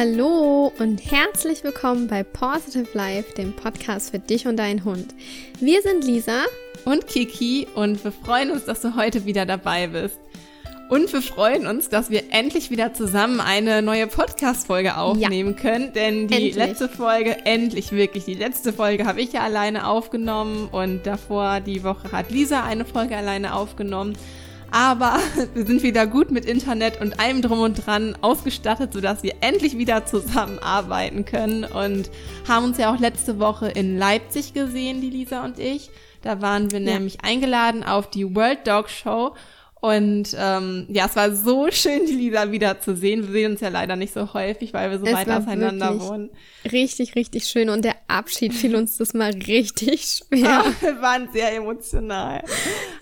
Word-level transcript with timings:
Hallo 0.00 0.72
und 0.78 0.98
herzlich 1.10 1.62
willkommen 1.62 2.06
bei 2.08 2.22
Positive 2.22 2.88
Life, 2.94 3.34
dem 3.34 3.54
Podcast 3.54 4.12
für 4.12 4.18
dich 4.18 4.46
und 4.46 4.56
deinen 4.56 4.82
Hund. 4.86 5.14
Wir 5.60 5.82
sind 5.82 6.06
Lisa 6.06 6.44
und 6.86 7.06
Kiki 7.06 7.66
und 7.74 8.02
wir 8.02 8.10
freuen 8.10 8.50
uns, 8.50 8.64
dass 8.64 8.80
du 8.80 8.96
heute 8.96 9.26
wieder 9.26 9.44
dabei 9.44 9.88
bist. 9.88 10.18
Und 10.88 11.12
wir 11.12 11.20
freuen 11.20 11.66
uns, 11.66 11.90
dass 11.90 12.08
wir 12.08 12.32
endlich 12.32 12.70
wieder 12.70 12.94
zusammen 12.94 13.40
eine 13.40 13.82
neue 13.82 14.06
Podcast-Folge 14.06 14.96
aufnehmen 14.96 15.54
ja. 15.54 15.60
können. 15.60 15.92
Denn 15.92 16.28
die 16.28 16.34
endlich. 16.34 16.54
letzte 16.54 16.88
Folge, 16.88 17.36
endlich 17.44 17.92
wirklich, 17.92 18.24
die 18.24 18.32
letzte 18.32 18.72
Folge 18.72 19.04
habe 19.04 19.20
ich 19.20 19.34
ja 19.34 19.42
alleine 19.42 19.86
aufgenommen 19.86 20.70
und 20.72 21.04
davor 21.04 21.60
die 21.60 21.84
Woche 21.84 22.10
hat 22.10 22.30
Lisa 22.30 22.64
eine 22.64 22.86
Folge 22.86 23.18
alleine 23.18 23.54
aufgenommen. 23.54 24.16
Aber 24.70 25.18
wir 25.54 25.66
sind 25.66 25.82
wieder 25.82 26.06
gut 26.06 26.30
mit 26.30 26.44
Internet 26.44 27.00
und 27.00 27.20
allem 27.20 27.42
drum 27.42 27.60
und 27.60 27.86
dran 27.86 28.16
ausgestattet, 28.20 28.92
sodass 28.92 29.22
wir 29.22 29.34
endlich 29.40 29.76
wieder 29.78 30.06
zusammenarbeiten 30.06 31.24
können 31.24 31.64
und 31.64 32.10
haben 32.48 32.66
uns 32.66 32.78
ja 32.78 32.94
auch 32.94 32.98
letzte 32.98 33.38
Woche 33.38 33.68
in 33.68 33.98
Leipzig 33.98 34.54
gesehen, 34.54 35.00
die 35.00 35.10
Lisa 35.10 35.44
und 35.44 35.58
ich. 35.58 35.90
Da 36.22 36.42
waren 36.42 36.70
wir 36.70 36.80
ja. 36.80 36.94
nämlich 36.94 37.24
eingeladen 37.24 37.82
auf 37.82 38.10
die 38.10 38.34
World 38.34 38.66
Dog 38.66 38.90
Show 38.90 39.34
und 39.80 40.36
ähm, 40.38 40.86
ja, 40.90 41.06
es 41.06 41.16
war 41.16 41.34
so 41.34 41.70
schön, 41.70 42.04
die 42.04 42.12
Lisa 42.12 42.52
wieder 42.52 42.80
zu 42.80 42.94
sehen. 42.94 43.22
Wir 43.22 43.32
sehen 43.32 43.52
uns 43.52 43.60
ja 43.62 43.70
leider 43.70 43.96
nicht 43.96 44.12
so 44.12 44.34
häufig, 44.34 44.74
weil 44.74 44.90
wir 44.90 44.98
so 44.98 45.06
es 45.06 45.14
weit 45.14 45.30
auseinander 45.30 45.98
wohnen. 45.98 46.28
Richtig, 46.70 47.14
richtig 47.14 47.44
schön. 47.44 47.70
Und 47.70 47.86
der 47.86 47.96
Abschied 48.06 48.52
fiel 48.52 48.76
uns 48.76 48.98
das 48.98 49.14
mal 49.14 49.32
richtig 49.32 50.20
schwer. 50.28 50.64
Oh, 50.66 50.72
wir 50.84 51.00
waren 51.00 51.30
sehr 51.32 51.54
emotional. 51.56 52.44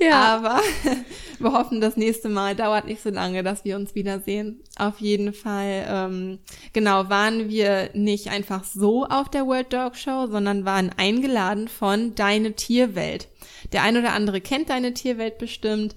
Ja. 0.00 0.36
Aber 0.36 0.60
wir 1.40 1.52
hoffen, 1.52 1.80
das 1.80 1.96
nächste 1.96 2.28
Mal 2.28 2.54
dauert 2.54 2.86
nicht 2.86 3.02
so 3.02 3.10
lange, 3.10 3.42
dass 3.42 3.64
wir 3.64 3.74
uns 3.74 3.96
wiedersehen. 3.96 4.62
Auf 4.78 5.00
jeden 5.00 5.32
Fall, 5.32 5.84
ähm, 5.88 6.38
genau, 6.72 7.08
waren 7.08 7.48
wir 7.48 7.90
nicht 7.94 8.30
einfach 8.30 8.62
so 8.62 9.04
auf 9.04 9.28
der 9.28 9.48
World 9.48 9.72
Dog 9.72 9.96
Show, 9.96 10.28
sondern 10.30 10.64
waren 10.64 10.92
eingeladen 10.96 11.66
von 11.66 12.14
Deine 12.14 12.52
Tierwelt. 12.52 13.26
Der 13.72 13.82
ein 13.82 13.96
oder 13.96 14.12
andere 14.12 14.40
kennt 14.40 14.70
Deine 14.70 14.94
Tierwelt 14.94 15.38
bestimmt. 15.38 15.94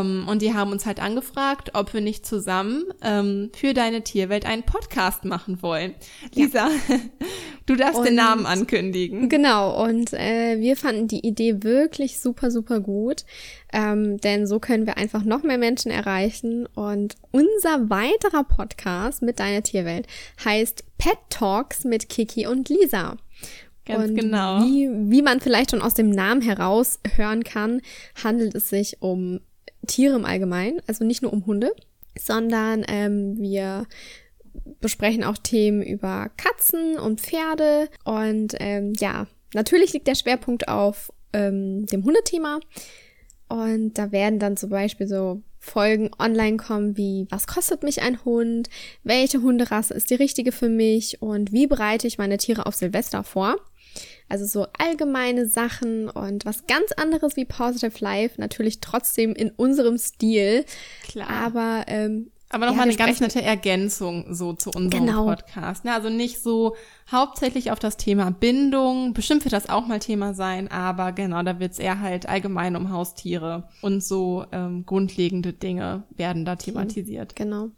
Ähm, 0.00 0.26
und 0.28 0.42
die 0.42 0.54
haben 0.54 0.72
uns 0.72 0.86
halt 0.86 1.00
angefragt, 1.00 1.70
ob 1.74 1.92
wir 1.94 2.00
nicht 2.00 2.26
zusammen 2.26 2.84
ähm, 3.02 3.50
für 3.54 3.74
deine 3.74 4.02
Tierwelt 4.02 4.46
einen 4.46 4.62
Podcast 4.62 5.24
machen 5.24 5.62
wollen. 5.62 5.94
Lisa, 6.34 6.68
ja. 6.68 7.00
du 7.66 7.76
darfst 7.76 7.98
und, 7.98 8.06
den 8.06 8.14
Namen 8.14 8.46
ankündigen. 8.46 9.28
Genau, 9.28 9.84
und 9.84 10.12
äh, 10.12 10.60
wir 10.60 10.76
fanden 10.76 11.08
die 11.08 11.26
Idee 11.26 11.62
wirklich 11.62 12.20
super, 12.20 12.50
super 12.50 12.80
gut. 12.80 13.24
Ähm, 13.72 14.18
denn 14.18 14.46
so 14.46 14.60
können 14.60 14.86
wir 14.86 14.96
einfach 14.96 15.24
noch 15.24 15.42
mehr 15.42 15.58
Menschen 15.58 15.90
erreichen. 15.90 16.66
Und 16.74 17.16
unser 17.32 17.90
weiterer 17.90 18.44
Podcast 18.44 19.22
mit 19.22 19.40
deiner 19.40 19.62
Tierwelt 19.62 20.06
heißt 20.44 20.84
Pet 20.98 21.18
Talks 21.30 21.84
mit 21.84 22.08
Kiki 22.08 22.46
und 22.46 22.68
Lisa. 22.68 23.16
Ganz 23.86 24.10
und 24.10 24.16
genau. 24.16 24.62
Wie, 24.62 24.88
wie 25.10 25.22
man 25.22 25.40
vielleicht 25.40 25.72
schon 25.72 25.82
aus 25.82 25.94
dem 25.94 26.10
Namen 26.10 26.40
heraus 26.40 27.00
hören 27.16 27.44
kann, 27.44 27.82
handelt 28.22 28.54
es 28.54 28.70
sich 28.70 29.02
um 29.02 29.40
Tiere 29.86 30.16
im 30.16 30.24
Allgemeinen, 30.24 30.80
also 30.86 31.04
nicht 31.04 31.22
nur 31.22 31.32
um 31.32 31.46
Hunde, 31.46 31.72
sondern 32.18 32.84
ähm, 32.88 33.36
wir 33.38 33.86
besprechen 34.80 35.24
auch 35.24 35.38
Themen 35.38 35.82
über 35.82 36.30
Katzen 36.36 36.98
und 36.98 37.20
Pferde. 37.20 37.88
Und 38.04 38.54
ähm, 38.60 38.92
ja, 38.98 39.26
natürlich 39.52 39.92
liegt 39.92 40.06
der 40.06 40.14
Schwerpunkt 40.14 40.68
auf 40.68 41.12
ähm, 41.32 41.86
dem 41.86 42.04
Hundethema. 42.04 42.60
Und 43.48 43.94
da 43.98 44.12
werden 44.12 44.38
dann 44.38 44.56
zum 44.56 44.70
Beispiel 44.70 45.06
so 45.06 45.42
Folgen 45.58 46.10
online 46.18 46.58
kommen 46.58 46.96
wie 46.98 47.26
was 47.30 47.46
kostet 47.46 47.82
mich 47.82 48.02
ein 48.02 48.22
Hund, 48.26 48.68
welche 49.02 49.40
Hunderasse 49.40 49.94
ist 49.94 50.10
die 50.10 50.14
richtige 50.14 50.52
für 50.52 50.68
mich? 50.68 51.22
Und 51.22 51.52
wie 51.52 51.66
bereite 51.66 52.06
ich 52.06 52.18
meine 52.18 52.36
Tiere 52.36 52.66
auf 52.66 52.74
Silvester 52.74 53.24
vor. 53.24 53.56
Also 54.28 54.46
so 54.46 54.66
allgemeine 54.78 55.46
Sachen 55.46 56.08
und 56.08 56.44
was 56.44 56.66
ganz 56.66 56.92
anderes 56.92 57.36
wie 57.36 57.44
Positive 57.44 57.98
Life, 58.00 58.40
natürlich 58.40 58.80
trotzdem 58.80 59.34
in 59.34 59.50
unserem 59.50 59.98
Stil. 59.98 60.64
Klar. 61.02 61.28
Aber 61.28 61.84
ähm, 61.88 62.30
aber 62.54 62.66
nochmal 62.66 62.86
ja, 62.86 62.92
eine 62.92 62.96
ganz 62.96 63.18
nette 63.20 63.42
Ergänzung 63.42 64.32
so 64.32 64.52
zu 64.52 64.70
unserem 64.70 65.06
genau. 65.06 65.24
Podcast. 65.24 65.84
Ne? 65.84 65.92
Also 65.92 66.08
nicht 66.08 66.40
so 66.40 66.76
hauptsächlich 67.10 67.72
auf 67.72 67.80
das 67.80 67.96
Thema 67.96 68.30
Bindung. 68.30 69.12
Bestimmt 69.12 69.44
wird 69.44 69.52
das 69.52 69.68
auch 69.68 69.88
mal 69.88 69.98
Thema 69.98 70.34
sein, 70.34 70.70
aber 70.70 71.10
genau, 71.10 71.42
da 71.42 71.58
wird 71.58 71.72
es 71.72 71.80
eher 71.80 71.98
halt 71.98 72.28
allgemein 72.28 72.76
um 72.76 72.92
Haustiere 72.92 73.68
und 73.82 74.04
so 74.04 74.44
ähm, 74.52 74.86
grundlegende 74.86 75.52
Dinge 75.52 76.04
werden 76.10 76.44
da 76.44 76.54
thematisiert. 76.54 77.34
Genau. 77.34 77.70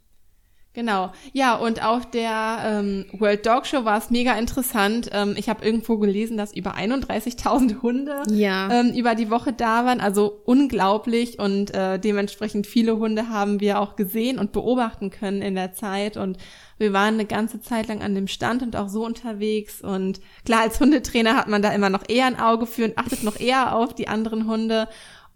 Genau. 0.77 1.11
Ja, 1.33 1.55
und 1.55 1.83
auf 1.83 2.11
der 2.11 2.59
ähm, 2.63 3.07
World 3.13 3.47
Dog 3.47 3.65
Show 3.65 3.87
war 3.87 3.97
es 3.97 4.11
mega 4.11 4.35
interessant. 4.35 5.09
Ähm, 5.11 5.35
ich 5.39 5.49
habe 5.49 5.65
irgendwo 5.65 5.97
gelesen, 5.97 6.37
dass 6.37 6.55
über 6.55 6.75
31.000 6.75 7.81
Hunde 7.81 8.23
ja. 8.29 8.71
ähm, 8.71 8.93
über 8.93 9.15
die 9.15 9.31
Woche 9.31 9.55
da 9.55 9.87
waren. 9.87 10.03
Also 10.03 10.43
unglaublich. 10.45 11.39
Und 11.39 11.75
äh, 11.75 11.99
dementsprechend 11.99 12.67
viele 12.67 12.99
Hunde 12.99 13.31
haben 13.31 13.61
wir 13.61 13.81
auch 13.81 13.97
gesehen 13.97 14.39
und 14.39 14.53
beobachten 14.53 15.09
können 15.09 15.41
in 15.41 15.55
der 15.55 15.73
Zeit. 15.73 16.19
Und 16.19 16.37
wir 16.77 16.93
waren 16.93 17.15
eine 17.15 17.25
ganze 17.25 17.63
Zeit 17.63 17.89
lang 17.89 18.03
an 18.03 18.15
dem 18.15 18.29
Stand 18.29 18.63
und 18.63 18.77
auch 18.77 18.91
so 18.91 19.03
unterwegs. 19.07 19.81
Und 19.81 20.21
klar, 20.45 20.61
als 20.61 20.79
Hundetrainer 20.79 21.37
hat 21.37 21.49
man 21.49 21.63
da 21.63 21.73
immer 21.73 21.89
noch 21.89 22.03
eher 22.07 22.27
ein 22.27 22.39
Auge 22.39 22.67
für 22.67 22.85
und 22.85 22.99
achtet 22.99 23.23
noch 23.23 23.41
eher 23.41 23.75
auf 23.75 23.95
die 23.95 24.09
anderen 24.09 24.47
Hunde. 24.47 24.89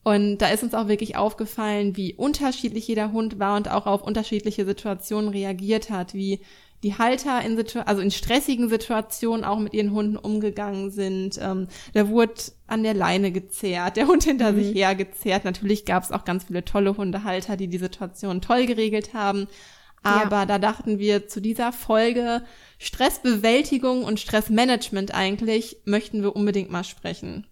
Und 0.02 0.38
da 0.38 0.48
ist 0.48 0.62
uns 0.62 0.74
auch 0.74 0.88
wirklich 0.88 1.16
aufgefallen, 1.16 1.96
wie 1.96 2.14
unterschiedlich 2.14 2.88
jeder 2.88 3.12
Hund 3.12 3.38
war 3.38 3.56
und 3.56 3.70
auch 3.70 3.86
auf 3.86 4.02
unterschiedliche 4.02 4.64
Situationen 4.64 5.28
reagiert 5.28 5.90
hat, 5.90 6.14
wie 6.14 6.40
die 6.82 6.96
Halter 6.96 7.42
in 7.42 7.56
Situ 7.56 7.80
also 7.80 8.00
in 8.00 8.10
stressigen 8.10 8.70
Situationen 8.70 9.44
auch 9.44 9.58
mit 9.58 9.74
ihren 9.74 9.92
Hunden 9.92 10.16
umgegangen 10.16 10.90
sind. 10.90 11.38
Ähm, 11.42 11.68
da 11.92 12.08
wurde 12.08 12.34
an 12.66 12.82
der 12.82 12.94
Leine 12.94 13.32
gezerrt, 13.32 13.96
der 13.96 14.06
Hund 14.06 14.24
hinter 14.24 14.52
mhm. 14.52 14.62
sich 14.62 14.74
hergezerrt. 14.74 15.44
Natürlich 15.44 15.84
gab 15.84 16.02
es 16.02 16.12
auch 16.12 16.24
ganz 16.24 16.44
viele 16.44 16.64
tolle 16.64 16.96
Hundehalter, 16.96 17.56
die 17.56 17.68
die 17.68 17.78
Situation 17.78 18.40
toll 18.40 18.64
geregelt 18.66 19.12
haben. 19.12 19.46
Aber 20.02 20.36
ja. 20.36 20.46
da 20.46 20.58
dachten 20.58 20.98
wir 20.98 21.28
zu 21.28 21.42
dieser 21.42 21.72
Folge 21.72 22.42
Stressbewältigung 22.78 24.02
und 24.02 24.18
Stressmanagement 24.18 25.14
eigentlich 25.14 25.76
möchten 25.84 26.22
wir 26.22 26.34
unbedingt 26.34 26.70
mal 26.70 26.84
sprechen. 26.84 27.46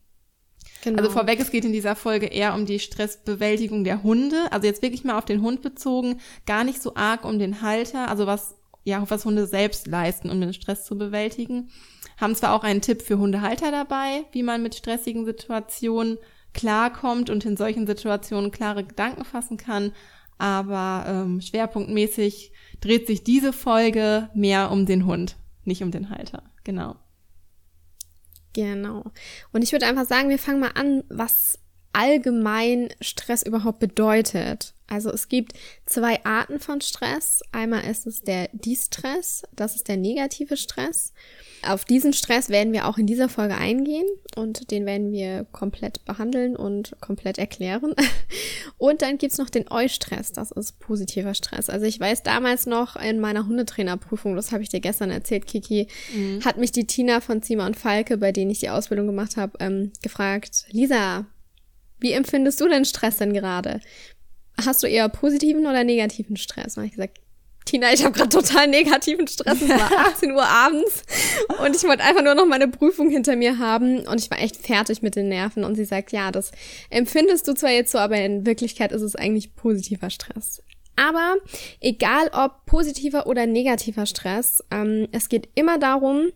Genau. 0.97 1.03
Also 1.03 1.11
vorweg, 1.11 1.41
es 1.41 1.51
geht 1.51 1.65
in 1.65 1.73
dieser 1.73 1.97
Folge 1.97 2.27
eher 2.27 2.55
um 2.55 2.67
die 2.67 2.79
Stressbewältigung 2.79 3.85
der 3.85 4.03
Hunde. 4.03 4.51
Also 4.51 4.67
jetzt 4.67 4.83
wirklich 4.83 5.05
mal 5.05 5.19
auf 5.19 5.25
den 5.25 5.43
Hund 5.43 5.63
bezogen, 5.63 6.21
gar 6.47 6.65
nicht 6.65 6.83
so 6.83 6.95
arg 6.95 7.25
um 7.25 7.39
den 7.39 7.63
Halter, 7.63 8.09
also 8.09 8.27
was, 8.27 8.57
ja, 8.85 9.05
was 9.09 9.25
Hunde 9.25 9.47
selbst 9.47 9.87
leisten, 9.87 10.31
um 10.31 10.41
den 10.41 10.53
Stress 10.53 10.85
zu 10.85 10.97
bewältigen. 10.97 11.71
Haben 12.19 12.35
zwar 12.35 12.55
auch 12.55 12.65
einen 12.65 12.81
Tipp 12.81 13.03
für 13.03 13.19
Hundehalter 13.19 13.71
dabei, 13.71 14.25
wie 14.33 14.43
man 14.43 14.63
mit 14.63 14.75
stressigen 14.75 15.25
Situationen 15.25 16.19
klarkommt 16.55 17.31
und 17.31 17.45
in 17.45 17.57
solchen 17.57 17.87
Situationen 17.87 18.51
klare 18.51 18.85
Gedanken 18.85 19.25
fassen 19.25 19.57
kann, 19.57 19.93
aber 20.39 21.05
ähm, 21.07 21.41
schwerpunktmäßig 21.41 22.53
dreht 22.81 23.07
sich 23.07 23.25
diese 23.25 23.53
Folge 23.53 24.31
mehr 24.35 24.71
um 24.71 24.87
den 24.87 25.07
Hund, 25.07 25.37
nicht 25.65 25.83
um 25.83 25.91
den 25.91 26.11
Halter. 26.11 26.43
Genau. 26.65 26.97
Genau. 28.59 29.05
Und 29.53 29.63
ich 29.63 29.71
würde 29.71 29.87
einfach 29.87 30.05
sagen, 30.05 30.31
wir 30.31 30.39
fangen 30.41 30.59
mal 30.59 30.73
an, 30.75 31.05
was 31.09 31.61
allgemein 31.99 32.91
Stress 33.01 33.43
überhaupt 33.43 33.81
bedeutet. 33.81 34.73
Also 34.87 35.11
es 35.11 35.29
gibt 35.29 35.53
zwei 35.85 36.25
Arten 36.25 36.61
von 36.61 36.81
Stress. 36.81 37.43
Einmal 37.51 37.85
ist 37.91 38.07
es 38.07 38.23
der 38.23 38.49
Distress, 38.53 39.43
das 39.55 39.75
ist 39.75 39.89
der 39.89 39.97
negative 39.97 40.57
Stress. 40.57 41.13
Auf 41.67 41.85
diesen 41.85 42.13
Stress 42.13 42.51
werden 42.51 42.73
wir 42.73 42.87
auch 42.87 42.99
in 42.99 43.07
dieser 43.07 43.29
Folge 43.29 43.57
eingehen 43.57 44.07
und 44.37 44.71
den 44.71 44.87
werden 44.87 45.11
wir 45.11 45.45
komplett 45.51 46.05
behandeln 46.05 46.55
und 46.55 46.97
komplett 47.01 47.37
erklären. 47.37 47.95
Und 48.77 49.03
dann 49.03 49.19
gibt's 49.19 49.39
noch 49.39 49.51
den 49.51 49.69
Eustress, 49.73 50.31
das 50.31 50.53
ist 50.53 50.79
positiver 50.79 51.35
Stress. 51.35 51.69
Also 51.69 51.85
ich 51.85 51.99
weiß 51.99 52.23
damals 52.23 52.65
noch 52.67 52.95
in 52.95 53.19
meiner 53.19 53.49
Hundetrainerprüfung, 53.49 54.37
das 54.37 54.53
habe 54.53 54.63
ich 54.63 54.69
dir 54.69 54.79
gestern 54.79 55.11
erzählt, 55.11 55.49
Kiki, 55.49 55.89
mhm. 56.15 56.45
hat 56.45 56.59
mich 56.59 56.71
die 56.71 56.87
Tina 56.87 57.21
von 57.21 57.43
Zima 57.43 57.67
und 57.67 57.77
Falke, 57.77 58.19
bei 58.19 58.31
denen 58.31 58.53
ich 58.53 58.61
die 58.61 58.71
Ausbildung 58.71 59.09
gemacht 59.09 59.37
habe, 59.37 59.59
ähm, 59.59 59.91
gefragt, 60.01 60.67
Lisa, 60.71 61.27
wie 62.01 62.13
empfindest 62.13 62.61
du 62.61 62.69
denn 62.69 62.85
Stress 62.85 63.17
denn 63.19 63.33
gerade? 63.33 63.81
Hast 64.65 64.83
du 64.83 64.87
eher 64.87 65.09
positiven 65.09 65.67
oder 65.67 65.85
negativen 65.85 66.37
Stress? 66.37 66.77
Und 66.77 66.85
ich 66.85 66.93
gesagt, 66.93 67.19
Tina, 67.69 67.93
ich 67.93 68.03
habe 68.03 68.13
gerade 68.13 68.31
total 68.31 68.67
negativen 68.67 69.29
Stress. 69.29 69.61
Es 69.61 69.69
war 69.69 69.91
18 70.07 70.33
Uhr 70.33 70.47
abends 70.47 71.03
und 71.63 71.77
ich 71.77 71.85
wollte 71.85 72.03
einfach 72.03 72.23
nur 72.23 72.35
noch 72.35 72.47
meine 72.47 72.67
Prüfung 72.67 73.11
hinter 73.11 73.37
mir 73.37 73.59
haben 73.59 74.01
und 74.07 74.21
ich 74.21 74.31
war 74.31 74.41
echt 74.41 74.57
fertig 74.57 75.03
mit 75.03 75.17
den 75.17 75.29
Nerven. 75.29 75.65
Und 75.65 75.75
sie 75.75 75.85
sagt, 75.85 76.11
ja, 76.13 76.31
das 76.31 76.51
empfindest 76.89 77.47
du 77.47 77.55
zwar 77.55 77.71
jetzt 77.71 77.93
so, 77.93 77.99
aber 77.99 78.17
in 78.17 78.47
Wirklichkeit 78.47 78.91
ist 78.91 79.03
es 79.03 79.17
eigentlich 79.17 79.55
positiver 79.55 80.09
Stress. 80.09 80.63
Aber 80.97 81.37
egal 81.81 82.31
ob 82.33 82.65
positiver 82.65 83.27
oder 83.27 83.47
negativer 83.47 84.07
Stress, 84.07 84.65
ähm, 84.71 85.07
es 85.13 85.29
geht 85.29 85.49
immer 85.55 85.79
darum, 85.79 86.33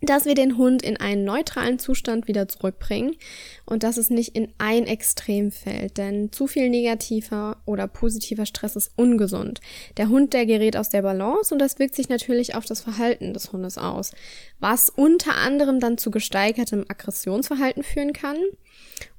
dass 0.00 0.24
wir 0.24 0.34
den 0.34 0.56
Hund 0.56 0.82
in 0.82 0.96
einen 0.96 1.24
neutralen 1.24 1.78
Zustand 1.78 2.28
wieder 2.28 2.48
zurückbringen 2.48 3.16
und 3.66 3.82
dass 3.82 3.96
es 3.96 4.10
nicht 4.10 4.36
in 4.36 4.52
ein 4.58 4.86
Extrem 4.86 5.50
fällt, 5.50 5.98
denn 5.98 6.30
zu 6.30 6.46
viel 6.46 6.70
negativer 6.70 7.56
oder 7.64 7.88
positiver 7.88 8.46
Stress 8.46 8.76
ist 8.76 8.92
ungesund. 8.96 9.60
Der 9.96 10.08
Hund, 10.08 10.32
der 10.32 10.46
gerät 10.46 10.76
aus 10.76 10.90
der 10.90 11.02
Balance 11.02 11.52
und 11.52 11.58
das 11.58 11.78
wirkt 11.78 11.94
sich 11.94 12.08
natürlich 12.08 12.54
auf 12.54 12.64
das 12.64 12.80
Verhalten 12.80 13.34
des 13.34 13.52
Hundes 13.52 13.76
aus, 13.76 14.12
was 14.60 14.88
unter 14.88 15.36
anderem 15.36 15.80
dann 15.80 15.98
zu 15.98 16.10
gesteigertem 16.10 16.84
Aggressionsverhalten 16.88 17.82
führen 17.82 18.12
kann 18.12 18.38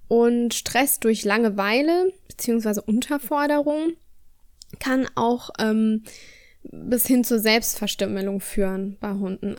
und 0.08 0.54
Stress 0.54 1.00
durch 1.00 1.26
Langeweile 1.26 2.14
bzw. 2.30 2.82
Unterforderung 2.86 3.94
kann 4.80 5.08
auch 5.16 5.50
ähm, 5.60 6.04
bis 6.64 7.06
hin 7.08 7.24
zur 7.24 7.40
Selbstverstümmelung 7.40 8.40
führen 8.40 8.98
bei 9.00 9.12
Hunden. 9.12 9.56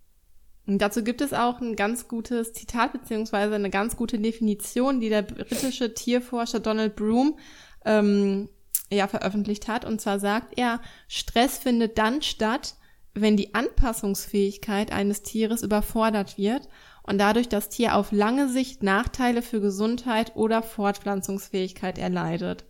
Und 0.71 0.79
dazu 0.79 1.03
gibt 1.03 1.21
es 1.21 1.33
auch 1.33 1.61
ein 1.61 1.75
ganz 1.75 2.07
gutes 2.07 2.53
Zitat 2.53 2.93
beziehungsweise 2.93 3.57
eine 3.57 3.71
ganz 3.71 3.97
gute 3.97 4.21
Definition, 4.21 5.01
die 5.01 5.09
der 5.09 5.23
britische 5.23 5.95
Tierforscher 5.95 6.61
Donald 6.61 6.95
Broom 6.95 7.37
ähm, 7.85 8.49
ja 8.89 9.09
veröffentlicht 9.09 9.67
hat. 9.67 9.85
Und 9.85 10.01
zwar 10.01 10.21
sagt 10.21 10.57
er, 10.57 10.81
Stress 11.09 11.59
findet 11.59 11.99
dann 11.99 12.23
statt, 12.23 12.77
wenn 13.15 13.37
die 13.37 13.53
Anpassungsfähigkeit 13.53 14.93
eines 14.93 15.23
Tieres 15.23 15.65
überfordert 15.65 16.39
wird 16.39 16.69
und 17.03 17.19
dadurch 17.19 17.49
das 17.49 17.69
Tier 17.69 17.97
auf 17.97 18.13
lange 18.13 18.49
Sicht 18.49 18.85
Nachteile 18.85 19.43
für 19.43 19.61
Gesundheit 19.61 20.37
oder 20.37 20.63
Fortpflanzungsfähigkeit 20.63 21.99
erleidet. 21.99 22.65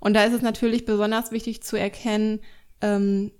Und 0.00 0.14
da 0.14 0.24
ist 0.24 0.34
es 0.34 0.42
natürlich 0.42 0.84
besonders 0.84 1.30
wichtig 1.30 1.62
zu 1.62 1.76
erkennen, 1.76 2.40
ähm, 2.80 3.30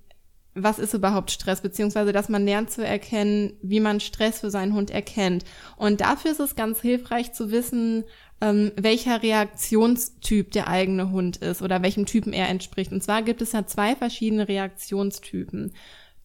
was 0.57 0.79
ist 0.79 0.95
überhaupt 0.95 1.31
Stress, 1.31 1.61
beziehungsweise 1.61 2.13
dass 2.13 2.29
man 2.29 2.45
lernt 2.45 2.71
zu 2.71 2.85
erkennen, 2.85 3.53
wie 3.63 3.81
man 3.81 4.01
Stress 4.01 4.41
für 4.41 4.51
seinen 4.51 4.75
Hund 4.75 4.91
erkennt. 4.91 5.45
Und 5.77 6.01
dafür 6.01 6.33
ist 6.33 6.41
es 6.41 6.57
ganz 6.57 6.81
hilfreich 6.81 7.33
zu 7.33 7.51
wissen, 7.51 8.05
ähm, 8.41 8.73
welcher 8.77 9.23
Reaktionstyp 9.23 10.51
der 10.51 10.69
eigene 10.69 11.11
Hund 11.11 11.37
ist 11.39 11.63
oder 11.63 11.83
welchem 11.83 12.07
Typen 12.07 12.33
er 12.33 12.49
entspricht. 12.49 12.93
Und 12.93 13.03
zwar 13.03 13.23
gibt 13.23 13.43
es 13.43 13.53
ja 13.53 13.67
zwei 13.67 13.95
verschiedene 13.95 14.49
Reaktionstypen. 14.49 15.73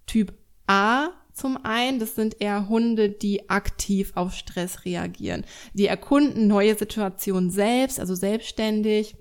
Typ 0.07 0.33
A 0.67 1.09
zum 1.33 1.63
einen, 1.63 1.99
das 1.99 2.15
sind 2.15 2.41
eher 2.41 2.67
Hunde, 2.67 3.09
die 3.09 3.49
aktiv 3.49 4.11
auf 4.15 4.33
Stress 4.33 4.85
reagieren. 4.85 5.45
Die 5.73 5.87
erkunden 5.87 6.47
neue 6.47 6.75
Situationen 6.75 7.49
selbst, 7.49 7.99
also 7.99 8.15
selbstständig, 8.15 9.15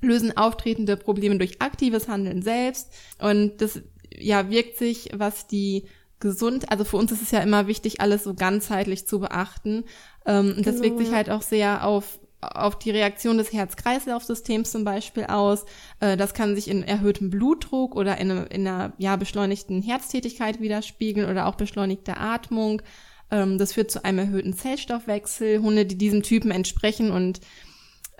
lösen 0.00 0.36
auftretende 0.36 0.96
Probleme 0.96 1.38
durch 1.38 1.62
aktives 1.62 2.08
Handeln 2.08 2.42
selbst. 2.42 2.92
Und 3.18 3.60
das 3.60 3.80
ja, 4.18 4.50
wirkt 4.50 4.78
sich, 4.78 5.10
was 5.14 5.46
die 5.46 5.84
gesund, 6.20 6.70
also 6.70 6.84
für 6.84 6.96
uns 6.96 7.12
ist 7.12 7.22
es 7.22 7.30
ja 7.30 7.40
immer 7.40 7.66
wichtig, 7.66 8.00
alles 8.00 8.24
so 8.24 8.34
ganzheitlich 8.34 9.06
zu 9.06 9.20
beachten. 9.20 9.84
Ähm, 10.24 10.54
und 10.56 10.66
das 10.66 10.80
wirkt 10.80 10.98
sich 10.98 11.08
genau. 11.08 11.16
halt 11.16 11.30
auch 11.30 11.42
sehr 11.42 11.86
auf 11.86 12.18
auf 12.52 12.78
die 12.78 12.90
Reaktion 12.90 13.38
des 13.38 13.52
Herz-Kreislauf-Systems 13.52 14.70
zum 14.70 14.84
Beispiel 14.84 15.24
aus. 15.24 15.64
Äh, 16.00 16.16
das 16.16 16.34
kann 16.34 16.54
sich 16.54 16.68
in 16.68 16.82
erhöhtem 16.82 17.30
Blutdruck 17.30 17.94
oder 17.96 18.18
in, 18.18 18.30
einer, 18.30 18.50
in 18.50 18.66
einer 18.66 18.92
ja, 18.98 19.16
beschleunigten 19.16 19.82
Herztätigkeit 19.82 20.60
widerspiegeln 20.60 21.30
oder 21.30 21.46
auch 21.46 21.54
beschleunigter 21.54 22.20
Atmung. 22.20 22.82
Ähm, 23.30 23.58
das 23.58 23.72
führt 23.72 23.90
zu 23.90 24.04
einem 24.04 24.18
erhöhten 24.18 24.54
Zellstoffwechsel. 24.54 25.60
Hunde, 25.60 25.86
die 25.86 25.98
diesem 25.98 26.22
Typen 26.22 26.50
entsprechen 26.50 27.10
und 27.10 27.40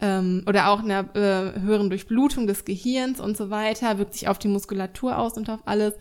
ähm, 0.00 0.42
oder 0.46 0.68
auch 0.68 0.80
einer 0.80 1.14
äh, 1.14 1.60
höheren 1.60 1.88
Durchblutung 1.88 2.46
des 2.46 2.64
Gehirns 2.64 3.20
und 3.20 3.36
so 3.36 3.50
weiter, 3.50 3.98
wirkt 3.98 4.14
sich 4.14 4.28
auf 4.28 4.38
die 4.38 4.48
Muskulatur 4.48 5.18
aus 5.18 5.36
und 5.36 5.48
auf 5.50 5.60
alles. 5.66 5.94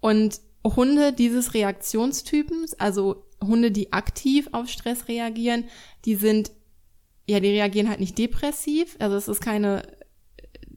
Und 0.00 0.40
Hunde 0.64 1.12
dieses 1.12 1.54
Reaktionstypens, 1.54 2.74
also 2.74 3.24
Hunde, 3.42 3.70
die 3.70 3.92
aktiv 3.92 4.48
auf 4.52 4.68
Stress 4.68 5.08
reagieren, 5.08 5.64
die 6.04 6.16
sind, 6.16 6.50
ja, 7.26 7.40
die 7.40 7.50
reagieren 7.50 7.88
halt 7.88 8.00
nicht 8.00 8.18
depressiv. 8.18 8.96
Also 8.98 9.16
es 9.16 9.28
ist 9.28 9.40
keine, 9.40 9.82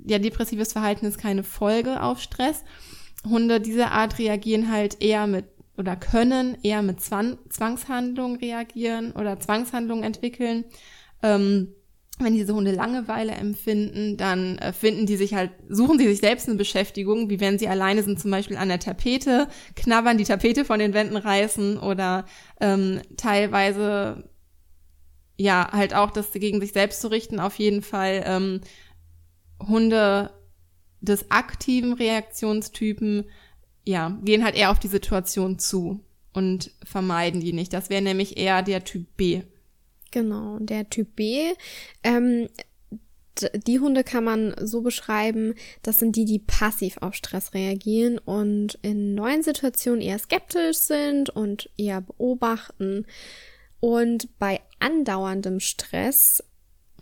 ja, 0.06 0.20
depressives 0.20 0.74
Verhalten 0.74 1.06
ist 1.06 1.18
keine 1.18 1.44
Folge 1.44 2.02
auf 2.02 2.22
Stress. 2.22 2.64
Hunde 3.26 3.60
dieser 3.60 3.92
Art 3.92 4.18
reagieren 4.18 4.72
halt 4.72 5.02
eher 5.02 5.28
mit 5.28 5.46
oder 5.78 5.96
können 5.96 6.58
eher 6.64 6.82
mit 6.82 7.02
Zwang, 7.02 7.38
Zwangshandlungen 7.50 8.38
reagieren 8.38 9.14
oder 9.14 9.40
Zwangshandlungen 9.40 10.04
entwickeln. 10.04 10.66
Ähm, 11.24 11.74
wenn 12.24 12.34
diese 12.34 12.54
Hunde 12.54 12.72
Langeweile 12.72 13.34
empfinden, 13.34 14.18
dann 14.18 14.58
äh, 14.58 14.74
finden 14.74 15.06
die 15.06 15.18
sich 15.18 15.34
halt, 15.34 15.52
suchen 15.70 16.00
sie 16.00 16.08
sich 16.08 16.20
selbst 16.20 16.48
eine 16.48 16.58
Beschäftigung, 16.58 17.30
wie 17.30 17.40
wenn 17.40 17.60
sie 17.60 17.68
alleine 17.68 18.04
sind, 18.04 18.20
zum 18.20 18.32
Beispiel 18.32 18.58
an 18.58 18.70
der 18.70 18.80
Tapete, 18.80 19.48
knabbern, 19.76 20.18
die 20.18 20.24
Tapete 20.24 20.66
von 20.66 20.80
den 20.80 20.94
Wänden 20.94 21.18
reißen 21.18 21.78
oder 21.78 22.26
ähm, 22.60 23.02
teilweise 23.18 24.30
ja 25.38 25.70
halt 25.72 25.94
auch 25.94 26.12
das 26.12 26.32
gegen 26.32 26.62
sich 26.62 26.72
selbst 26.72 27.02
zu 27.02 27.10
richten. 27.10 27.40
Auf 27.40 27.56
jeden 27.56 27.82
Fall 27.82 28.24
ähm, 28.26 28.62
Hunde 29.60 30.32
des 31.02 31.32
aktiven 31.32 31.94
Reaktionstypen, 31.94 33.26
ja, 33.84 34.18
gehen 34.24 34.44
halt 34.44 34.56
eher 34.56 34.72
auf 34.72 34.80
die 34.80 34.88
Situation 34.88 35.58
zu 35.58 36.06
und 36.34 36.72
vermeiden 36.84 37.42
die 37.42 37.54
nicht. 37.54 37.74
Das 37.74 37.90
wäre 37.90 38.02
nämlich 38.02 38.38
eher 38.38 38.62
der 38.62 38.84
Typ 38.84 39.18
B. 39.18 39.42
Genau, 40.12 40.60
der 40.60 40.90
Typ 40.90 41.16
B. 41.16 41.54
Ähm, 42.04 42.50
die 43.66 43.80
Hunde 43.80 44.04
kann 44.04 44.24
man 44.24 44.54
so 44.62 44.82
beschreiben, 44.82 45.56
das 45.84 46.00
sind 46.00 46.16
die, 46.16 46.26
die 46.26 46.40
passiv 46.40 46.98
auf 47.02 47.16
Stress 47.16 47.54
reagieren 47.54 48.18
und 48.18 48.78
in 48.82 49.16
neuen 49.16 49.42
Situationen 49.42 50.02
eher 50.02 50.20
skeptisch 50.20 50.78
sind 50.78 51.30
und 51.30 51.70
eher 51.78 52.02
beobachten. 52.02 53.06
Und 53.80 54.38
bei 54.38 54.60
andauerndem 54.80 55.60
Stress 55.60 56.44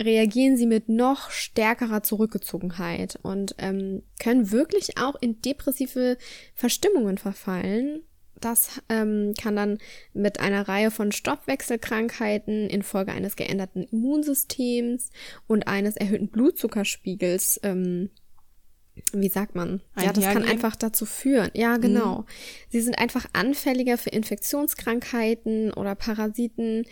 reagieren 0.02 0.56
sie 0.56 0.68
mit 0.68 0.88
noch 0.88 1.30
stärkerer 1.30 2.04
Zurückgezogenheit 2.04 3.20
und 3.22 3.56
ähm, 3.58 4.04
können 4.20 4.52
wirklich 4.52 4.98
auch 4.98 5.16
in 5.20 5.42
depressive 5.42 6.18
Verstimmungen 6.54 7.18
verfallen 7.18 8.04
das 8.42 8.82
ähm, 8.90 9.34
kann 9.40 9.56
dann 9.56 9.78
mit 10.14 10.40
einer 10.40 10.68
Reihe 10.68 10.92
von 10.92 11.12
Stoffwechselkrankheiten 11.12 12.70
infolge 12.70 13.12
eines 13.12 13.36
geänderten 13.36 13.84
Immunsystems 13.84 15.12
und 15.48 15.68
eines 15.68 15.96
erhöhten 15.96 16.30
Blutzuckerspiegels, 16.30 17.60
ähm, 17.64 18.10
wie 19.14 19.30
sagt 19.30 19.56
man? 19.56 19.82
Ja, 19.98 20.12
das 20.12 20.26
kann 20.26 20.44
einfach 20.44 20.76
dazu 20.76 21.06
führen. 21.06 21.52
Ja, 21.54 21.78
mhm. 21.78 21.82
genau. 21.82 22.18
Mhm. 22.20 22.26
Sie 22.70 22.82
sind 22.82 22.98
einfach 22.98 23.26
anfälliger 23.34 23.98
für 23.98 24.10
Infektionskrankheiten 24.10 25.74
oder 25.74 25.96
Parasiten 25.96 26.86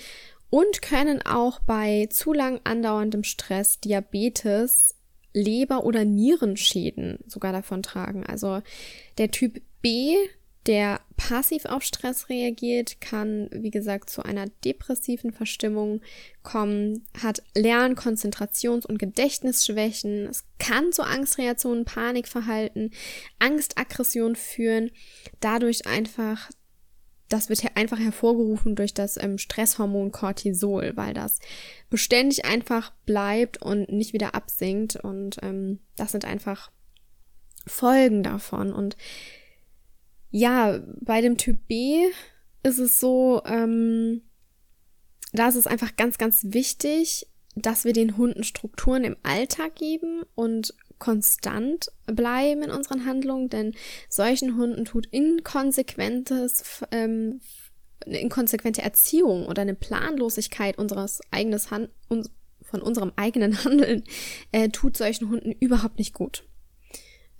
und 0.49 0.81
können 0.81 1.21
auch 1.25 1.59
bei 1.59 2.07
zu 2.09 2.33
lang 2.33 2.61
andauerndem 2.63 3.23
Stress 3.23 3.79
Diabetes 3.79 4.95
Leber- 5.33 5.83
oder 5.83 6.05
Nierenschäden 6.05 7.19
sogar 7.27 7.51
davon 7.51 7.83
tragen. 7.83 8.25
Also 8.25 8.61
der 9.17 9.31
Typ 9.31 9.61
B 9.81 10.15
der 10.67 10.99
passiv 11.15 11.65
auf 11.65 11.81
Stress 11.81 12.29
reagiert, 12.29 12.99
kann, 12.99 13.49
wie 13.51 13.71
gesagt, 13.71 14.09
zu 14.09 14.23
einer 14.23 14.47
depressiven 14.65 15.31
Verstimmung 15.31 16.01
kommen, 16.43 17.05
hat 17.21 17.41
Lern-, 17.55 17.95
Konzentrations- 17.95 18.85
und 18.85 18.99
Gedächtnisschwächen. 18.99 20.27
Es 20.27 20.45
kann 20.59 20.91
zu 20.91 21.03
Angstreaktionen, 21.03 21.85
Panikverhalten, 21.85 22.91
Angstaggression 23.39 24.35
führen. 24.35 24.91
Dadurch 25.39 25.87
einfach, 25.87 26.49
das 27.29 27.47
wird 27.47 27.63
einfach 27.75 27.99
hervorgerufen 27.99 28.75
durch 28.75 28.93
das 28.93 29.15
ähm, 29.17 29.37
Stresshormon 29.37 30.11
Cortisol, 30.11 30.91
weil 30.95 31.13
das 31.13 31.39
beständig 31.89 32.43
einfach 32.43 32.91
bleibt 33.05 33.61
und 33.61 33.89
nicht 33.89 34.11
wieder 34.11 34.35
absinkt. 34.35 34.97
Und 34.97 35.37
ähm, 35.43 35.79
das 35.95 36.11
sind 36.11 36.25
einfach 36.25 36.71
Folgen 37.65 38.21
davon. 38.21 38.73
Und 38.73 38.97
ja, 40.31 40.79
bei 41.01 41.21
dem 41.21 41.37
Typ 41.37 41.67
B 41.67 42.05
ist 42.63 42.79
es 42.79 42.99
so, 42.99 43.41
ähm, 43.45 44.21
da 45.33 45.47
ist 45.47 45.55
es 45.55 45.67
einfach 45.67 45.95
ganz, 45.95 46.17
ganz 46.17 46.41
wichtig, 46.49 47.27
dass 47.55 47.85
wir 47.85 47.93
den 47.93 48.17
Hunden 48.17 48.43
Strukturen 48.43 49.03
im 49.03 49.17
Alltag 49.23 49.75
geben 49.75 50.23
und 50.35 50.73
konstant 50.99 51.87
bleiben 52.05 52.63
in 52.63 52.71
unseren 52.71 53.05
Handlungen, 53.05 53.49
denn 53.49 53.73
solchen 54.09 54.57
Hunden 54.57 54.85
tut 54.85 55.07
inkonsequentes, 55.07 56.83
ähm, 56.91 57.41
eine 58.05 58.19
inkonsequente 58.19 58.81
Erziehung 58.81 59.47
oder 59.47 59.63
eine 59.63 59.75
Planlosigkeit 59.75 60.77
unseres 60.77 61.19
eigenes 61.31 61.71
Hand, 61.71 61.89
uns, 62.09 62.31
von 62.61 62.81
unserem 62.81 63.11
eigenen 63.15 63.63
Handeln 63.63 64.03
äh, 64.51 64.69
tut 64.69 64.97
solchen 64.97 65.29
Hunden 65.29 65.51
überhaupt 65.51 65.97
nicht 65.97 66.13
gut. 66.13 66.43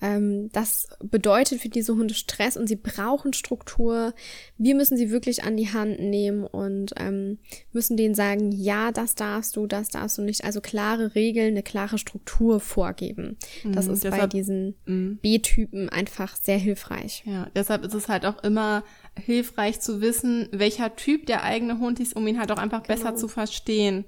Ähm, 0.01 0.50
das 0.51 0.88
bedeutet 1.04 1.62
für 1.62 1.70
diese 1.70 1.96
Hunde 1.96 2.13
Stress 2.13 2.56
und 2.56 2.68
sie 2.68 2.75
brauchen 2.75 3.34
Struktur. 3.34 4.13
Wir 4.58 4.75
müssen 4.75 4.98
sie 4.98 5.10
wirklich 5.10 5.44
an 5.44 5.58
die 5.58 5.72
Hand 5.74 6.00
nehmen 6.00 6.46
und 6.46 6.94
ähm, 6.98 7.39
müssen 7.72 7.98
denen 7.98 8.13
sagen, 8.13 8.51
ja, 8.51 8.92
das 8.92 9.16
darfst 9.16 9.56
du, 9.56 9.66
das 9.66 9.89
darfst 9.89 10.18
du 10.18 10.22
nicht. 10.22 10.44
Also 10.44 10.62
klare 10.62 11.16
Regeln, 11.16 11.50
eine 11.50 11.63
klare 11.63 11.98
Struktur 11.98 12.60
vorgeben. 12.60 13.38
Das 13.63 13.88
mhm, 13.88 13.94
ist 13.94 14.04
deshalb, 14.04 14.22
bei 14.22 14.27
diesen 14.27 14.75
mhm. 14.86 15.18
B-Typen 15.22 15.89
einfach 15.89 16.36
sehr 16.36 16.58
hilfreich. 16.58 17.24
Ja, 17.25 17.50
deshalb 17.56 17.84
ist 17.84 17.94
es 17.94 18.08
halt 18.08 18.25
auch 18.25 18.44
immer 18.44 18.84
hilfreich 19.18 19.80
zu 19.80 20.01
wissen, 20.01 20.48
welcher 20.51 20.96
Typ 20.96 21.25
der 21.25 21.44
eigene 21.44 21.80
Hund 21.80 22.00
ist, 22.00 22.16
um 22.16 22.27
ihn 22.27 22.39
halt 22.39 22.51
auch 22.51 22.58
einfach 22.58 22.84
genau. 22.84 22.96
besser 22.96 23.16
zu 23.16 23.27
verstehen. 23.27 24.06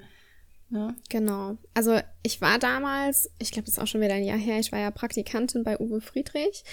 Ne? 0.69 0.95
Genau. 1.09 1.57
Also 1.73 1.99
ich 2.21 2.41
war 2.41 2.59
damals, 2.59 3.31
ich 3.39 3.51
glaube, 3.51 3.65
das 3.65 3.77
ist 3.77 3.79
auch 3.79 3.87
schon 3.87 4.01
wieder 4.01 4.13
ein 4.13 4.23
Jahr 4.23 4.37
her, 4.37 4.59
ich 4.59 4.71
war 4.71 4.79
ja 4.79 4.91
Praktikantin 4.91 5.63
bei 5.63 5.79
Uwe 5.79 5.99
Friedrich 5.99 6.63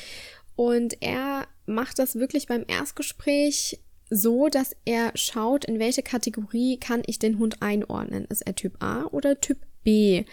und 0.55 1.03
er 1.03 1.47
macht 1.67 1.99
das 1.99 2.17
wirklich 2.17 2.47
beim 2.47 2.65
Erstgespräch 2.67 3.81
so, 4.09 4.49
dass 4.49 4.77
er 4.85 5.13
schaut, 5.15 5.65
in 5.65 5.79
welche 5.79 6.03
Kategorie 6.03 6.79
kann 6.79 7.03
ich 7.07 7.19
den 7.19 7.39
Hund 7.39 7.61
einordnen. 7.61 8.25
Ist 8.27 8.43
er 8.43 8.55
Typ 8.55 8.83
A 8.83 9.05
oder 9.07 9.41
Typ 9.41 9.59
B? 9.83 10.25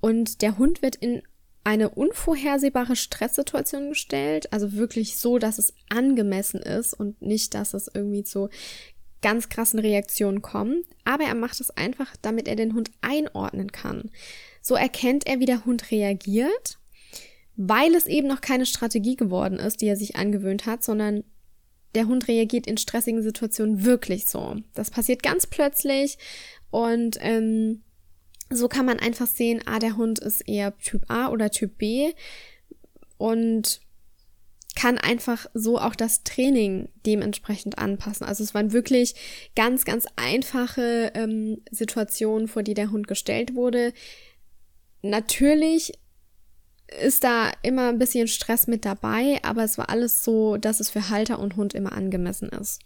Und 0.00 0.40
der 0.40 0.56
Hund 0.56 0.80
wird 0.80 0.96
in 0.96 1.22
eine 1.62 1.90
unvorhersehbare 1.90 2.96
Stresssituation 2.96 3.90
gestellt, 3.90 4.50
also 4.52 4.72
wirklich 4.72 5.18
so, 5.18 5.38
dass 5.38 5.58
es 5.58 5.74
angemessen 5.90 6.60
ist 6.60 6.94
und 6.94 7.20
nicht, 7.20 7.52
dass 7.52 7.74
es 7.74 7.90
irgendwie 7.92 8.24
zu 8.24 8.48
ganz 9.22 9.48
krassen 9.48 9.78
Reaktionen 9.78 10.42
kommen, 10.42 10.84
aber 11.04 11.24
er 11.24 11.34
macht 11.34 11.60
es 11.60 11.70
einfach, 11.70 12.14
damit 12.22 12.48
er 12.48 12.56
den 12.56 12.74
Hund 12.74 12.90
einordnen 13.00 13.72
kann. 13.72 14.10
So 14.62 14.74
erkennt 14.74 15.26
er, 15.26 15.40
wie 15.40 15.46
der 15.46 15.64
Hund 15.64 15.90
reagiert, 15.90 16.78
weil 17.56 17.94
es 17.94 18.06
eben 18.06 18.28
noch 18.28 18.40
keine 18.40 18.66
Strategie 18.66 19.16
geworden 19.16 19.58
ist, 19.58 19.80
die 19.80 19.86
er 19.86 19.96
sich 19.96 20.16
angewöhnt 20.16 20.66
hat, 20.66 20.82
sondern 20.82 21.24
der 21.94 22.06
Hund 22.06 22.28
reagiert 22.28 22.66
in 22.66 22.78
stressigen 22.78 23.22
Situationen 23.22 23.84
wirklich 23.84 24.26
so. 24.26 24.56
Das 24.74 24.90
passiert 24.90 25.22
ganz 25.22 25.46
plötzlich 25.46 26.18
und 26.70 27.18
ähm, 27.20 27.82
so 28.48 28.68
kann 28.68 28.86
man 28.86 28.98
einfach 28.98 29.26
sehen, 29.26 29.62
ah, 29.66 29.78
der 29.78 29.96
Hund 29.96 30.18
ist 30.18 30.48
eher 30.48 30.76
Typ 30.78 31.04
A 31.08 31.28
oder 31.28 31.50
Typ 31.50 31.78
B 31.78 32.12
und 33.16 33.80
kann 34.80 34.96
einfach 34.96 35.44
so 35.52 35.78
auch 35.78 35.94
das 35.94 36.22
Training 36.22 36.88
dementsprechend 37.04 37.76
anpassen. 37.76 38.26
Also 38.26 38.42
es 38.42 38.54
waren 38.54 38.72
wirklich 38.72 39.14
ganz, 39.54 39.84
ganz 39.84 40.06
einfache 40.16 41.12
ähm, 41.14 41.60
Situationen, 41.70 42.48
vor 42.48 42.62
die 42.62 42.72
der 42.72 42.90
Hund 42.90 43.06
gestellt 43.06 43.54
wurde. 43.54 43.92
Natürlich 45.02 45.92
ist 47.02 47.24
da 47.24 47.52
immer 47.62 47.90
ein 47.90 47.98
bisschen 47.98 48.26
Stress 48.26 48.68
mit 48.68 48.86
dabei, 48.86 49.38
aber 49.42 49.64
es 49.64 49.76
war 49.76 49.90
alles 49.90 50.24
so, 50.24 50.56
dass 50.56 50.80
es 50.80 50.88
für 50.88 51.10
Halter 51.10 51.40
und 51.40 51.56
Hund 51.56 51.74
immer 51.74 51.92
angemessen 51.92 52.48
ist. 52.48 52.80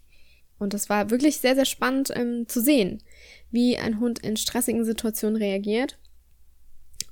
Und 0.59 0.73
das 0.73 0.89
war 0.89 1.11
wirklich 1.11 1.37
sehr, 1.37 1.55
sehr 1.55 1.63
spannend 1.63 2.11
ähm, 2.13 2.45
zu 2.49 2.59
sehen, 2.59 3.03
wie 3.51 3.77
ein 3.77 4.01
Hund 4.01 4.19
in 4.19 4.35
stressigen 4.35 4.83
Situationen 4.83 5.37
reagiert. 5.37 5.97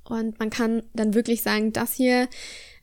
Und 0.04 0.40
man 0.40 0.50
kann 0.50 0.84
dann 0.94 1.14
wirklich 1.14 1.42
sagen, 1.42 1.72
das 1.72 1.94
hier 1.94 2.28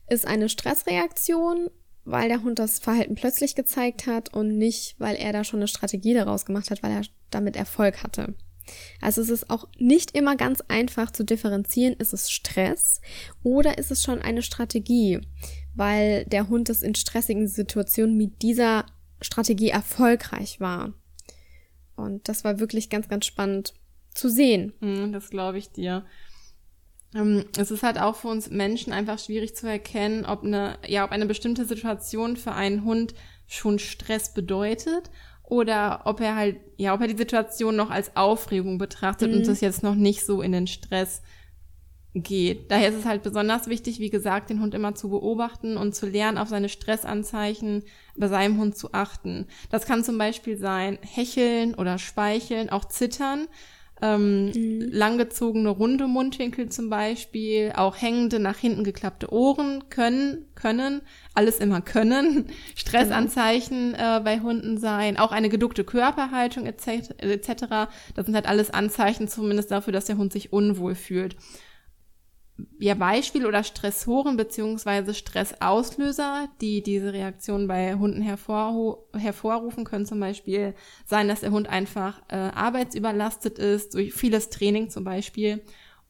ist 0.09 0.25
eine 0.25 0.49
Stressreaktion 0.49 1.69
weil 2.05 2.29
der 2.29 2.43
Hund 2.43 2.59
das 2.59 2.79
Verhalten 2.79 3.15
plötzlich 3.15 3.55
gezeigt 3.55 4.07
hat 4.07 4.33
und 4.33 4.57
nicht, 4.57 4.95
weil 4.99 5.15
er 5.15 5.33
da 5.33 5.43
schon 5.43 5.59
eine 5.59 5.67
Strategie 5.67 6.13
daraus 6.13 6.45
gemacht 6.45 6.71
hat, 6.71 6.83
weil 6.83 6.91
er 6.91 7.01
damit 7.29 7.55
Erfolg 7.55 8.03
hatte. 8.03 8.35
Also 9.01 9.21
es 9.21 9.29
ist 9.29 9.49
auch 9.49 9.67
nicht 9.77 10.15
immer 10.15 10.35
ganz 10.35 10.61
einfach 10.67 11.11
zu 11.11 11.23
differenzieren, 11.23 11.95
ist 11.95 12.13
es 12.13 12.31
Stress 12.31 13.01
oder 13.43 13.77
ist 13.77 13.91
es 13.91 14.03
schon 14.03 14.21
eine 14.21 14.41
Strategie, 14.41 15.19
weil 15.75 16.25
der 16.25 16.47
Hund 16.49 16.69
es 16.69 16.83
in 16.83 16.95
stressigen 16.95 17.47
Situationen 17.47 18.17
mit 18.17 18.41
dieser 18.41 18.85
Strategie 19.21 19.69
erfolgreich 19.69 20.59
war. 20.59 20.93
Und 21.95 22.27
das 22.27 22.43
war 22.43 22.59
wirklich 22.59 22.89
ganz, 22.89 23.07
ganz 23.07 23.25
spannend 23.25 23.73
zu 24.13 24.29
sehen. 24.29 24.73
Hm, 24.79 25.11
das 25.11 25.29
glaube 25.29 25.57
ich 25.57 25.71
dir. 25.71 26.05
Ähm, 27.13 27.45
es 27.57 27.71
ist 27.71 27.83
halt 27.83 27.99
auch 27.99 28.15
für 28.15 28.29
uns 28.29 28.49
Menschen 28.49 28.93
einfach 28.93 29.19
schwierig 29.19 29.55
zu 29.55 29.67
erkennen, 29.67 30.25
ob 30.25 30.43
eine, 30.43 30.77
ja, 30.87 31.03
ob 31.03 31.11
eine 31.11 31.25
bestimmte 31.25 31.65
Situation 31.65 32.37
für 32.37 32.53
einen 32.53 32.83
Hund 32.85 33.13
schon 33.47 33.79
Stress 33.79 34.33
bedeutet 34.33 35.09
oder 35.43 36.01
ob 36.05 36.21
er 36.21 36.35
halt, 36.35 36.57
ja, 36.77 36.93
ob 36.93 37.01
er 37.01 37.07
die 37.07 37.17
Situation 37.17 37.75
noch 37.75 37.89
als 37.89 38.15
Aufregung 38.15 38.77
betrachtet 38.77 39.31
mhm. 39.31 39.37
und 39.37 39.47
es 39.47 39.59
jetzt 39.59 39.83
noch 39.83 39.95
nicht 39.95 40.25
so 40.25 40.41
in 40.41 40.53
den 40.53 40.67
Stress 40.67 41.21
geht. 42.13 42.71
Daher 42.71 42.89
ist 42.89 42.99
es 42.99 43.05
halt 43.05 43.23
besonders 43.23 43.67
wichtig, 43.67 43.99
wie 43.99 44.09
gesagt, 44.09 44.49
den 44.49 44.61
Hund 44.61 44.73
immer 44.73 44.95
zu 44.95 45.09
beobachten 45.09 45.77
und 45.77 45.95
zu 45.95 46.07
lernen, 46.07 46.37
auf 46.37 46.49
seine 46.49 46.69
Stressanzeichen 46.69 47.83
bei 48.15 48.27
seinem 48.27 48.57
Hund 48.57 48.77
zu 48.77 48.93
achten. 48.93 49.47
Das 49.69 49.85
kann 49.85 50.03
zum 50.03 50.17
Beispiel 50.17 50.57
sein 50.57 50.99
Hecheln 51.01 51.75
oder 51.75 51.97
Speicheln, 51.97 52.69
auch 52.69 52.85
Zittern 52.85 53.47
ähm, 54.01 54.45
mhm. 54.47 54.89
langgezogene 54.91 55.69
runde 55.69 56.07
Mundwinkel 56.07 56.69
zum 56.69 56.89
Beispiel, 56.89 57.73
auch 57.75 58.01
hängende 58.01 58.39
nach 58.39 58.57
hinten 58.57 58.83
geklappte 58.83 59.31
Ohren 59.31 59.89
können, 59.89 60.45
können, 60.55 61.01
alles 61.33 61.59
immer 61.59 61.81
können, 61.81 62.47
Stressanzeichen 62.75 63.93
äh, 63.93 64.21
bei 64.23 64.39
Hunden 64.39 64.77
sein, 64.77 65.17
auch 65.17 65.31
eine 65.31 65.49
geduckte 65.49 65.83
Körperhaltung 65.83 66.65
etc. 66.65 67.11
etc. 67.19 67.63
Das 68.15 68.25
sind 68.25 68.35
halt 68.35 68.47
alles 68.47 68.71
Anzeichen 68.71 69.27
zumindest 69.27 69.71
dafür, 69.71 69.93
dass 69.93 70.05
der 70.05 70.17
Hund 70.17 70.33
sich 70.33 70.51
unwohl 70.51 70.95
fühlt 70.95 71.35
ja, 72.79 72.93
Beispiel 72.93 73.45
oder 73.45 73.63
Stressoren 73.63 74.37
beziehungsweise 74.37 75.13
Stressauslöser, 75.13 76.49
die 76.61 76.81
diese 76.83 77.13
Reaktion 77.13 77.67
bei 77.67 77.95
Hunden 77.95 78.21
hervorrufen 78.21 79.83
können, 79.83 80.05
zum 80.05 80.19
Beispiel 80.19 80.73
sein, 81.05 81.27
dass 81.27 81.41
der 81.41 81.51
Hund 81.51 81.67
einfach 81.67 82.21
äh, 82.29 82.35
arbeitsüberlastet 82.35 83.59
ist, 83.59 83.93
durch 83.93 84.13
vieles 84.13 84.49
Training 84.49 84.89
zum 84.89 85.03
Beispiel, 85.03 85.61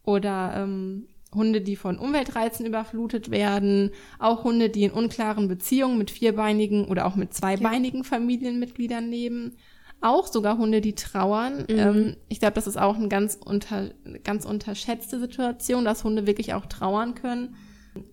oder 0.03 0.53
ähm, 0.55 1.07
Hunde, 1.33 1.61
die 1.61 1.75
von 1.75 1.97
Umweltreizen 1.97 2.65
überflutet 2.65 3.31
werden, 3.31 3.91
auch 4.19 4.43
Hunde, 4.43 4.69
die 4.69 4.83
in 4.83 4.91
unklaren 4.91 5.47
Beziehungen 5.47 5.97
mit 5.97 6.11
vierbeinigen 6.11 6.85
oder 6.85 7.05
auch 7.05 7.15
mit 7.15 7.33
zweibeinigen 7.33 8.03
Familienmitgliedern 8.03 9.09
leben 9.09 9.57
auch 10.01 10.27
sogar 10.27 10.57
Hunde, 10.57 10.81
die 10.81 10.95
trauern. 10.95 11.65
Mhm. 11.69 11.77
Ähm, 11.77 12.15
ich 12.27 12.39
glaube, 12.39 12.53
das 12.53 12.67
ist 12.67 12.77
auch 12.77 12.95
eine 12.95 13.07
ganz, 13.07 13.37
unter, 13.43 13.91
ganz 14.23 14.45
unterschätzte 14.45 15.19
Situation, 15.19 15.85
dass 15.85 16.03
Hunde 16.03 16.27
wirklich 16.27 16.53
auch 16.53 16.65
trauern 16.65 17.15
können. 17.15 17.55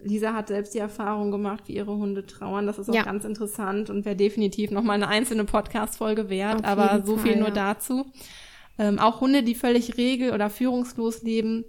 Lisa 0.03 0.35
hat 0.35 0.49
selbst 0.49 0.75
die 0.75 0.79
Erfahrung 0.79 1.31
gemacht, 1.31 1.65
wie 1.67 1.77
ihre 1.77 1.97
Hunde 1.97 2.27
trauern. 2.27 2.67
Das 2.67 2.79
ist 2.79 2.91
auch 2.91 2.95
ja. 2.95 3.05
ganz 3.05 3.25
interessant 3.25 3.91
und 3.91 4.05
wäre 4.05 4.17
definitiv 4.17 4.71
nochmal 4.71 4.97
eine 4.97 5.09
einzelne 5.09 5.45
Podcast-Folge 5.45 6.29
wert, 6.29 6.65
aber 6.65 7.03
so 7.05 7.17
viel 7.17 7.37
nur 7.37 7.49
ja. 7.49 7.55
dazu. 7.55 8.07
Ähm, 8.77 8.99
auch 8.99 9.21
Hunde, 9.21 9.43
die 9.43 9.55
völlig 9.55 9.97
regel- 9.97 10.33
oder 10.33 10.51
führungslos 10.51 11.23
leben. 11.23 11.65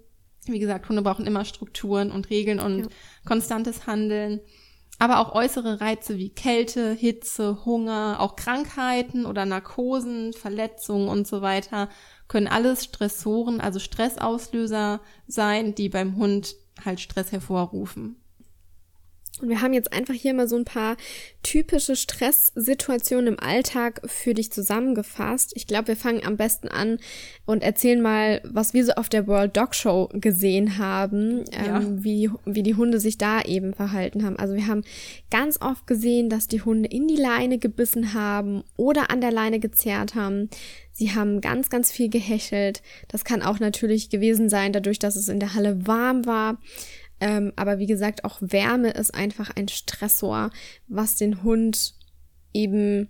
Wie 0.45 0.59
gesagt, 0.59 0.89
Hunde 0.89 1.01
brauchen 1.01 1.27
immer 1.27 1.45
Strukturen 1.45 2.11
und 2.11 2.29
Regeln 2.29 2.59
und 2.59 2.79
ja. 2.79 2.87
konstantes 3.25 3.85
Handeln 3.85 4.41
aber 4.99 5.19
auch 5.19 5.33
äußere 5.33 5.81
Reize 5.81 6.17
wie 6.17 6.29
Kälte, 6.29 6.91
Hitze, 6.91 7.65
Hunger, 7.65 8.17
auch 8.19 8.35
Krankheiten 8.35 9.25
oder 9.25 9.45
Narkosen, 9.45 10.33
Verletzungen 10.33 11.07
und 11.07 11.25
so 11.25 11.41
weiter 11.41 11.89
können 12.27 12.47
alles 12.47 12.83
Stressoren, 12.83 13.61
also 13.61 13.79
Stressauslöser 13.79 15.01
sein, 15.25 15.73
die 15.73 15.89
beim 15.89 16.17
Hund 16.17 16.55
halt 16.85 16.99
Stress 16.99 17.31
hervorrufen. 17.31 18.17
Und 19.41 19.49
wir 19.49 19.61
haben 19.61 19.73
jetzt 19.73 19.93
einfach 19.93 20.13
hier 20.13 20.33
mal 20.33 20.47
so 20.47 20.57
ein 20.57 20.65
paar 20.65 20.97
typische 21.43 21.95
Stresssituationen 21.95 23.27
im 23.27 23.39
Alltag 23.39 24.01
für 24.05 24.33
dich 24.33 24.51
zusammengefasst. 24.51 25.51
Ich 25.55 25.67
glaube, 25.67 25.89
wir 25.89 25.95
fangen 25.95 26.25
am 26.25 26.37
besten 26.37 26.67
an 26.67 26.99
und 27.45 27.63
erzählen 27.63 28.01
mal, 28.01 28.41
was 28.43 28.73
wir 28.73 28.85
so 28.85 28.93
auf 28.93 29.09
der 29.09 29.27
World 29.27 29.55
Dog 29.55 29.73
Show 29.75 30.09
gesehen 30.13 30.77
haben, 30.77 31.45
ja. 31.51 31.79
ähm, 31.79 32.03
wie, 32.03 32.29
wie 32.45 32.63
die 32.63 32.75
Hunde 32.75 32.99
sich 32.99 33.17
da 33.17 33.41
eben 33.41 33.73
verhalten 33.73 34.25
haben. 34.25 34.37
Also 34.37 34.55
wir 34.55 34.67
haben 34.67 34.83
ganz 35.31 35.61
oft 35.61 35.87
gesehen, 35.87 36.29
dass 36.29 36.47
die 36.47 36.61
Hunde 36.61 36.89
in 36.89 37.07
die 37.07 37.15
Leine 37.15 37.57
gebissen 37.57 38.13
haben 38.13 38.63
oder 38.75 39.09
an 39.09 39.21
der 39.21 39.31
Leine 39.31 39.59
gezerrt 39.59 40.15
haben. 40.15 40.49
Sie 40.91 41.15
haben 41.15 41.39
ganz, 41.39 41.69
ganz 41.69 41.91
viel 41.91 42.09
gehechelt. 42.09 42.81
Das 43.07 43.23
kann 43.23 43.41
auch 43.41 43.59
natürlich 43.59 44.09
gewesen 44.09 44.49
sein, 44.49 44.73
dadurch, 44.73 44.99
dass 44.99 45.15
es 45.15 45.29
in 45.29 45.39
der 45.39 45.53
Halle 45.53 45.87
warm 45.87 46.25
war. 46.25 46.57
Ähm, 47.19 47.51
aber 47.55 47.79
wie 47.79 47.85
gesagt, 47.85 48.23
auch 48.23 48.37
Wärme 48.41 48.91
ist 48.91 49.13
einfach 49.13 49.51
ein 49.55 49.67
Stressor, 49.67 50.51
was 50.87 51.15
den 51.15 51.43
Hund 51.43 51.95
eben, 52.53 53.09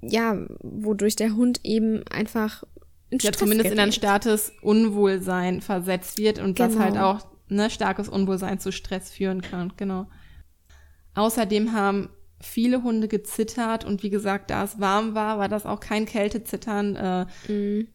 ja, 0.00 0.46
wodurch 0.60 1.16
der 1.16 1.36
Hund 1.36 1.60
eben 1.64 2.02
einfach 2.08 2.64
in 3.10 3.18
ja, 3.18 3.32
zumindest 3.32 3.64
gerät. 3.64 3.78
in 3.78 3.80
ein 3.80 3.92
starkes 3.92 4.52
Unwohlsein 4.62 5.60
versetzt 5.60 6.18
wird 6.18 6.38
und 6.38 6.56
genau. 6.56 6.68
das 6.68 6.78
halt 6.78 6.94
genau. 6.94 7.10
auch 7.12 7.26
ne, 7.48 7.70
starkes 7.70 8.08
Unwohlsein 8.08 8.58
zu 8.58 8.72
Stress 8.72 9.10
führen 9.10 9.42
kann, 9.42 9.72
genau. 9.76 10.06
Außerdem 11.14 11.72
haben 11.72 12.10
viele 12.40 12.82
Hunde 12.82 13.08
gezittert 13.08 13.84
und 13.84 14.02
wie 14.02 14.10
gesagt, 14.10 14.50
da 14.50 14.64
es 14.64 14.78
warm 14.80 15.14
war, 15.14 15.38
war 15.38 15.48
das 15.48 15.64
auch 15.64 15.80
kein 15.80 16.04
Kältezittern. 16.06 16.96
Äh, 16.96 17.26
Ne, 17.48 17.88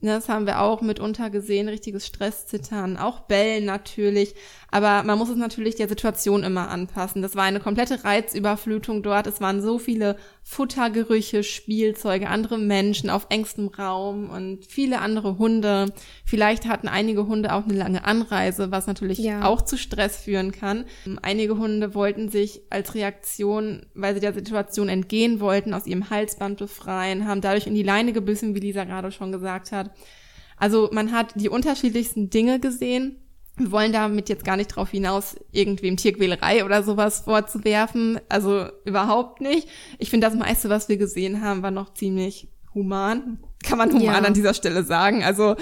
das 0.00 0.28
haben 0.28 0.46
wir 0.46 0.60
auch 0.60 0.80
mitunter 0.80 1.28
gesehen, 1.28 1.68
richtiges 1.68 2.06
Stresszittern, 2.06 2.96
auch 2.96 3.20
Bellen 3.20 3.64
natürlich. 3.64 4.34
Aber 4.70 5.02
man 5.02 5.18
muss 5.18 5.30
es 5.30 5.36
natürlich 5.36 5.76
der 5.76 5.88
Situation 5.88 6.44
immer 6.44 6.68
anpassen. 6.68 7.22
Das 7.22 7.34
war 7.34 7.44
eine 7.44 7.58
komplette 7.58 8.04
Reizüberflutung 8.04 9.02
dort. 9.02 9.26
Es 9.26 9.40
waren 9.40 9.62
so 9.62 9.78
viele 9.78 10.16
Futtergerüche, 10.42 11.42
Spielzeuge, 11.42 12.28
andere 12.28 12.58
Menschen 12.58 13.10
auf 13.10 13.26
engstem 13.30 13.68
Raum 13.68 14.30
und 14.30 14.66
viele 14.66 15.00
andere 15.00 15.38
Hunde. 15.38 15.92
Vielleicht 16.24 16.66
hatten 16.66 16.88
einige 16.88 17.26
Hunde 17.26 17.52
auch 17.54 17.64
eine 17.64 17.74
lange 17.74 18.04
Anreise, 18.04 18.70
was 18.70 18.86
natürlich 18.86 19.18
ja. 19.18 19.44
auch 19.44 19.62
zu 19.62 19.78
Stress 19.78 20.18
führen 20.18 20.52
kann. 20.52 20.84
Einige 21.22 21.56
Hunde 21.56 21.94
wollten 21.94 22.28
sich 22.28 22.60
als 22.70 22.94
Reaktion, 22.94 23.86
weil 23.94 24.14
sie 24.14 24.20
der 24.20 24.34
Situation 24.34 24.88
entgehen 24.88 25.40
wollten, 25.40 25.74
aus 25.74 25.86
ihrem 25.86 26.10
Halsband 26.10 26.58
befreien, 26.58 27.26
haben 27.26 27.40
dadurch 27.40 27.66
in 27.66 27.74
die 27.74 27.82
Leine 27.82 28.12
gebissen, 28.12 28.54
wie 28.54 28.60
Lisa 28.60 28.84
gerade 28.84 29.12
schon 29.12 29.32
gesagt 29.32 29.72
hat. 29.72 29.87
Also 30.56 30.90
man 30.92 31.12
hat 31.12 31.34
die 31.36 31.48
unterschiedlichsten 31.48 32.30
Dinge 32.30 32.60
gesehen. 32.60 33.16
Wir 33.56 33.72
wollen 33.72 33.92
damit 33.92 34.28
jetzt 34.28 34.44
gar 34.44 34.56
nicht 34.56 34.68
drauf 34.68 34.90
hinaus, 34.90 35.36
irgendwem 35.50 35.96
Tierquälerei 35.96 36.64
oder 36.64 36.82
sowas 36.82 37.20
vorzuwerfen. 37.20 38.20
Also 38.28 38.66
überhaupt 38.84 39.40
nicht. 39.40 39.68
Ich 39.98 40.10
finde, 40.10 40.28
das 40.28 40.36
meiste, 40.36 40.68
was 40.68 40.88
wir 40.88 40.96
gesehen 40.96 41.42
haben, 41.42 41.62
war 41.62 41.72
noch 41.72 41.94
ziemlich 41.94 42.48
human. 42.74 43.38
Kann 43.64 43.78
man 43.78 43.90
human 43.90 44.04
ja. 44.04 44.18
an 44.20 44.34
dieser 44.34 44.54
Stelle 44.54 44.84
sagen. 44.84 45.24
Also 45.24 45.56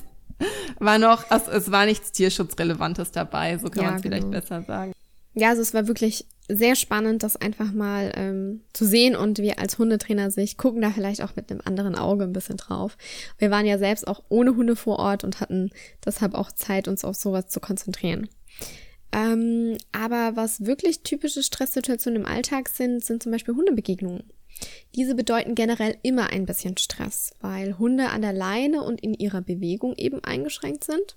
war 0.78 0.98
noch, 0.98 1.28
also 1.30 1.50
es 1.50 1.70
war 1.70 1.86
nichts 1.86 2.12
Tierschutzrelevantes 2.12 3.10
dabei, 3.10 3.58
so 3.58 3.68
kann 3.68 3.82
ja, 3.82 3.90
man 3.90 3.96
es 3.96 4.02
genau. 4.02 4.16
vielleicht 4.16 4.30
besser 4.30 4.62
sagen. 4.62 4.92
Ja, 5.38 5.50
also 5.50 5.62
es 5.62 5.72
war 5.72 5.86
wirklich 5.86 6.26
sehr 6.48 6.74
spannend, 6.74 7.22
das 7.22 7.36
einfach 7.36 7.72
mal 7.72 8.10
ähm, 8.16 8.62
zu 8.72 8.84
sehen 8.84 9.14
und 9.14 9.38
wir 9.38 9.60
als 9.60 9.78
Hundetrainer 9.78 10.32
sich 10.32 10.56
gucken 10.56 10.82
da 10.82 10.90
vielleicht 10.90 11.22
auch 11.22 11.36
mit 11.36 11.50
einem 11.50 11.60
anderen 11.64 11.94
Auge 11.94 12.24
ein 12.24 12.32
bisschen 12.32 12.56
drauf. 12.56 12.96
Wir 13.38 13.50
waren 13.50 13.64
ja 13.64 13.78
selbst 13.78 14.08
auch 14.08 14.24
ohne 14.30 14.56
Hunde 14.56 14.74
vor 14.74 14.98
Ort 14.98 15.22
und 15.22 15.40
hatten 15.40 15.70
deshalb 16.04 16.34
auch 16.34 16.50
Zeit, 16.50 16.88
uns 16.88 17.04
auf 17.04 17.14
sowas 17.14 17.48
zu 17.48 17.60
konzentrieren. 17.60 18.28
Ähm, 19.12 19.78
aber 19.92 20.34
was 20.34 20.66
wirklich 20.66 21.02
typische 21.02 21.44
Stresssituationen 21.44 22.22
im 22.22 22.28
Alltag 22.28 22.68
sind, 22.68 23.04
sind 23.04 23.22
zum 23.22 23.30
Beispiel 23.30 23.54
Hundebegegnungen. 23.54 24.24
Diese 24.96 25.14
bedeuten 25.14 25.54
generell 25.54 25.98
immer 26.02 26.30
ein 26.30 26.46
bisschen 26.46 26.76
Stress, 26.78 27.32
weil 27.40 27.78
Hunde 27.78 28.08
an 28.08 28.22
der 28.22 28.32
Leine 28.32 28.82
und 28.82 29.00
in 29.00 29.14
ihrer 29.14 29.40
Bewegung 29.40 29.94
eben 29.96 30.24
eingeschränkt 30.24 30.82
sind. 30.82 31.16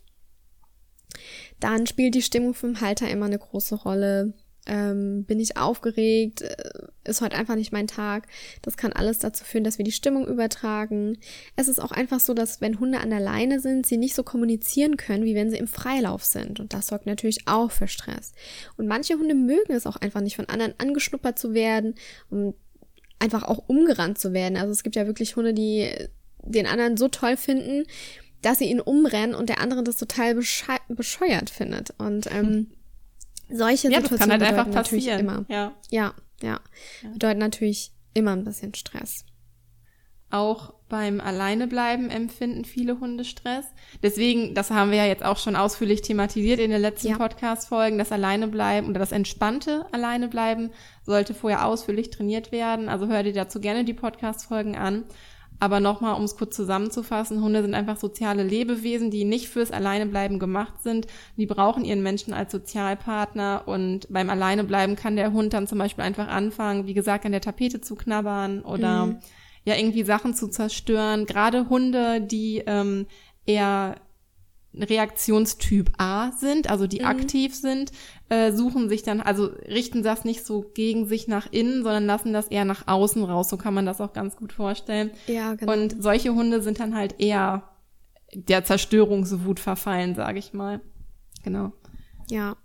Dann 1.61 1.87
spielt 1.87 2.15
die 2.15 2.21
Stimmung 2.21 2.53
vom 2.53 2.81
Halter 2.81 3.09
immer 3.09 3.27
eine 3.27 3.39
große 3.39 3.75
Rolle. 3.75 4.33
Ähm, 4.67 5.23
bin 5.25 5.39
ich 5.39 5.57
aufgeregt? 5.57 6.41
Äh, 6.41 6.87
ist 7.03 7.21
heute 7.21 7.35
einfach 7.35 7.55
nicht 7.55 7.71
mein 7.71 7.87
Tag. 7.87 8.27
Das 8.61 8.77
kann 8.77 8.93
alles 8.93 9.19
dazu 9.19 9.43
führen, 9.43 9.63
dass 9.63 9.77
wir 9.77 9.85
die 9.85 9.91
Stimmung 9.91 10.27
übertragen. 10.27 11.17
Es 11.55 11.67
ist 11.67 11.79
auch 11.79 11.91
einfach 11.91 12.19
so, 12.19 12.33
dass 12.33 12.61
wenn 12.61 12.79
Hunde 12.79 12.99
an 12.99 13.09
der 13.09 13.19
Leine 13.19 13.59
sind, 13.59 13.85
sie 13.85 13.97
nicht 13.97 14.15
so 14.15 14.23
kommunizieren 14.23 14.97
können, 14.97 15.23
wie 15.23 15.35
wenn 15.35 15.49
sie 15.49 15.57
im 15.57 15.67
Freilauf 15.67 16.23
sind. 16.23 16.59
Und 16.59 16.73
das 16.73 16.87
sorgt 16.87 17.05
natürlich 17.05 17.47
auch 17.47 17.71
für 17.71 17.87
Stress. 17.87 18.33
Und 18.75 18.87
manche 18.87 19.15
Hunde 19.15 19.35
mögen 19.35 19.73
es 19.73 19.87
auch 19.87 19.97
einfach 19.97 20.21
nicht, 20.21 20.35
von 20.35 20.49
anderen 20.49 20.73
angeschnuppert 20.79 21.39
zu 21.39 21.53
werden 21.53 21.95
und 22.29 22.55
einfach 23.19 23.43
auch 23.43 23.67
umgerannt 23.67 24.19
zu 24.19 24.33
werden. 24.33 24.57
Also 24.57 24.71
es 24.71 24.83
gibt 24.83 24.95
ja 24.95 25.05
wirklich 25.05 25.35
Hunde, 25.35 25.53
die 25.53 25.89
den 26.43 26.65
anderen 26.65 26.97
so 26.97 27.07
toll 27.07 27.37
finden, 27.37 27.85
dass 28.41 28.59
sie 28.59 28.65
ihn 28.65 28.81
umrennen 28.81 29.35
und 29.35 29.49
der 29.49 29.59
andere 29.59 29.83
das 29.83 29.97
total 29.97 30.35
bescheuert 30.35 31.49
findet. 31.49 31.93
Und 31.97 32.31
ähm, 32.33 32.71
solche 33.49 33.89
ja, 33.89 34.01
Situationen 34.01 34.09
das 34.09 34.19
kann 34.19 34.31
halt 34.31 34.43
einfach 34.43 34.71
passieren. 34.71 35.19
immer. 35.19 35.45
Ja. 35.47 35.73
ja, 35.89 36.13
ja. 36.41 36.59
Bedeuten 37.13 37.39
natürlich 37.39 37.91
immer 38.13 38.31
ein 38.31 38.43
bisschen 38.43 38.73
Stress. 38.73 39.25
Auch 40.31 40.73
beim 40.87 41.19
Alleinebleiben 41.19 42.09
empfinden 42.09 42.63
viele 42.63 42.99
Hunde 42.99 43.25
Stress. 43.25 43.65
Deswegen, 44.01 44.55
das 44.55 44.71
haben 44.71 44.91
wir 44.91 44.97
ja 44.97 45.05
jetzt 45.05 45.23
auch 45.23 45.37
schon 45.37 45.57
ausführlich 45.57 46.01
thematisiert 46.01 46.59
in 46.59 46.71
den 46.71 46.81
letzten 46.81 47.09
ja. 47.09 47.17
Podcast-Folgen, 47.17 47.97
das 47.97 48.13
Alleinebleiben 48.13 48.89
oder 48.89 48.99
das 48.99 49.11
entspannte 49.11 49.85
Alleinebleiben 49.91 50.71
sollte 51.03 51.33
vorher 51.33 51.65
ausführlich 51.65 52.11
trainiert 52.11 52.53
werden. 52.53 52.87
Also 52.87 53.07
hör 53.07 53.23
dir 53.23 53.33
dazu 53.33 53.59
gerne 53.59 53.83
die 53.83 53.93
Podcast-Folgen 53.93 54.77
an. 54.77 55.03
Aber 55.61 55.79
nochmal, 55.79 56.15
um 56.15 56.23
es 56.23 56.35
kurz 56.35 56.55
zusammenzufassen, 56.55 57.43
Hunde 57.43 57.61
sind 57.61 57.75
einfach 57.75 57.97
soziale 57.97 58.41
Lebewesen, 58.41 59.11
die 59.11 59.25
nicht 59.25 59.47
fürs 59.47 59.69
Alleinebleiben 59.69 60.39
gemacht 60.39 60.81
sind. 60.81 61.05
Die 61.37 61.45
brauchen 61.45 61.85
ihren 61.85 62.01
Menschen 62.01 62.33
als 62.33 62.51
Sozialpartner 62.51 63.67
und 63.67 64.11
beim 64.11 64.31
Alleinebleiben 64.31 64.95
kann 64.95 65.15
der 65.15 65.33
Hund 65.33 65.53
dann 65.53 65.67
zum 65.67 65.77
Beispiel 65.77 66.03
einfach 66.03 66.29
anfangen, 66.29 66.87
wie 66.87 66.95
gesagt, 66.95 67.27
an 67.27 67.31
der 67.31 67.41
Tapete 67.41 67.79
zu 67.79 67.93
knabbern 67.95 68.63
oder 68.63 69.05
mhm. 69.05 69.19
ja 69.63 69.75
irgendwie 69.75 70.03
Sachen 70.03 70.33
zu 70.33 70.47
zerstören. 70.47 71.27
Gerade 71.27 71.69
Hunde, 71.69 72.21
die 72.21 72.63
ähm, 72.65 73.05
eher 73.45 73.97
Reaktionstyp 74.73 75.91
A 75.99 76.31
sind, 76.31 76.71
also 76.71 76.87
die 76.87 77.01
mhm. 77.01 77.05
aktiv 77.05 77.53
sind, 77.53 77.91
äh, 78.31 78.53
suchen 78.53 78.87
sich 78.87 79.03
dann, 79.03 79.19
also 79.19 79.47
richten 79.67 80.03
das 80.03 80.23
nicht 80.23 80.45
so 80.45 80.61
gegen 80.73 81.05
sich 81.05 81.27
nach 81.27 81.51
innen, 81.51 81.83
sondern 81.83 82.05
lassen 82.05 82.31
das 82.31 82.47
eher 82.47 82.63
nach 82.63 82.87
außen 82.87 83.21
raus. 83.25 83.49
So 83.49 83.57
kann 83.57 83.73
man 83.73 83.85
das 83.85 83.99
auch 83.99 84.13
ganz 84.13 84.37
gut 84.37 84.53
vorstellen. 84.53 85.11
Ja, 85.27 85.55
genau. 85.55 85.73
Und 85.73 86.01
solche 86.01 86.33
Hunde 86.33 86.61
sind 86.61 86.79
dann 86.79 86.95
halt 86.95 87.15
eher 87.19 87.69
der 88.33 88.63
Zerstörungswut 88.63 89.59
verfallen, 89.59 90.15
sage 90.15 90.39
ich 90.39 90.53
mal. 90.53 90.79
Genau. 91.43 91.73
Ja. 92.29 92.55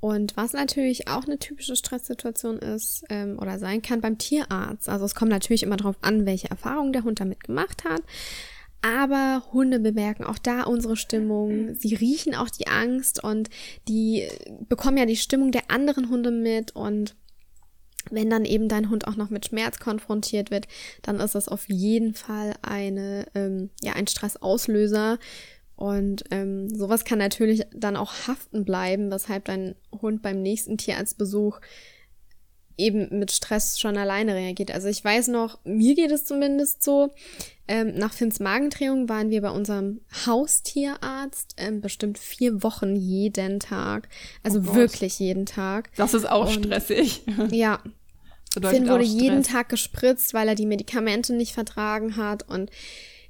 Und 0.00 0.36
was 0.36 0.52
natürlich 0.54 1.06
auch 1.06 1.24
eine 1.24 1.38
typische 1.38 1.76
Stresssituation 1.76 2.58
ist 2.58 3.04
ähm, 3.08 3.38
oder 3.40 3.60
sein 3.60 3.82
kann 3.82 4.00
beim 4.00 4.18
Tierarzt. 4.18 4.88
Also 4.88 5.04
es 5.04 5.14
kommt 5.14 5.30
natürlich 5.30 5.62
immer 5.62 5.76
darauf 5.76 5.96
an, 6.00 6.26
welche 6.26 6.50
Erfahrungen 6.50 6.92
der 6.92 7.04
Hund 7.04 7.20
damit 7.20 7.44
gemacht 7.44 7.84
hat. 7.84 8.02
Aber 8.82 9.42
Hunde 9.52 9.80
bemerken 9.80 10.24
auch 10.24 10.38
da 10.38 10.62
unsere 10.62 10.96
Stimmung. 10.96 11.74
Sie 11.74 11.94
riechen 11.94 12.34
auch 12.34 12.50
die 12.50 12.68
Angst 12.68 13.22
und 13.22 13.50
die 13.88 14.28
bekommen 14.68 14.98
ja 14.98 15.06
die 15.06 15.16
Stimmung 15.16 15.50
der 15.50 15.70
anderen 15.70 16.08
Hunde 16.08 16.30
mit 16.30 16.74
und 16.76 17.16
wenn 18.10 18.30
dann 18.30 18.44
eben 18.44 18.68
dein 18.68 18.90
Hund 18.90 19.06
auch 19.06 19.16
noch 19.16 19.30
mit 19.30 19.46
Schmerz 19.46 19.78
konfrontiert 19.78 20.50
wird, 20.50 20.66
dann 21.02 21.20
ist 21.20 21.34
das 21.34 21.48
auf 21.48 21.68
jeden 21.68 22.14
Fall 22.14 22.54
eine, 22.62 23.26
ähm, 23.34 23.70
ja, 23.82 23.94
ein 23.94 24.06
Stressauslöser. 24.06 25.18
Und 25.74 26.24
ähm, 26.30 26.70
sowas 26.70 27.04
kann 27.04 27.18
natürlich 27.18 27.64
dann 27.74 27.96
auch 27.96 28.12
haften 28.28 28.64
bleiben, 28.64 29.10
weshalb 29.10 29.44
dein 29.46 29.74
Hund 29.92 30.22
beim 30.22 30.40
nächsten 30.40 30.78
Tierarztbesuch 30.78 31.60
eben 32.78 33.18
mit 33.18 33.32
Stress 33.32 33.80
schon 33.80 33.96
alleine 33.96 34.34
reagiert. 34.34 34.70
Also 34.70 34.88
ich 34.88 35.02
weiß 35.02 35.28
noch, 35.28 35.58
mir 35.64 35.94
geht 35.94 36.10
es 36.10 36.24
zumindest 36.24 36.82
so. 36.82 37.12
Ähm, 37.68 37.94
nach 37.96 38.12
Finns 38.12 38.38
Magendrehung 38.38 39.08
waren 39.08 39.30
wir 39.30 39.42
bei 39.42 39.50
unserem 39.50 40.00
Haustierarzt 40.26 41.54
ähm, 41.56 41.80
bestimmt 41.80 42.18
vier 42.18 42.62
Wochen 42.62 42.94
jeden 42.94 43.58
Tag. 43.58 44.08
Also 44.42 44.60
oh 44.60 44.74
wirklich 44.74 45.18
jeden 45.18 45.46
Tag. 45.46 45.90
Das 45.96 46.14
ist 46.14 46.28
auch 46.28 46.54
Und, 46.54 46.64
stressig. 46.64 47.22
Ja. 47.50 47.80
Finn 48.62 48.88
wurde 48.88 49.04
jeden 49.04 49.42
Tag 49.42 49.68
gespritzt, 49.68 50.32
weil 50.32 50.48
er 50.48 50.54
die 50.54 50.64
Medikamente 50.64 51.34
nicht 51.34 51.52
vertragen 51.52 52.16
hat 52.16 52.48
und 52.48 52.70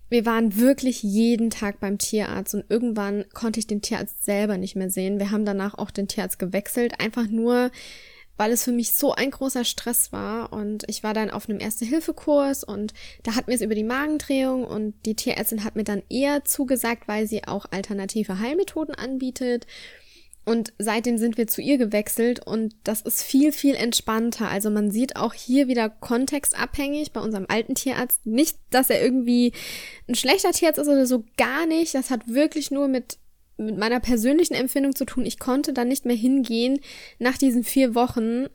wir 0.09 0.25
waren 0.25 0.57
wirklich 0.57 1.03
jeden 1.03 1.51
Tag 1.51 1.81
beim 1.81 1.99
Tierarzt 1.99 2.55
und 2.55 2.65
irgendwann 2.69 3.25
konnte 3.35 3.59
ich 3.59 3.67
den 3.67 3.83
Tierarzt 3.83 4.25
selber 4.25 4.57
nicht 4.57 4.77
mehr 4.77 4.89
sehen. 4.89 5.19
Wir 5.19 5.33
haben 5.33 5.45
danach 5.45 5.75
auch 5.75 5.91
den 5.91 6.07
Tierarzt 6.07 6.39
gewechselt, 6.39 7.01
einfach 7.01 7.27
nur, 7.27 7.73
weil 8.37 8.53
es 8.53 8.65
für 8.65 8.73
mich 8.73 8.93
so 8.93 9.13
ein 9.13 9.31
großer 9.31 9.65
Stress 9.65 10.13
war. 10.13 10.53
Und 10.53 10.85
ich 10.89 11.03
war 11.03 11.15
dann 11.15 11.31
auf 11.31 11.49
einem 11.49 11.61
Erste-Hilfe-Kurs 11.61 12.65
und 12.65 12.95
da 13.23 13.35
hatten 13.35 13.49
wir 13.49 13.55
es 13.55 13.63
über 13.63 13.75
die 13.75 13.85
Magendrehung 13.85 14.65
und 14.65 14.95
die 15.05 15.15
Tierärztin 15.15 15.65
hat 15.65 15.77
mir 15.77 15.85
dann 15.85 16.03
eher 16.09 16.45
zugesagt, 16.45 17.09
weil 17.09 17.27
sie 17.27 17.47
auch 17.47 17.67
alternative 17.71 18.39
Heilmethoden 18.39 18.95
anbietet. 18.95 19.67
Und 20.49 20.73
seitdem 20.79 21.19
sind 21.19 21.39
wir 21.39 21.49
zu 21.49 21.61
ihr 21.61 21.77
gewechselt 21.77 22.47
und 22.47 22.77
das 22.85 23.01
ist 23.01 23.25
viel, 23.25 23.51
viel 23.51 23.75
entspannter. 23.75 24.49
Also 24.49 24.71
man 24.71 24.93
sieht 24.93 25.17
auch 25.17 25.35
hier 25.35 25.67
wieder 25.67 25.91
kontextabhängig 25.91 27.11
bei 27.13 27.21
unserem 27.21 27.47
alten 27.49 27.75
Tierarzt. 27.75 28.27
Nicht, 28.27 28.57
dass 28.71 28.89
er 28.89 29.03
irgendwie 29.03 29.53
ein 30.09 30.15
schlechter 30.15 30.53
Tierarzt 30.53 30.79
ist 30.79 30.87
oder 30.87 31.05
so, 31.05 31.25
gar 31.37 31.67
nicht. 31.67 31.97
Das 31.97 32.11
hat 32.11 32.29
wirklich 32.29 32.71
nur 32.71 32.87
mit 32.87 33.19
mit 33.59 33.79
meiner 33.79 34.01
persönlichen 34.01 34.55
Empfindung 34.55 34.95
zu 34.95 35.05
tun. 35.05 35.25
Ich 35.27 35.39
konnte 35.39 35.73
dann 35.73 35.89
nicht 35.89 36.05
mehr 36.05 36.17
hingehen 36.17 36.81
nach 37.19 37.39
diesen 37.39 37.65
vier 37.65 37.95
Wochen. 37.95 38.47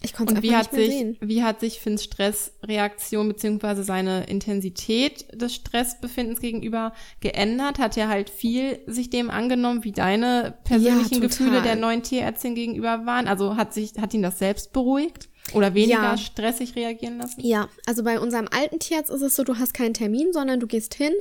Ich 0.00 0.12
konnte 0.12 0.34
es 0.34 0.36
einfach 0.38 0.70
nicht 0.70 0.72
mehr 0.72 0.84
sich, 0.84 0.94
sehen. 0.94 1.16
Wie 1.20 1.42
hat 1.42 1.58
sich 1.58 1.80
Finns 1.80 2.04
Stressreaktion 2.04 3.26
beziehungsweise 3.26 3.82
seine 3.82 4.24
Intensität 4.24 5.26
des 5.32 5.54
Stressbefindens 5.54 6.40
gegenüber 6.40 6.92
geändert? 7.20 7.80
Hat 7.80 7.96
er 7.96 8.08
halt 8.08 8.30
viel 8.30 8.78
sich 8.86 9.10
dem 9.10 9.28
angenommen, 9.28 9.82
wie 9.82 9.92
deine 9.92 10.56
persönlichen 10.62 11.14
ja, 11.14 11.20
Gefühle 11.20 11.62
der 11.62 11.74
neuen 11.74 12.04
Tierärztin 12.04 12.54
gegenüber 12.54 13.06
waren? 13.06 13.26
Also 13.26 13.56
hat 13.56 13.74
sich, 13.74 13.94
hat 14.00 14.14
ihn 14.14 14.22
das 14.22 14.38
selbst 14.38 14.72
beruhigt? 14.72 15.28
Oder 15.54 15.74
weniger 15.74 16.02
ja. 16.02 16.18
stressig 16.18 16.76
reagieren 16.76 17.18
lassen? 17.18 17.40
Ja, 17.40 17.68
also 17.86 18.02
bei 18.02 18.20
unserem 18.20 18.48
alten 18.50 18.78
Tierarzt 18.78 19.10
ist 19.10 19.22
es 19.22 19.36
so, 19.36 19.44
du 19.44 19.58
hast 19.58 19.74
keinen 19.74 19.94
Termin, 19.94 20.32
sondern 20.32 20.60
du 20.60 20.66
gehst 20.66 20.94
hin 20.94 21.12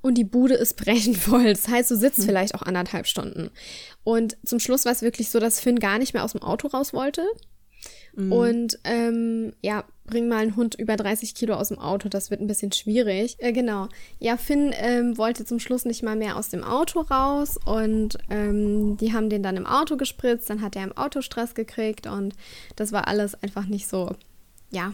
und 0.00 0.14
die 0.14 0.24
Bude 0.24 0.54
ist 0.54 0.76
brechend 0.82 1.16
voll. 1.16 1.44
Das 1.52 1.68
heißt, 1.68 1.90
du 1.90 1.96
sitzt 1.96 2.18
hm. 2.18 2.24
vielleicht 2.24 2.54
auch 2.54 2.62
anderthalb 2.62 3.06
Stunden. 3.06 3.50
Und 4.04 4.36
zum 4.44 4.58
Schluss 4.58 4.84
war 4.84 4.92
es 4.92 5.02
wirklich 5.02 5.30
so, 5.30 5.40
dass 5.40 5.60
Finn 5.60 5.78
gar 5.78 5.98
nicht 5.98 6.14
mehr 6.14 6.24
aus 6.24 6.32
dem 6.32 6.42
Auto 6.42 6.68
raus 6.68 6.92
wollte. 6.92 7.26
Mhm. 8.14 8.32
Und 8.32 8.78
ähm, 8.84 9.52
ja, 9.62 9.84
bring 10.06 10.28
mal 10.28 10.38
einen 10.38 10.56
Hund 10.56 10.74
über 10.74 10.96
30 10.96 11.34
Kilo 11.34 11.54
aus 11.54 11.68
dem 11.68 11.78
Auto, 11.78 12.08
das 12.08 12.30
wird 12.30 12.40
ein 12.40 12.46
bisschen 12.46 12.72
schwierig. 12.72 13.36
Äh, 13.38 13.52
genau. 13.52 13.88
Ja, 14.18 14.36
Finn 14.36 14.72
ähm, 14.76 15.16
wollte 15.16 15.44
zum 15.44 15.58
Schluss 15.58 15.84
nicht 15.84 16.02
mal 16.02 16.16
mehr 16.16 16.36
aus 16.36 16.50
dem 16.50 16.64
Auto 16.64 17.00
raus 17.00 17.58
und 17.64 18.18
ähm, 18.30 18.96
die 18.98 19.12
haben 19.12 19.30
den 19.30 19.42
dann 19.42 19.56
im 19.56 19.66
Auto 19.66 19.96
gespritzt, 19.96 20.50
dann 20.50 20.60
hat 20.60 20.76
er 20.76 20.84
im 20.84 20.96
Auto 20.96 21.22
Stress 21.22 21.54
gekriegt 21.54 22.06
und 22.06 22.34
das 22.76 22.92
war 22.92 23.08
alles 23.08 23.40
einfach 23.42 23.66
nicht 23.66 23.88
so, 23.88 24.14
ja, 24.70 24.92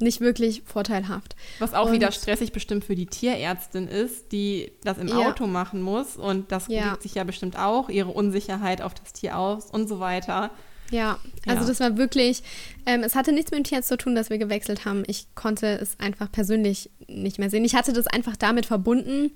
nicht 0.00 0.20
wirklich 0.20 0.62
vorteilhaft. 0.64 1.36
Was 1.58 1.74
auch 1.74 1.86
und, 1.86 1.92
wieder 1.92 2.10
stressig 2.10 2.52
bestimmt 2.52 2.84
für 2.84 2.94
die 2.94 3.06
Tierärztin 3.06 3.86
ist, 3.86 4.32
die 4.32 4.72
das 4.82 4.98
im 4.98 5.08
ja. 5.08 5.28
Auto 5.28 5.46
machen 5.46 5.82
muss 5.82 6.16
und 6.16 6.52
das 6.52 6.68
ja. 6.68 6.86
wirkt 6.86 7.02
sich 7.02 7.14
ja 7.14 7.24
bestimmt 7.24 7.58
auch 7.58 7.88
ihre 7.88 8.10
Unsicherheit 8.10 8.82
auf 8.82 8.94
das 8.94 9.12
Tier 9.12 9.38
aus 9.38 9.66
und 9.66 9.88
so 9.88 10.00
weiter. 10.00 10.50
Ja, 10.90 11.18
also 11.46 11.62
ja. 11.62 11.68
das 11.68 11.80
war 11.80 11.96
wirklich, 11.96 12.42
ähm, 12.86 13.02
es 13.02 13.14
hatte 13.14 13.32
nichts 13.32 13.50
mit 13.50 13.58
dem 13.58 13.64
Tierarzt 13.64 13.88
zu 13.88 13.96
tun, 13.96 14.14
dass 14.14 14.30
wir 14.30 14.38
gewechselt 14.38 14.84
haben. 14.84 15.04
Ich 15.06 15.26
konnte 15.34 15.66
es 15.78 15.98
einfach 16.00 16.30
persönlich 16.30 16.90
nicht 17.06 17.38
mehr 17.38 17.50
sehen. 17.50 17.64
Ich 17.64 17.74
hatte 17.74 17.92
das 17.92 18.06
einfach 18.06 18.36
damit 18.36 18.66
verbunden 18.66 19.30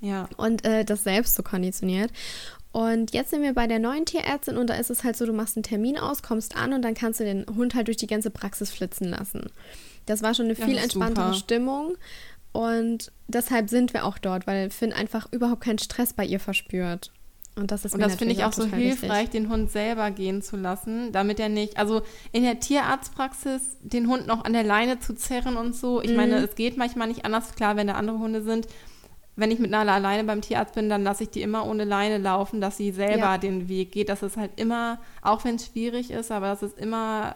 ja. 0.00 0.28
und 0.36 0.64
äh, 0.64 0.84
das 0.84 1.04
selbst 1.04 1.34
so 1.34 1.42
konditioniert. 1.42 2.10
Und 2.72 3.12
jetzt 3.12 3.30
sind 3.30 3.42
wir 3.42 3.52
bei 3.52 3.66
der 3.66 3.78
neuen 3.78 4.06
Tierärztin 4.06 4.56
und 4.56 4.68
da 4.70 4.74
ist 4.74 4.90
es 4.90 5.04
halt 5.04 5.16
so, 5.16 5.26
du 5.26 5.34
machst 5.34 5.56
einen 5.56 5.62
Termin 5.62 5.98
aus, 5.98 6.22
kommst 6.22 6.56
an 6.56 6.72
und 6.72 6.82
dann 6.82 6.94
kannst 6.94 7.20
du 7.20 7.24
den 7.24 7.44
Hund 7.54 7.74
halt 7.74 7.88
durch 7.88 7.98
die 7.98 8.06
ganze 8.06 8.30
Praxis 8.30 8.70
flitzen 8.70 9.08
lassen. 9.08 9.50
Das 10.06 10.22
war 10.22 10.34
schon 10.34 10.46
eine 10.46 10.54
viel 10.54 10.78
entspanntere 10.78 11.26
super. 11.26 11.38
Stimmung 11.38 11.96
und 12.52 13.12
deshalb 13.28 13.68
sind 13.68 13.92
wir 13.92 14.04
auch 14.04 14.18
dort, 14.18 14.46
weil 14.46 14.70
Finn 14.70 14.92
einfach 14.92 15.30
überhaupt 15.32 15.62
keinen 15.62 15.78
Stress 15.78 16.14
bei 16.14 16.24
ihr 16.24 16.40
verspürt. 16.40 17.12
Und 17.54 17.70
das 17.70 17.84
ist 17.84 17.94
Und 17.94 18.00
das 18.00 18.16
finde 18.16 18.32
ich 18.32 18.44
auch 18.44 18.52
so 18.52 18.64
hilfreich, 18.64 19.24
wichtig. 19.24 19.30
den 19.30 19.50
Hund 19.50 19.70
selber 19.70 20.10
gehen 20.10 20.40
zu 20.40 20.56
lassen, 20.56 21.12
damit 21.12 21.38
er 21.38 21.50
nicht, 21.50 21.76
also 21.76 22.00
in 22.32 22.44
der 22.44 22.60
Tierarztpraxis 22.60 23.76
den 23.82 24.08
Hund 24.08 24.26
noch 24.26 24.44
an 24.44 24.54
der 24.54 24.64
Leine 24.64 25.00
zu 25.00 25.14
zerren 25.14 25.56
und 25.56 25.74
so. 25.74 26.00
Ich 26.00 26.10
mhm. 26.10 26.16
meine, 26.16 26.36
es 26.36 26.54
geht 26.54 26.78
manchmal 26.78 27.08
nicht 27.08 27.26
anders, 27.26 27.54
klar, 27.54 27.76
wenn 27.76 27.88
da 27.88 27.94
andere 27.94 28.18
Hunde 28.18 28.42
sind. 28.42 28.68
Wenn 29.36 29.50
ich 29.50 29.58
mit 29.58 29.70
Nala 29.70 29.94
alleine 29.94 30.24
beim 30.24 30.40
Tierarzt 30.40 30.74
bin, 30.74 30.88
dann 30.88 31.04
lasse 31.04 31.24
ich 31.24 31.30
die 31.30 31.42
immer 31.42 31.66
ohne 31.66 31.84
Leine 31.84 32.18
laufen, 32.18 32.60
dass 32.60 32.76
sie 32.76 32.90
selber 32.90 33.16
ja. 33.16 33.38
den 33.38 33.68
Weg 33.68 33.92
geht. 33.92 34.08
Das 34.08 34.22
ist 34.22 34.36
halt 34.36 34.52
immer, 34.56 34.98
auch 35.20 35.44
wenn 35.44 35.56
es 35.56 35.66
schwierig 35.66 36.10
ist, 36.10 36.30
aber 36.30 36.48
das 36.48 36.62
ist 36.62 36.78
immer 36.78 37.34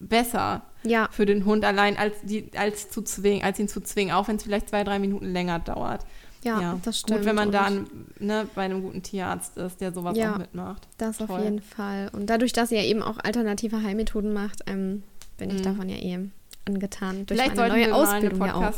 besser 0.00 0.62
ja. 0.82 1.08
für 1.10 1.26
den 1.26 1.44
Hund 1.44 1.64
allein, 1.64 1.96
als, 1.96 2.14
die, 2.22 2.50
als, 2.56 2.90
zu 2.90 3.02
zwingen, 3.02 3.42
als 3.44 3.58
ihn 3.58 3.68
zu 3.68 3.80
zwingen, 3.80 4.14
auch 4.14 4.28
wenn 4.28 4.36
es 4.36 4.42
vielleicht 4.42 4.68
zwei, 4.68 4.84
drei 4.84 4.98
Minuten 4.98 5.26
länger 5.26 5.58
dauert. 5.58 6.04
Ja, 6.44 6.60
ja, 6.60 6.78
das 6.84 7.00
stimmt. 7.00 7.20
Gut, 7.20 7.26
wenn 7.26 7.36
man 7.36 7.50
da 7.50 7.70
ne, 8.18 8.46
bei 8.54 8.62
einem 8.62 8.82
guten 8.82 9.02
Tierarzt 9.02 9.56
ist, 9.56 9.80
der 9.80 9.92
sowas 9.92 10.16
ja, 10.16 10.34
auch 10.34 10.38
mitmacht. 10.38 10.86
Das 10.98 11.18
Toll. 11.18 11.26
auf 11.30 11.42
jeden 11.42 11.62
Fall. 11.62 12.10
Und 12.12 12.28
dadurch, 12.28 12.52
dass 12.52 12.70
ihr 12.70 12.82
eben 12.82 13.02
auch 13.02 13.18
alternative 13.18 13.82
Heilmethoden 13.82 14.32
macht, 14.32 14.60
ähm, 14.66 15.02
bin 15.38 15.50
ich 15.50 15.60
mhm. 15.60 15.62
davon 15.62 15.88
ja 15.88 15.96
eh 15.96 16.18
angetan. 16.66 17.26
Durch 17.26 17.40
Vielleicht 17.40 17.56
meine 17.56 17.74
neue 17.74 17.94
Ausbildung 17.94 18.42
eine 18.42 18.52
ja 18.52 18.68
auch. 18.68 18.74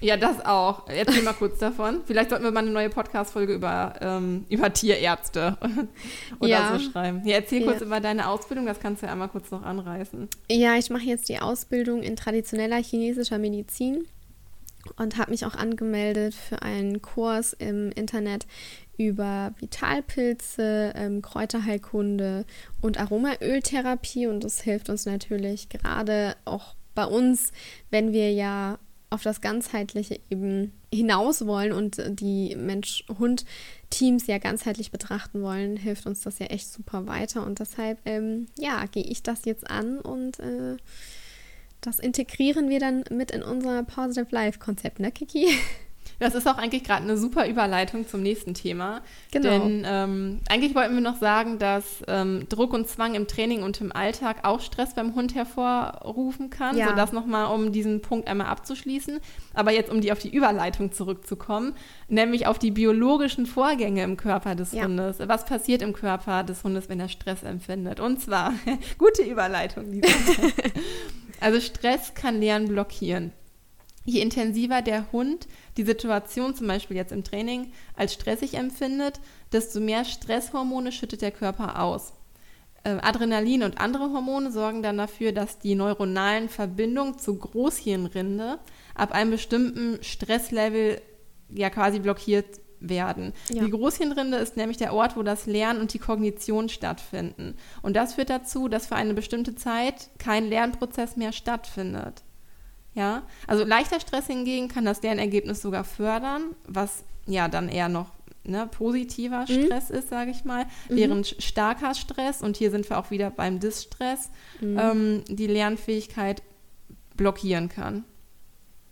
Ja, 0.00 0.18
das 0.18 0.44
auch. 0.44 0.88
Erzähl 0.88 1.22
mal 1.22 1.32
kurz 1.32 1.58
davon. 1.58 2.02
Vielleicht 2.04 2.28
sollten 2.28 2.44
wir 2.44 2.50
mal 2.50 2.60
eine 2.60 2.70
neue 2.70 2.90
Podcast-Folge 2.90 3.54
über, 3.54 3.94
ähm, 4.02 4.44
über 4.50 4.70
Tierärzte 4.70 5.56
oder 6.40 6.48
ja. 6.48 6.78
so 6.78 6.90
schreiben. 6.90 7.22
Ja, 7.24 7.36
erzähl 7.36 7.64
kurz 7.64 7.80
über 7.80 8.00
deine 8.00 8.28
Ausbildung, 8.28 8.66
das 8.66 8.78
kannst 8.78 9.00
du 9.00 9.06
ja 9.06 9.12
einmal 9.12 9.28
kurz 9.28 9.50
noch 9.50 9.62
anreißen. 9.62 10.28
Ja, 10.50 10.76
ich 10.76 10.90
mache 10.90 11.04
jetzt 11.04 11.30
die 11.30 11.38
Ausbildung 11.38 12.02
in 12.02 12.16
traditioneller 12.16 12.76
chinesischer 12.76 13.38
Medizin 13.38 14.06
und 14.96 15.16
habe 15.16 15.30
mich 15.30 15.44
auch 15.44 15.54
angemeldet 15.54 16.34
für 16.34 16.62
einen 16.62 17.02
Kurs 17.02 17.52
im 17.52 17.90
Internet 17.92 18.46
über 18.98 19.54
Vitalpilze, 19.58 20.92
ähm, 20.96 21.22
Kräuterheilkunde 21.22 22.44
und 22.80 22.98
Aromaöltherapie. 22.98 24.26
Und 24.26 24.44
das 24.44 24.60
hilft 24.62 24.88
uns 24.88 25.06
natürlich 25.06 25.68
gerade 25.68 26.36
auch 26.44 26.74
bei 26.94 27.04
uns, 27.04 27.52
wenn 27.90 28.12
wir 28.12 28.32
ja 28.32 28.78
auf 29.10 29.22
das 29.22 29.40
ganzheitliche 29.40 30.18
eben 30.30 30.72
hinaus 30.92 31.46
wollen 31.46 31.72
und 31.72 32.02
die 32.08 32.56
Mensch-Hund-Teams 32.56 34.26
ja 34.26 34.38
ganzheitlich 34.38 34.90
betrachten 34.90 35.42
wollen, 35.42 35.76
hilft 35.76 36.06
uns 36.06 36.22
das 36.22 36.38
ja 36.38 36.46
echt 36.46 36.72
super 36.72 37.06
weiter. 37.06 37.46
Und 37.46 37.60
deshalb 37.60 37.98
ähm, 38.04 38.46
ja 38.58 38.84
gehe 38.86 39.04
ich 39.04 39.22
das 39.22 39.44
jetzt 39.44 39.70
an 39.70 40.00
und 40.00 40.40
äh, 40.40 40.76
das 41.86 41.98
integrieren 41.98 42.68
wir 42.68 42.80
dann 42.80 43.04
mit 43.10 43.30
in 43.30 43.42
unser 43.42 43.82
Positive 43.84 44.26
Life 44.30 44.58
Konzept, 44.58 45.00
ne, 45.00 45.12
Kiki? 45.12 45.46
Das 46.18 46.34
ist 46.34 46.46
auch 46.46 46.56
eigentlich 46.56 46.82
gerade 46.82 47.02
eine 47.02 47.18
super 47.18 47.46
Überleitung 47.46 48.08
zum 48.08 48.22
nächsten 48.22 48.54
Thema. 48.54 49.02
Genau. 49.32 49.50
Denn 49.50 49.84
ähm, 49.86 50.40
eigentlich 50.48 50.74
wollten 50.74 50.94
wir 50.94 51.02
noch 51.02 51.18
sagen, 51.18 51.58
dass 51.58 52.02
ähm, 52.08 52.46
Druck 52.48 52.72
und 52.72 52.88
Zwang 52.88 53.14
im 53.14 53.26
Training 53.26 53.62
und 53.62 53.80
im 53.82 53.92
Alltag 53.92 54.38
auch 54.44 54.60
Stress 54.60 54.94
beim 54.94 55.14
Hund 55.14 55.34
hervorrufen 55.34 56.48
kann. 56.48 56.76
Ja. 56.76 56.88
So 56.88 56.96
das 56.96 57.12
nochmal, 57.12 57.54
um 57.54 57.70
diesen 57.70 58.00
Punkt 58.00 58.28
einmal 58.28 58.46
abzuschließen. 58.46 59.20
Aber 59.52 59.72
jetzt, 59.72 59.90
um 59.90 60.00
die 60.00 60.10
auf 60.10 60.18
die 60.18 60.34
Überleitung 60.34 60.90
zurückzukommen, 60.90 61.74
nämlich 62.08 62.46
auf 62.46 62.58
die 62.58 62.70
biologischen 62.70 63.44
Vorgänge 63.44 64.02
im 64.02 64.16
Körper 64.16 64.54
des 64.54 64.72
ja. 64.72 64.84
Hundes. 64.84 65.18
Was 65.18 65.44
passiert 65.44 65.82
im 65.82 65.92
Körper 65.92 66.44
des 66.44 66.64
Hundes, 66.64 66.88
wenn 66.88 66.98
er 66.98 67.08
Stress 67.08 67.42
empfindet? 67.42 68.00
Und 68.00 68.22
zwar, 68.22 68.54
gute 68.98 69.22
Überleitung. 69.22 70.00
Also 71.40 71.60
Stress 71.60 72.14
kann 72.14 72.40
Lernen 72.40 72.68
blockieren. 72.68 73.32
Je 74.04 74.20
intensiver 74.20 74.82
der 74.82 75.10
Hund 75.10 75.48
die 75.76 75.84
Situation 75.84 76.54
zum 76.54 76.68
Beispiel 76.68 76.96
jetzt 76.96 77.12
im 77.12 77.24
Training 77.24 77.72
als 77.96 78.14
stressig 78.14 78.54
empfindet, 78.54 79.20
desto 79.52 79.80
mehr 79.80 80.04
Stresshormone 80.04 80.92
schüttet 80.92 81.22
der 81.22 81.32
Körper 81.32 81.82
aus. 81.82 82.12
Äh, 82.84 82.98
Adrenalin 83.02 83.64
und 83.64 83.80
andere 83.80 84.12
Hormone 84.12 84.52
sorgen 84.52 84.80
dann 84.82 84.96
dafür, 84.96 85.32
dass 85.32 85.58
die 85.58 85.74
neuronalen 85.74 86.48
Verbindungen 86.48 87.18
zur 87.18 87.40
Großhirnrinde 87.40 88.60
ab 88.94 89.10
einem 89.10 89.32
bestimmten 89.32 89.98
Stresslevel 90.04 91.02
ja 91.52 91.68
quasi 91.68 91.98
blockiert 91.98 92.60
werden. 92.80 93.32
Ja. 93.48 93.64
Die 93.64 93.70
Großhirnrinde 93.70 94.36
ist 94.38 94.56
nämlich 94.56 94.76
der 94.76 94.92
Ort, 94.92 95.16
wo 95.16 95.22
das 95.22 95.46
Lernen 95.46 95.80
und 95.80 95.92
die 95.94 95.98
Kognition 95.98 96.68
stattfinden. 96.68 97.56
Und 97.82 97.96
das 97.96 98.14
führt 98.14 98.30
dazu, 98.30 98.68
dass 98.68 98.86
für 98.86 98.96
eine 98.96 99.14
bestimmte 99.14 99.54
Zeit 99.54 100.10
kein 100.18 100.48
Lernprozess 100.48 101.16
mehr 101.16 101.32
stattfindet. 101.32 102.22
Ja, 102.94 103.24
also 103.46 103.64
leichter 103.64 104.00
Stress 104.00 104.26
hingegen 104.26 104.68
kann 104.68 104.86
das 104.86 105.02
Lernergebnis 105.02 105.60
sogar 105.60 105.84
fördern, 105.84 106.56
was 106.66 107.04
ja 107.26 107.48
dann 107.48 107.68
eher 107.68 107.90
noch 107.90 108.10
ne, 108.44 108.66
positiver 108.66 109.44
mhm. 109.48 109.66
Stress 109.66 109.90
ist, 109.90 110.08
sage 110.08 110.30
ich 110.30 110.44
mal, 110.44 110.64
mhm. 110.88 110.96
während 110.96 111.36
starker 111.38 111.94
Stress, 111.94 112.42
und 112.42 112.56
hier 112.56 112.70
sind 112.70 112.88
wir 112.88 112.98
auch 112.98 113.10
wieder 113.10 113.30
beim 113.30 113.60
Distress, 113.60 114.30
mhm. 114.60 114.78
ähm, 114.78 115.24
die 115.28 115.46
Lernfähigkeit 115.46 116.42
blockieren 117.16 117.68
kann. 117.68 118.04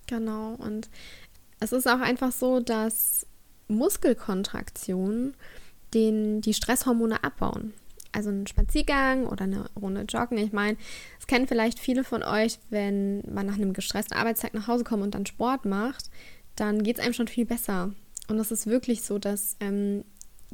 Genau, 0.06 0.54
und 0.54 0.90
es 1.60 1.72
ist 1.72 1.88
auch 1.88 2.00
einfach 2.00 2.32
so, 2.32 2.60
dass 2.60 3.26
Muskelkontraktionen 3.68 5.34
den, 5.94 6.40
die 6.40 6.54
Stresshormone 6.54 7.22
abbauen. 7.22 7.72
Also 8.12 8.30
ein 8.30 8.46
Spaziergang 8.46 9.26
oder 9.26 9.44
eine 9.44 9.68
Runde 9.74 10.02
Joggen. 10.02 10.38
Ich 10.38 10.52
meine, 10.52 10.76
es 11.18 11.26
kennen 11.26 11.48
vielleicht 11.48 11.78
viele 11.78 12.04
von 12.04 12.22
euch, 12.22 12.58
wenn 12.70 13.22
man 13.32 13.46
nach 13.46 13.54
einem 13.54 13.72
gestressten 13.72 14.16
Arbeitstag 14.16 14.54
nach 14.54 14.68
Hause 14.68 14.84
kommt 14.84 15.02
und 15.02 15.14
dann 15.14 15.26
Sport 15.26 15.64
macht, 15.64 16.10
dann 16.54 16.82
geht 16.82 16.98
es 16.98 17.04
einem 17.04 17.14
schon 17.14 17.26
viel 17.28 17.44
besser. 17.44 17.92
Und 18.28 18.38
es 18.38 18.52
ist 18.52 18.66
wirklich 18.66 19.02
so, 19.02 19.18
dass, 19.18 19.56
ähm, 19.60 20.04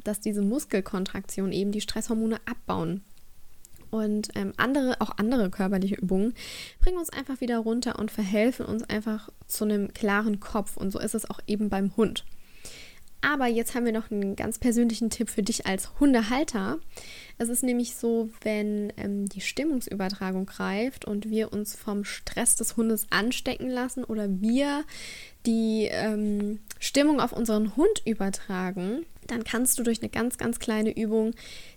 dass 0.03 0.19
diese 0.19 0.41
Muskelkontraktionen 0.41 1.53
eben 1.53 1.71
die 1.71 1.81
Stresshormone 1.81 2.39
abbauen. 2.45 3.03
Und 3.91 4.29
ähm, 4.35 4.53
andere, 4.57 4.99
auch 5.01 5.11
andere 5.17 5.49
körperliche 5.49 5.95
Übungen 5.95 6.33
bringen 6.79 6.97
uns 6.97 7.09
einfach 7.09 7.41
wieder 7.41 7.59
runter 7.59 7.99
und 7.99 8.09
verhelfen 8.09 8.65
uns 8.65 8.83
einfach 8.83 9.29
zu 9.47 9.65
einem 9.65 9.93
klaren 9.93 10.39
Kopf. 10.39 10.77
Und 10.77 10.91
so 10.91 10.99
ist 10.99 11.13
es 11.13 11.29
auch 11.29 11.39
eben 11.45 11.69
beim 11.69 11.95
Hund. 11.97 12.25
Aber 13.21 13.45
jetzt 13.45 13.75
haben 13.75 13.85
wir 13.85 13.91
noch 13.91 14.09
einen 14.09 14.35
ganz 14.35 14.57
persönlichen 14.57 15.11
Tipp 15.11 15.29
für 15.29 15.43
dich 15.43 15.67
als 15.67 15.99
Hundehalter. 15.99 16.79
Es 17.37 17.49
ist 17.49 17.61
nämlich 17.63 17.95
so, 17.95 18.29
wenn 18.41 18.91
ähm, 18.97 19.29
die 19.29 19.41
Stimmungsübertragung 19.41 20.47
greift 20.47 21.05
und 21.05 21.29
wir 21.29 21.53
uns 21.53 21.75
vom 21.75 22.03
Stress 22.03 22.55
des 22.55 22.77
Hundes 22.77 23.05
anstecken 23.11 23.69
lassen 23.69 24.03
oder 24.03 24.27
wir 24.41 24.83
die 25.45 25.87
ähm, 25.91 26.59
Stimmung 26.79 27.19
auf 27.19 27.31
unseren 27.31 27.75
Hund 27.75 28.01
übertragen, 28.05 29.05
dann 29.27 29.43
kannst 29.43 29.77
du 29.79 29.83
durch 29.83 30.01
eine 30.01 30.09
ganz, 30.09 30.37
ganz 30.37 30.59
kleine 30.59 30.95
Übung 30.95 31.33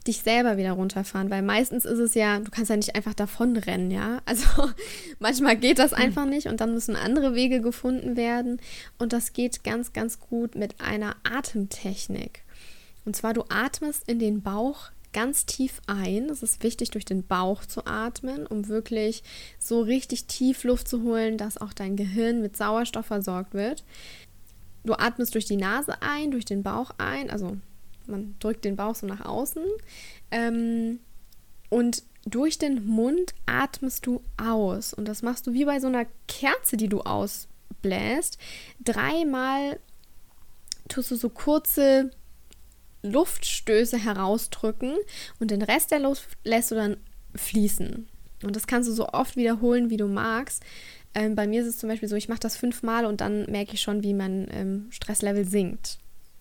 dich 0.07 0.23
selber 0.23 0.57
wieder 0.57 0.73
runterfahren, 0.73 1.31
weil 1.31 1.43
meistens 1.43 1.85
ist 1.85 1.99
es 1.99 2.15
ja, 2.15 2.39
du 2.41 2.51
kannst 2.51 2.71
ja 2.71 2.77
nicht 2.77 2.95
einfach 2.95 3.15
davonrennen, 3.15 3.91
ja. 3.91 4.21
Also 4.27 4.47
manchmal 5.19 5.57
geht 5.57 5.79
das 5.79 5.93
einfach 5.93 6.27
nicht 6.27 6.49
und 6.49 6.61
dann 6.61 6.75
müssen 6.75 6.97
andere 6.97 7.35
Wege 7.35 7.61
gefunden 7.61 8.17
werden 8.17 8.61
und 8.99 9.13
das 9.13 9.33
geht 9.33 9.65
ganz, 9.65 9.93
ganz 9.93 10.19
gut 10.19 10.55
mit 10.55 10.81
einer 10.81 11.17
Atemtechnik. 11.23 12.43
Und 13.05 13.15
zwar 13.17 13.35
du 13.35 13.45
atmest 13.49 14.09
in 14.09 14.19
den 14.19 14.43
Bauch 14.43 14.91
ganz 15.15 15.47
tief 15.47 15.81
ein. 15.87 16.29
Es 16.29 16.43
ist 16.43 16.63
wichtig, 16.63 16.91
durch 16.91 17.07
den 17.07 17.25
Bauch 17.25 17.65
zu 17.65 17.87
atmen, 17.87 18.47
um 18.47 18.69
wirklich 18.69 19.23
so 19.59 19.81
richtig 19.81 20.27
tief 20.27 20.65
Luft 20.65 20.89
zu 20.89 21.03
holen, 21.03 21.39
dass 21.39 21.59
auch 21.59 21.73
dein 21.73 21.97
Gehirn 21.97 22.43
mit 22.43 22.57
Sauerstoff 22.57 23.07
versorgt 23.07 23.55
wird. 23.55 23.85
Du 24.85 24.95
atmest 24.95 25.35
durch 25.35 25.47
die 25.47 25.57
Nase 25.57 26.01
ein, 26.03 26.31
durch 26.31 26.45
den 26.45 26.63
Bauch 26.63 26.91
ein, 26.99 27.31
also 27.31 27.57
man 28.07 28.37
drückt 28.39 28.65
den 28.65 28.77
Bauch 28.77 28.95
so 28.95 29.07
nach 29.07 29.25
außen 29.25 29.65
ähm, 30.31 31.01
und 31.71 32.03
durch 32.27 32.59
den 32.59 32.87
Mund 32.87 33.35
atmest 33.47 34.07
du 34.07 34.23
aus. 34.37 34.95
Und 34.95 35.07
das 35.07 35.23
machst 35.23 35.47
du 35.47 35.53
wie 35.53 35.65
bei 35.65 35.81
so 35.81 35.89
einer 35.89 36.07
Kerze, 36.27 36.77
die 36.77 36.89
du 36.89 37.01
ausbläst. 37.03 38.39
Dreimal 38.83 39.79
tust 40.89 41.11
du 41.11 41.17
so 41.17 41.29
kurze 41.29 42.11
Luftstöße 43.03 43.99
herausdrücken 43.99 44.97
und 45.39 45.51
den 45.51 45.63
Rest 45.63 45.91
der 45.91 46.01
Luft 46.01 46.29
lässt 46.45 46.71
du 46.71 46.75
dann 46.75 46.97
fließen. 47.35 48.09
Und 48.43 48.57
das 48.57 48.67
kannst 48.67 48.89
du 48.89 48.93
so 48.93 49.09
oft 49.09 49.37
wiederholen, 49.37 49.91
wie 49.91 49.97
du 49.97 50.07
magst. 50.07 50.63
Ähm, 51.15 51.35
bei 51.35 51.47
mir 51.47 51.63
ist 51.63 51.69
es 51.69 51.79
zum 51.79 51.89
Beispiel 51.89 52.09
so, 52.09 52.17
ich 52.17 52.29
mache 52.29 52.41
das 52.41 52.57
fünfmal 52.57 53.07
und 53.07 53.21
dann 53.21 53.51
merke 53.51 53.75
ich 53.75 53.81
schon, 53.81 54.03
wie 54.03 54.15
mein 54.15 54.49
ähm, 54.51 54.87
Stresslevel 54.91 55.45
sinkt. 55.45 55.99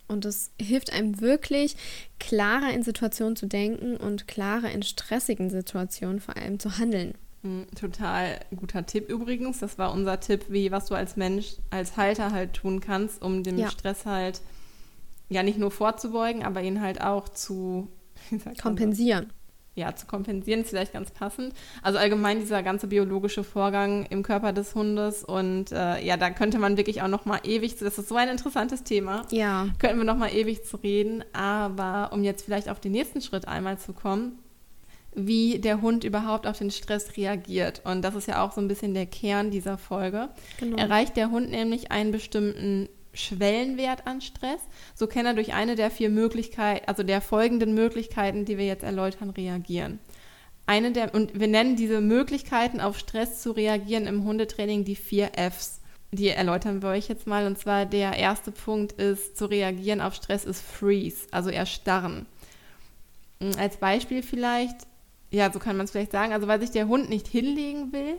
Und 0.08 0.26
es 0.26 0.52
hilft 0.60 0.92
einem 0.92 1.22
wirklich, 1.22 1.76
klarer 2.20 2.72
in 2.74 2.84
Situationen 2.84 3.36
zu 3.36 3.48
denken 3.48 3.96
und 3.96 4.28
klarer 4.28 4.72
in 4.72 4.84
stressigen 4.84 5.50
Situationen 5.50 6.20
vor 6.20 6.36
allem 6.38 6.60
zu 6.60 6.78
handeln. 6.78 7.14
Hm, 7.44 7.68
total 7.80 8.40
guter 8.56 8.86
Tipp 8.86 9.10
übrigens. 9.10 9.60
Das 9.60 9.78
war 9.78 9.92
unser 9.92 10.20
Tipp, 10.20 10.46
wie 10.50 10.72
was 10.72 10.88
du 10.88 10.96
als 10.96 11.16
Mensch, 11.16 11.56
als 11.70 11.96
Halter 11.98 12.32
halt 12.32 12.54
tun 12.54 12.80
kannst, 12.80 13.22
um 13.22 13.44
dem 13.44 13.58
ja. 13.58 13.70
Stress 13.70 14.06
halt 14.06 14.42
ja 15.30 15.44
nicht 15.44 15.58
nur 15.58 15.72
vorzubeugen, 15.72 16.44
aber 16.44 16.62
ihn 16.62 16.82
halt 16.82 17.02
auch 17.02 17.30
zu 17.30 17.88
kompensieren 18.62 19.32
ja, 19.76 19.96
zu 19.96 20.06
kompensieren, 20.06 20.62
ist 20.62 20.70
vielleicht 20.70 20.94
ganz 20.94 21.12
passend. 21.12 21.54
Also 21.82 21.98
allgemein 21.98 22.40
dieser 22.40 22.62
ganze 22.62 22.88
biologische 22.88 23.44
Vorgang 23.44 24.06
im 24.10 24.24
Körper 24.24 24.54
des 24.54 24.76
Hundes 24.76 25.24
und 25.24 25.72
äh, 25.72 26.04
ja, 26.06 26.18
da 26.18 26.30
könnte 26.30 26.60
man 26.60 26.78
wirklich 26.78 27.02
auch 27.02 27.08
noch 27.08 27.26
mal 27.26 27.40
ewig, 27.44 27.78
das 27.78 27.98
ist 27.98 28.10
so 28.10 28.16
ein 28.16 28.30
interessantes 28.30 28.84
Thema. 28.84 29.26
Ja. 29.32 29.68
Könnten 29.80 29.98
wir 29.98 30.06
noch 30.06 30.18
mal 30.18 30.34
ewig 30.34 30.64
zu 30.64 30.78
reden, 30.78 31.24
aber 31.34 32.12
um 32.14 32.24
jetzt 32.24 32.46
vielleicht 32.46 32.70
auf 32.70 32.80
den 32.80 32.92
nächsten 32.92 33.22
Schritt 33.22 33.48
einmal 33.48 33.80
zu 33.80 33.94
kommen, 33.94 34.40
wie 35.16 35.60
der 35.60 35.82
Hund 35.82 36.04
überhaupt 36.04 36.48
auf 36.48 36.58
den 36.58 36.72
Stress 36.72 37.18
reagiert. 37.18 37.82
Und 37.84 38.04
das 38.04 38.16
ist 38.16 38.28
ja 38.28 38.44
auch 38.44 38.52
so 38.52 38.62
ein 38.62 38.68
bisschen 38.68 38.94
der 38.94 39.06
Kern 39.06 39.52
dieser 39.52 39.78
Folge. 39.78 40.30
Genau. 40.60 40.78
Erreicht 40.78 41.18
der 41.18 41.32
Hund 41.32 41.50
nämlich 41.50 41.92
einen 41.92 42.12
bestimmten 42.12 42.90
Schwellenwert 43.14 44.08
an 44.08 44.22
Stress, 44.22 44.62
so 44.96 45.08
kann 45.08 45.26
er 45.26 45.34
durch 45.34 45.54
eine 45.54 45.76
der 45.76 45.92
vier 45.92 46.10
Möglichkeiten, 46.10 46.88
also 46.88 47.04
der 47.04 47.22
folgenden 47.22 47.74
Möglichkeiten, 47.74 48.46
die 48.46 48.58
wir 48.58 48.66
jetzt 48.66 48.84
erläutern, 48.84 49.30
reagieren. 49.30 50.00
Eine 50.66 50.92
der, 50.92 51.14
und 51.14 51.40
wir 51.40 51.48
nennen 51.48 51.76
diese 51.76 52.02
Möglichkeiten 52.02 52.80
auf 52.80 52.98
Stress 52.98 53.42
zu 53.42 53.52
reagieren 53.52 54.08
im 54.08 54.24
Hundetraining 54.24 54.86
die 54.86 54.96
vier 54.96 55.32
Fs. 55.36 55.82
Die 56.12 56.30
erläutern 56.30 56.82
wir 56.82 56.90
euch 56.90 57.10
jetzt 57.10 57.28
mal. 57.28 57.46
Und 57.48 57.58
zwar 57.58 57.86
der 57.86 58.14
erste 58.18 58.52
Punkt 58.52 58.94
ist, 58.94 59.36
zu 59.38 59.46
reagieren 59.46 60.00
auf 60.00 60.14
Stress 60.14 60.46
ist 60.46 60.62
Freeze, 60.62 61.28
also 61.32 61.50
erstarren. 61.50 62.26
Hm, 63.42 63.52
als 63.58 63.78
Beispiel 63.78 64.24
vielleicht, 64.24 64.78
ja, 65.32 65.52
so 65.52 65.60
kann 65.60 65.76
man 65.76 65.86
es 65.86 65.92
vielleicht 65.92 66.12
sagen, 66.12 66.32
also 66.32 66.48
weil 66.48 66.62
sich 66.62 66.72
der 66.72 66.88
Hund 66.88 67.10
nicht 67.10 67.28
hinlegen 67.28 67.92
will, 67.92 68.18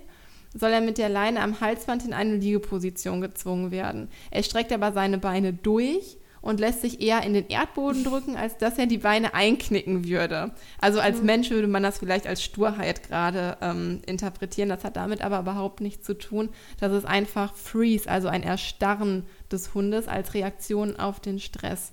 soll 0.55 0.71
er 0.71 0.81
mit 0.81 0.99
der 0.99 1.09
Leine 1.09 1.41
am 1.41 1.61
Halsband 1.61 2.05
in 2.05 2.13
eine 2.13 2.37
Liegeposition 2.37 3.21
gezwungen 3.21 3.71
werden. 3.71 4.09
Er 4.31 4.43
streckt 4.43 4.73
aber 4.73 4.93
seine 4.93 5.19
Beine 5.19 5.53
durch 5.53 6.17
und 6.45 6.61
lässt 6.61 6.83
sich 6.83 7.01
eher 7.01 7.23
in 7.23 7.33
den 7.33 7.49
Erdboden 7.49 8.05
drücken, 8.05 8.37
als 8.37 8.59
dass 8.59 8.79
er 8.79 8.87
die 8.87 8.99
Beine 8.99 9.33
einknicken 9.33 10.07
würde. 10.07 10.53
Also 10.79 11.01
als 11.01 11.21
mhm. 11.21 11.27
Mensch 11.27 11.51
würde 11.51 11.69
man 11.69 11.83
das 11.83 11.99
vielleicht 11.99 12.27
als 12.27 12.43
Sturheit 12.43 13.03
gerade 13.03 13.57
ähm, 13.63 14.03
interpretieren. 14.07 14.69
Das 14.69 14.85
hat 14.85 14.97
damit 14.97 15.23
aber 15.23 15.41
überhaupt 15.41 15.81
nichts 15.81 16.05
zu 16.05 16.13
tun. 16.13 16.51
Das 16.79 16.93
ist 16.93 17.07
einfach 17.07 17.55
Freeze, 17.55 18.11
also 18.11 18.29
ein 18.29 18.43
Erstarren 18.43 19.25
des 19.51 19.73
Hundes 19.73 20.07
als 20.07 20.35
Reaktion 20.35 20.97
auf 20.97 21.19
den 21.19 21.41
Stress. 21.41 21.93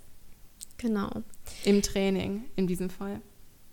Genau. 0.77 1.09
Im 1.63 1.81
Training 1.81 2.43
in 2.57 2.67
diesem 2.67 2.89
Fall. 2.89 3.21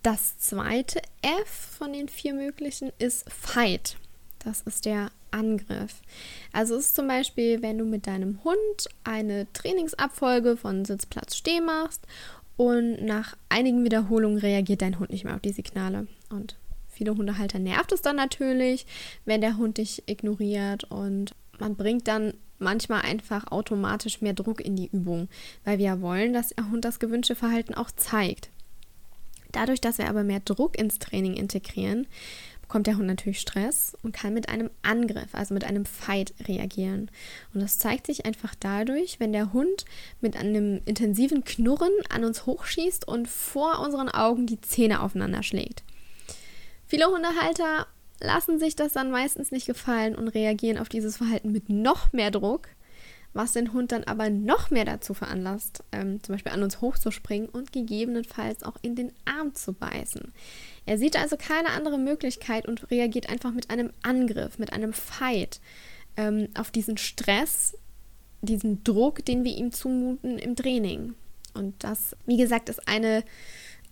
Das 0.05 0.39
zweite 0.39 1.03
F 1.23 1.77
von 1.79 1.93
den 1.93 2.09
vier 2.09 2.35
möglichen 2.35 2.93
ist 2.99 3.31
Fight. 3.33 3.97
Das 4.49 4.63
ist 4.63 4.87
der 4.87 5.11
Angriff. 5.31 6.01
Also 6.55 6.75
es 6.77 6.87
ist 6.87 6.97
zum 6.97 7.07
Beispiel, 7.07 7.61
wenn 7.61 7.77
du 7.77 7.85
mit 7.85 8.07
deinem 8.07 8.43
Hund 8.45 8.89
eine 9.05 9.47
Trainingsabfolge 9.53 10.57
von 10.57 10.87
Sitzplatz 10.87 11.37
steh 11.37 11.61
machst 11.61 12.07
und 12.57 13.05
nach 13.05 13.37
einigen 13.51 13.85
Wiederholungen 13.85 14.39
reagiert 14.39 14.81
dein 14.81 14.99
Hund 14.99 15.11
nicht 15.11 15.25
mehr 15.25 15.35
auf 15.35 15.43
die 15.43 15.53
Signale. 15.53 16.07
Und 16.31 16.57
viele 16.89 17.15
Hundehalter 17.15 17.59
nervt 17.59 17.93
es 17.93 18.01
dann 18.01 18.17
natürlich, 18.17 18.87
wenn 19.27 19.43
der 19.43 19.59
Hund 19.59 19.77
dich 19.77 20.05
ignoriert 20.07 20.85
und 20.85 21.35
man 21.59 21.77
bringt 21.77 22.09
dann 22.09 22.33
manchmal 22.59 23.03
einfach 23.03 23.53
automatisch 23.53 24.23
mehr 24.23 24.33
Druck 24.33 24.63
in 24.63 24.77
die 24.77 24.89
Übung, 24.91 25.29
weil 25.65 25.77
wir 25.77 25.85
ja 25.85 26.01
wollen, 26.01 26.33
dass 26.33 26.55
der 26.57 26.71
Hund 26.71 26.87
das 26.87 27.01
gewünschte 27.01 27.35
Verhalten 27.35 27.75
auch 27.75 27.91
zeigt. 27.91 28.49
Dadurch, 29.53 29.83
dass 29.83 29.99
wir 29.99 30.09
aber 30.09 30.25
mehr 30.25 30.41
Druck 30.41 30.79
ins 30.79 30.99
Training 30.99 31.35
integrieren, 31.35 32.07
bekommt 32.69 32.87
der 32.87 32.99
Hund 32.99 33.07
natürlich 33.07 33.41
Stress 33.41 33.97
und 34.03 34.13
kann 34.13 34.35
mit 34.35 34.51
einem 34.51 34.69
Angriff, 34.83 35.35
also 35.35 35.55
mit 35.55 35.65
einem 35.65 35.87
Fight 35.87 36.35
reagieren. 36.47 37.11
Und 37.55 37.63
das 37.63 37.79
zeigt 37.79 38.07
sich 38.07 38.27
einfach 38.27 38.55
dadurch, 38.61 39.19
wenn 39.19 39.33
der 39.33 39.55
Hund 39.55 39.87
mit 40.21 40.37
einem 40.37 40.83
intensiven 40.85 41.45
Knurren 41.45 41.93
an 42.11 42.25
uns 42.25 42.45
hochschießt 42.45 43.09
und 43.09 43.27
vor 43.27 43.81
unseren 43.81 44.11
Augen 44.11 44.47
die 44.47 44.61
Zähne 44.61 45.01
aufeinander 45.01 45.43
schlägt. 45.43 45.83
Viele 46.87 47.07
Hundehalter 47.07 47.87
lassen 48.21 48.59
sich 48.59 48.77
das 48.77 48.93
dann 48.93 49.11
meistens 49.11 49.51
nicht 49.51 49.67
gefallen 49.67 50.15
und 50.15 50.29
reagieren 50.29 50.77
auf 50.77 50.91
dieses 50.91 51.17
Verhalten 51.17 51.53
mit 51.53 51.71
noch 51.71 52.13
mehr 52.13 52.31
Druck 52.31 52.69
was 53.39 53.53
den 53.53 53.73
Hund 53.73 53.93
dann 53.93 54.05
aber 54.05 54.31
noch 54.31 54.71
mehr 54.71 54.85
dazu 54.85 55.15
veranlasst, 55.15 55.85
ähm, 55.93 56.23
zum 56.23 56.35
Beispiel 56.35 56.53
an 56.53 56.63
uns 56.63 56.81
hochzuspringen 56.81 57.49
und 57.49 57.73
gegebenenfalls 57.73 58.63
auch 58.63 58.77
in 58.83 58.97
den 58.97 59.13
Arm 59.25 59.55
zu 59.55 59.73
beißen. 59.73 60.33
Er 60.89 60.97
sieht 60.97 61.17
also 61.17 61.37
keine 61.37 61.69
andere 61.73 61.99
Möglichkeit 61.99 62.67
und 62.67 62.91
reagiert 62.91 63.29
einfach 63.29 63.53
mit 63.53 63.69
einem 63.69 63.91
Angriff, 64.01 64.59
mit 64.59 64.73
einem 64.73 64.95
Fight 64.95 65.61
ähm, 66.17 66.49
auf 66.57 66.71
diesen 66.71 66.97
Stress, 66.97 67.77
diesen 68.41 68.83
Druck, 68.85 69.23
den 69.23 69.45
wir 69.45 69.55
ihm 69.55 69.71
zumuten 69.71 70.39
im 70.39 70.57
Training. 70.57 71.13
Und 71.53 71.75
das, 71.85 72.17
wie 72.25 72.39
gesagt, 72.39 72.71
ist 72.71 72.89
eine, 72.89 73.23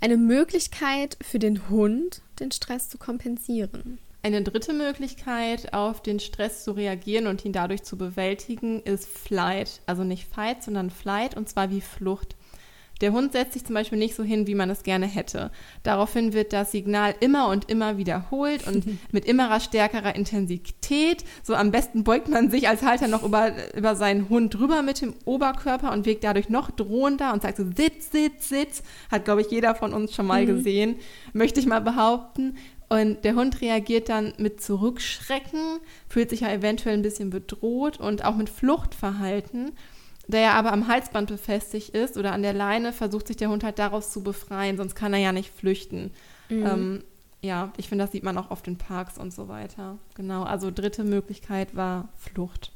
eine 0.00 0.16
Möglichkeit 0.16 1.18
für 1.20 1.38
den 1.38 1.68
Hund, 1.68 2.22
den 2.40 2.50
Stress 2.50 2.88
zu 2.88 2.96
kompensieren. 2.96 3.98
Eine 4.22 4.40
dritte 4.40 4.72
Möglichkeit, 4.72 5.74
auf 5.74 6.02
den 6.02 6.18
Stress 6.18 6.64
zu 6.64 6.72
reagieren 6.72 7.26
und 7.26 7.44
ihn 7.44 7.52
dadurch 7.52 7.82
zu 7.82 7.98
bewältigen, 7.98 8.82
ist 8.85 9.06
Flight. 9.06 9.82
Also 9.85 10.02
nicht 10.02 10.26
Fight, 10.26 10.62
sondern 10.62 10.88
Flight 10.88 11.37
und 11.37 11.46
zwar 11.46 11.70
wie 11.70 11.82
Flucht. 11.82 12.37
Der 13.00 13.12
Hund 13.12 13.32
setzt 13.32 13.52
sich 13.52 13.64
zum 13.64 13.74
Beispiel 13.74 13.98
nicht 13.98 14.14
so 14.14 14.22
hin, 14.22 14.46
wie 14.46 14.54
man 14.54 14.70
es 14.70 14.82
gerne 14.82 15.06
hätte. 15.06 15.50
Daraufhin 15.82 16.32
wird 16.32 16.52
das 16.52 16.72
Signal 16.72 17.14
immer 17.20 17.48
und 17.48 17.70
immer 17.70 17.98
wiederholt 17.98 18.66
und 18.66 18.85
mit 19.12 19.26
immer 19.26 19.59
stärkerer 19.61 20.14
Intensität. 20.14 21.24
So 21.42 21.54
am 21.54 21.70
besten 21.70 22.04
beugt 22.04 22.28
man 22.28 22.50
sich 22.50 22.68
als 22.68 22.82
Halter 22.82 23.09
noch 23.09 23.22
über, 23.22 23.52
über 23.74 23.96
seinen 23.96 24.28
Hund 24.28 24.54
drüber 24.54 24.82
mit 24.82 25.02
dem 25.02 25.14
Oberkörper 25.24 25.92
und 25.92 26.06
wirkt 26.06 26.24
dadurch 26.24 26.48
noch 26.48 26.70
drohender 26.70 27.32
und 27.32 27.42
sagt 27.42 27.59
so, 27.59 27.64
sitz, 27.64 28.11
sitz, 28.11 28.48
sitz. 28.48 28.82
Hat, 29.11 29.24
glaube 29.24 29.42
ich, 29.42 29.50
jeder 29.50 29.74
von 29.74 29.92
uns 29.92 30.14
schon 30.14 30.26
mal 30.26 30.42
mhm. 30.42 30.46
gesehen, 30.46 30.96
möchte 31.32 31.61
ich 31.61 31.66
mal 31.66 31.80
behaupten. 31.80 32.56
Und 32.88 33.24
der 33.24 33.35
Hund 33.35 33.61
reagiert 33.61 34.09
dann 34.09 34.32
mit 34.38 34.61
Zurückschrecken, 34.61 35.80
fühlt 36.09 36.30
sich 36.30 36.40
ja 36.40 36.52
eventuell 36.52 36.96
ein 36.96 37.02
bisschen 37.02 37.30
bedroht 37.30 37.98
und 37.98 38.24
auch 38.24 38.37
mit 38.37 38.48
Fluchtverhalten. 38.48 39.72
Da 40.29 40.39
er 40.39 40.55
aber 40.55 40.73
am 40.73 40.89
Halsband 40.89 41.29
befestigt 41.29 41.91
ist 41.91 42.17
oder 42.17 42.33
an 42.33 42.43
der 42.43 42.53
Leine, 42.53 42.93
versucht 42.93 43.29
sich 43.29 43.37
der 43.37 43.49
Hund 43.49 43.62
halt 43.62 43.79
daraus 43.79 44.12
zu 44.12 44.23
befreien, 44.23 44.77
sonst 44.77 44.95
kann 44.95 45.12
er 45.12 45.21
ja 45.21 45.33
nicht 45.33 45.53
flüchten. 45.53 46.11
Mhm. 46.49 46.67
Ähm, 46.67 47.05
ja, 47.43 47.73
ich 47.77 47.89
finde, 47.89 48.05
das 48.05 48.12
sieht 48.12 48.25
man 48.25 48.39
auch 48.39 48.51
oft 48.51 48.67
in 48.67 48.77
Parks 48.77 49.19
und 49.19 49.33
so 49.33 49.49
weiter. 49.49 49.99
Genau, 50.15 50.43
also 50.43 50.71
dritte 50.71 51.05
Möglichkeit 51.05 51.77
war 51.77 52.09
Flucht. 52.17 52.73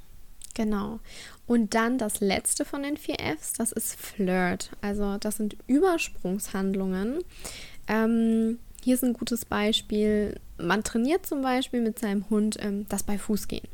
Genau. 0.54 1.00
Und 1.46 1.74
dann 1.74 1.98
das 1.98 2.20
letzte 2.20 2.64
von 2.64 2.82
den 2.82 2.96
vier 2.96 3.16
Fs, 3.18 3.54
das 3.54 3.72
ist 3.72 3.94
Flirt. 3.94 4.70
Also 4.80 5.16
das 5.18 5.36
sind 5.36 5.56
Übersprungshandlungen. 5.66 7.18
Ähm, 7.88 8.58
hier 8.82 8.94
ist 8.94 9.04
ein 9.04 9.14
gutes 9.14 9.44
Beispiel. 9.44 10.38
Man 10.58 10.84
trainiert 10.84 11.26
zum 11.26 11.42
Beispiel 11.42 11.80
mit 11.80 11.98
seinem 11.98 12.28
Hund 12.30 12.56
ähm, 12.60 12.86
das 12.88 13.02
bei 13.02 13.18
Fußgehen. 13.18 13.68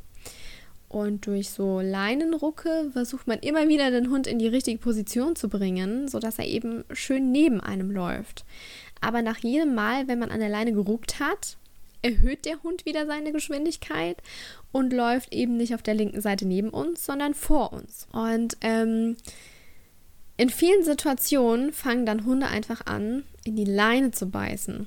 Und 0.88 1.27
durch 1.27 1.51
so 1.51 1.81
Leinenrucke 1.81 2.90
versucht 2.92 3.27
man 3.27 3.40
immer 3.40 3.68
wieder 3.68 3.90
den 3.90 4.11
Hund 4.11 4.27
in 4.27 4.38
die 4.38 4.46
richtige 4.46 4.79
Position 4.79 5.35
zu 5.35 5.49
bringen, 5.49 6.09
sodass 6.09 6.38
er 6.38 6.46
eben 6.46 6.85
schön 6.92 7.33
neben 7.33 7.61
einem 7.61 7.90
läuft. 7.90 8.44
Aber 9.01 9.22
nach 9.22 9.38
jedem 9.38 9.75
Mal, 9.75 10.09
wenn 10.09 10.18
man 10.18 10.31
an 10.31 10.40
der 10.40 10.49
Leine 10.49 10.72
geruckt 10.72 11.18
hat, 11.18 11.57
erhöht 12.03 12.44
der 12.44 12.62
Hund 12.62 12.87
wieder 12.87 13.07
seine 13.07 13.33
Geschwindigkeit 13.33 14.22
und 14.70 14.92
läuft 14.92 15.35
eben 15.35 15.57
nicht 15.57 15.75
auf 15.75 15.83
der 15.83 15.94
linken 15.94 16.20
Seite 16.20 16.46
neben 16.46 16.70
uns, 16.70 17.05
sondern 17.05 17.35
vor 17.35 17.72
uns. 17.72 18.07
Und 18.12 18.57
ähm, 18.61 19.16
in 20.37 20.51
vielen 20.51 20.85
Situationen 20.85 21.72
fangen 21.72 22.07
dann 22.07 22.25
Hunde 22.25 22.46
einfach 22.46 22.87
an, 22.87 23.25
in 23.44 23.57
die 23.57 23.64
Leine 23.64 24.12
zu 24.12 24.27
beißen. 24.27 24.87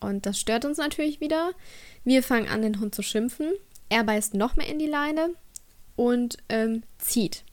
Und 0.00 0.26
das 0.26 0.38
stört 0.38 0.64
uns 0.64 0.78
natürlich 0.78 1.20
wieder. 1.20 1.52
Wir 2.04 2.22
fangen 2.22 2.48
an, 2.48 2.62
den 2.62 2.80
Hund 2.80 2.94
zu 2.94 3.02
schimpfen. 3.02 3.52
Er 3.90 4.04
beißt 4.04 4.32
noch 4.34 4.56
mehr 4.56 4.68
in 4.68 4.78
die 4.78 4.86
Leine 4.86 5.34
und 5.96 6.38
ähm, 6.48 6.82
zieht. 6.98 7.44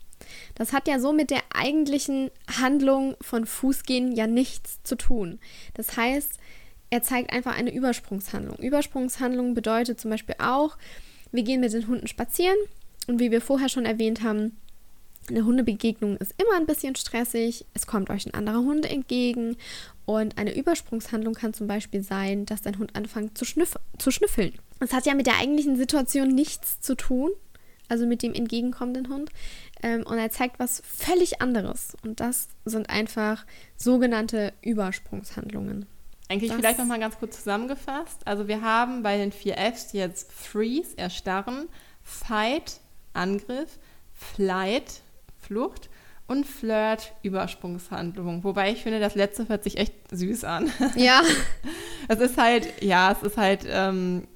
Das 0.55 0.71
hat 0.71 0.87
ja 0.87 0.99
so 0.99 1.11
mit 1.11 1.29
der 1.29 1.41
eigentlichen 1.53 2.31
Handlung 2.59 3.15
von 3.21 3.45
Fußgehen 3.45 4.13
ja 4.13 4.25
nichts 4.25 4.81
zu 4.83 4.95
tun. 4.95 5.39
Das 5.73 5.97
heißt, 5.97 6.39
er 6.89 7.03
zeigt 7.03 7.33
einfach 7.33 7.57
eine 7.57 7.73
Übersprungshandlung. 7.73 8.57
Übersprungshandlung 8.57 9.53
bedeutet 9.53 9.99
zum 9.99 10.11
Beispiel 10.11 10.35
auch, 10.39 10.77
wir 11.31 11.43
gehen 11.43 11.59
mit 11.59 11.73
den 11.73 11.87
Hunden 11.87 12.07
spazieren 12.07 12.57
und 13.07 13.19
wie 13.19 13.31
wir 13.31 13.41
vorher 13.41 13.67
schon 13.67 13.85
erwähnt 13.85 14.23
haben, 14.23 14.57
eine 15.29 15.43
Hundebegegnung 15.43 16.15
ist 16.17 16.33
immer 16.37 16.55
ein 16.55 16.65
bisschen 16.65 16.95
stressig. 16.95 17.65
Es 17.73 17.85
kommt 17.85 18.09
euch 18.09 18.25
ein 18.25 18.33
anderer 18.33 18.59
Hund 18.59 18.89
entgegen. 18.89 19.57
Und 20.05 20.37
eine 20.37 20.55
Übersprungshandlung 20.55 21.33
kann 21.33 21.53
zum 21.53 21.67
Beispiel 21.67 22.01
sein, 22.01 22.45
dass 22.45 22.61
dein 22.61 22.77
Hund 22.77 22.95
anfängt 22.95 23.37
zu, 23.37 23.43
schnüff 23.43 23.75
zu 23.97 24.09
schnüffeln. 24.09 24.53
Das 24.79 24.93
hat 24.93 25.05
ja 25.05 25.15
mit 25.15 25.27
der 25.27 25.37
eigentlichen 25.37 25.75
Situation 25.75 26.29
nichts 26.29 26.79
zu 26.81 26.95
tun, 26.95 27.31
also 27.89 28.05
mit 28.05 28.23
dem 28.23 28.33
entgegenkommenden 28.33 29.09
Hund. 29.09 29.29
Ähm, 29.83 30.03
und 30.05 30.17
er 30.17 30.29
zeigt 30.29 30.59
was 30.59 30.81
völlig 30.85 31.41
anderes. 31.41 31.95
Und 32.03 32.19
das 32.19 32.47
sind 32.65 32.89
einfach 32.89 33.45
sogenannte 33.75 34.53
Übersprungshandlungen. 34.61 35.85
Eigentlich 36.29 36.51
das 36.51 36.59
vielleicht 36.59 36.79
nochmal 36.79 36.99
ganz 36.99 37.17
kurz 37.17 37.37
zusammengefasst. 37.37 38.25
Also 38.25 38.47
wir 38.47 38.61
haben 38.61 39.01
bei 39.03 39.17
den 39.17 39.31
vier 39.31 39.57
Fs 39.57 39.93
jetzt 39.93 40.31
Freeze, 40.31 40.97
Erstarren, 40.97 41.69
Fight, 42.03 42.79
Angriff, 43.13 43.79
Flight, 44.13 45.01
Flucht 45.39 45.89
und 46.27 46.45
Flirt, 46.45 47.13
Übersprungshandlung. 47.23 48.43
Wobei 48.43 48.71
ich 48.71 48.83
finde, 48.83 48.99
das 48.99 49.15
letzte 49.15 49.47
hört 49.47 49.63
sich 49.63 49.77
echt 49.77 49.93
süß 50.11 50.43
an. 50.43 50.69
Ja. 50.95 51.21
es 52.09 52.19
ist 52.19 52.37
halt, 52.37 52.83
ja, 52.83 53.11
es 53.11 53.23
ist 53.23 53.37
halt, 53.37 53.65
ähm, 53.67 54.27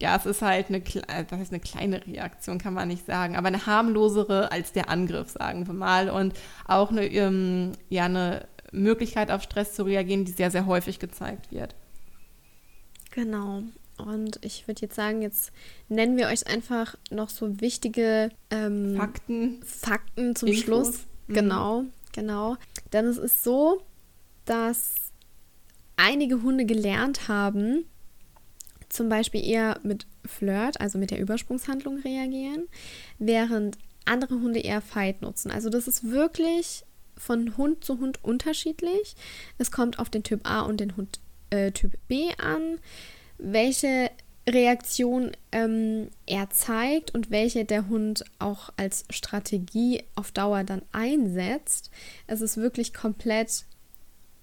ja, 0.00 0.16
es 0.16 0.26
ist 0.26 0.42
halt 0.42 0.68
eine, 0.68 0.78
äh, 0.78 1.24
das 1.28 1.38
heißt 1.38 1.52
eine 1.52 1.60
kleine 1.60 2.06
Reaktion, 2.06 2.58
kann 2.58 2.74
man 2.74 2.88
nicht 2.88 3.06
sagen, 3.06 3.36
aber 3.36 3.48
eine 3.48 3.66
harmlosere 3.66 4.50
als 4.52 4.72
der 4.72 4.88
Angriff, 4.88 5.30
sagen 5.30 5.66
wir 5.66 5.74
mal. 5.74 6.10
Und 6.10 6.34
auch 6.66 6.90
eine, 6.90 7.06
ähm, 7.06 7.72
ja, 7.88 8.04
eine 8.04 8.46
Möglichkeit 8.72 9.30
auf 9.30 9.42
Stress 9.42 9.74
zu 9.74 9.84
reagieren, 9.84 10.24
die 10.24 10.32
sehr, 10.32 10.50
sehr 10.50 10.66
häufig 10.66 10.98
gezeigt 10.98 11.52
wird. 11.52 11.74
Genau. 13.10 13.62
Und 13.98 14.38
ich 14.42 14.66
würde 14.66 14.82
jetzt 14.82 14.96
sagen, 14.96 15.22
jetzt 15.22 15.52
nennen 15.88 16.16
wir 16.16 16.28
euch 16.28 16.46
einfach 16.46 16.96
noch 17.10 17.28
so 17.28 17.60
wichtige 17.60 18.30
ähm, 18.50 18.96
Fakten. 18.96 19.62
Fakten 19.62 20.34
zum 20.34 20.48
Infos. 20.48 20.64
Schluss. 20.64 21.00
Mhm. 21.26 21.34
Genau, 21.34 21.84
genau. 22.12 22.56
Denn 22.92 23.06
es 23.06 23.18
ist 23.18 23.44
so, 23.44 23.82
dass 24.44 24.94
einige 25.96 26.42
Hunde 26.42 26.64
gelernt 26.64 27.28
haben, 27.28 27.84
zum 28.92 29.08
Beispiel 29.08 29.44
eher 29.44 29.80
mit 29.82 30.06
Flirt, 30.24 30.80
also 30.80 30.98
mit 30.98 31.10
der 31.10 31.20
Übersprungshandlung 31.20 31.98
reagieren, 32.00 32.68
während 33.18 33.78
andere 34.04 34.34
Hunde 34.34 34.60
eher 34.60 34.80
Fight 34.80 35.22
nutzen. 35.22 35.50
Also 35.50 35.70
das 35.70 35.88
ist 35.88 36.10
wirklich 36.10 36.84
von 37.16 37.56
Hund 37.56 37.84
zu 37.84 37.98
Hund 37.98 38.22
unterschiedlich. 38.24 39.14
Es 39.58 39.70
kommt 39.70 39.98
auf 39.98 40.10
den 40.10 40.22
Typ 40.22 40.40
A 40.48 40.62
und 40.62 40.80
den 40.80 40.96
Hund 40.96 41.20
äh, 41.50 41.70
Typ 41.72 41.92
B 42.08 42.30
an 42.38 42.78
welche 43.42 44.10
Reaktion 44.48 45.32
ähm, 45.52 46.08
er 46.26 46.50
zeigt 46.50 47.14
und 47.14 47.30
welche 47.30 47.64
der 47.64 47.88
Hund 47.88 48.24
auch 48.38 48.70
als 48.76 49.04
Strategie 49.10 50.02
auf 50.14 50.32
Dauer 50.32 50.64
dann 50.64 50.82
einsetzt. 50.92 51.90
Es 52.26 52.40
ist 52.40 52.56
wirklich 52.56 52.92
komplett 52.92 53.64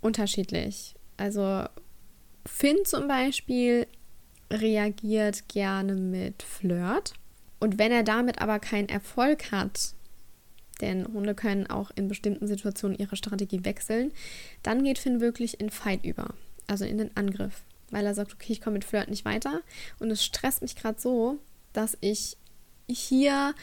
unterschiedlich. 0.01 0.95
Also 1.17 1.65
Finn 2.45 2.77
zum 2.85 3.07
Beispiel 3.07 3.87
reagiert 4.51 5.47
gerne 5.47 5.95
mit 5.95 6.43
Flirt. 6.43 7.13
Und 7.59 7.77
wenn 7.77 7.91
er 7.91 8.03
damit 8.03 8.41
aber 8.41 8.59
keinen 8.59 8.89
Erfolg 8.89 9.51
hat, 9.51 9.93
denn 10.81 11.07
Hunde 11.07 11.35
können 11.35 11.67
auch 11.67 11.91
in 11.95 12.07
bestimmten 12.07 12.47
Situationen 12.47 12.97
ihre 12.97 13.17
Strategie 13.17 13.65
wechseln, 13.65 14.13
dann 14.63 14.83
geht 14.83 14.97
Finn 14.97 15.19
wirklich 15.19 15.59
in 15.59 15.69
Fight 15.69 16.05
über, 16.05 16.33
also 16.67 16.85
in 16.85 16.97
den 16.97 17.15
Angriff 17.17 17.63
weil 17.91 18.05
er 18.05 18.13
sagt, 18.13 18.33
okay, 18.33 18.53
ich 18.53 18.61
komme 18.61 18.75
mit 18.75 18.85
Flirt 18.85 19.09
nicht 19.09 19.25
weiter. 19.25 19.61
Und 19.99 20.11
es 20.11 20.23
stresst 20.23 20.61
mich 20.61 20.75
gerade 20.75 20.99
so, 20.99 21.37
dass 21.73 21.97
ich 22.01 22.37
hier 22.87 23.53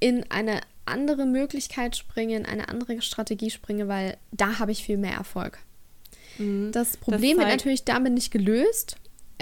in 0.00 0.30
eine 0.30 0.60
andere 0.84 1.26
Möglichkeit 1.26 1.96
springe, 1.96 2.36
in 2.36 2.46
eine 2.46 2.68
andere 2.68 3.00
Strategie 3.02 3.50
springe, 3.50 3.88
weil 3.88 4.16
da 4.32 4.58
habe 4.58 4.72
ich 4.72 4.84
viel 4.84 4.96
mehr 4.96 5.14
Erfolg. 5.14 5.58
Mhm. 6.38 6.72
Das 6.72 6.96
Problem 6.96 7.36
das 7.36 7.46
wird 7.46 7.56
natürlich 7.56 7.84
damit 7.84 8.12
nicht 8.12 8.30
gelöst. 8.30 8.96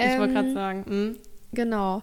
Ich 0.05 0.13
ähm, 0.13 0.19
wollte 0.21 0.35
gerade 0.35 0.53
sagen. 0.53 0.85
Mhm. 0.87 1.17
Genau. 1.53 2.03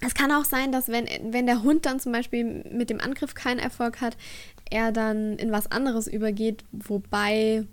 Es 0.00 0.14
kann 0.14 0.32
auch 0.32 0.44
sein, 0.44 0.72
dass 0.72 0.88
wenn, 0.88 1.06
wenn 1.32 1.46
der 1.46 1.62
Hund 1.62 1.84
dann 1.84 2.00
zum 2.00 2.12
Beispiel 2.12 2.64
mit 2.70 2.88
dem 2.88 3.00
Angriff 3.00 3.34
keinen 3.34 3.58
Erfolg 3.58 4.00
hat, 4.00 4.16
er 4.70 4.92
dann 4.92 5.36
in 5.36 5.52
was 5.52 5.70
anderes 5.70 6.06
übergeht, 6.06 6.64
wobei, 6.72 7.66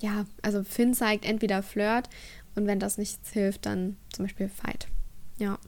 ja, 0.00 0.26
also 0.42 0.62
Finn 0.62 0.94
zeigt 0.94 1.24
entweder 1.24 1.62
Flirt 1.62 2.08
und 2.54 2.66
wenn 2.66 2.78
das 2.78 2.98
nichts 2.98 3.32
hilft, 3.32 3.66
dann 3.66 3.96
zum 4.12 4.26
Beispiel 4.26 4.48
Fight. 4.48 4.86
Ja. 5.38 5.58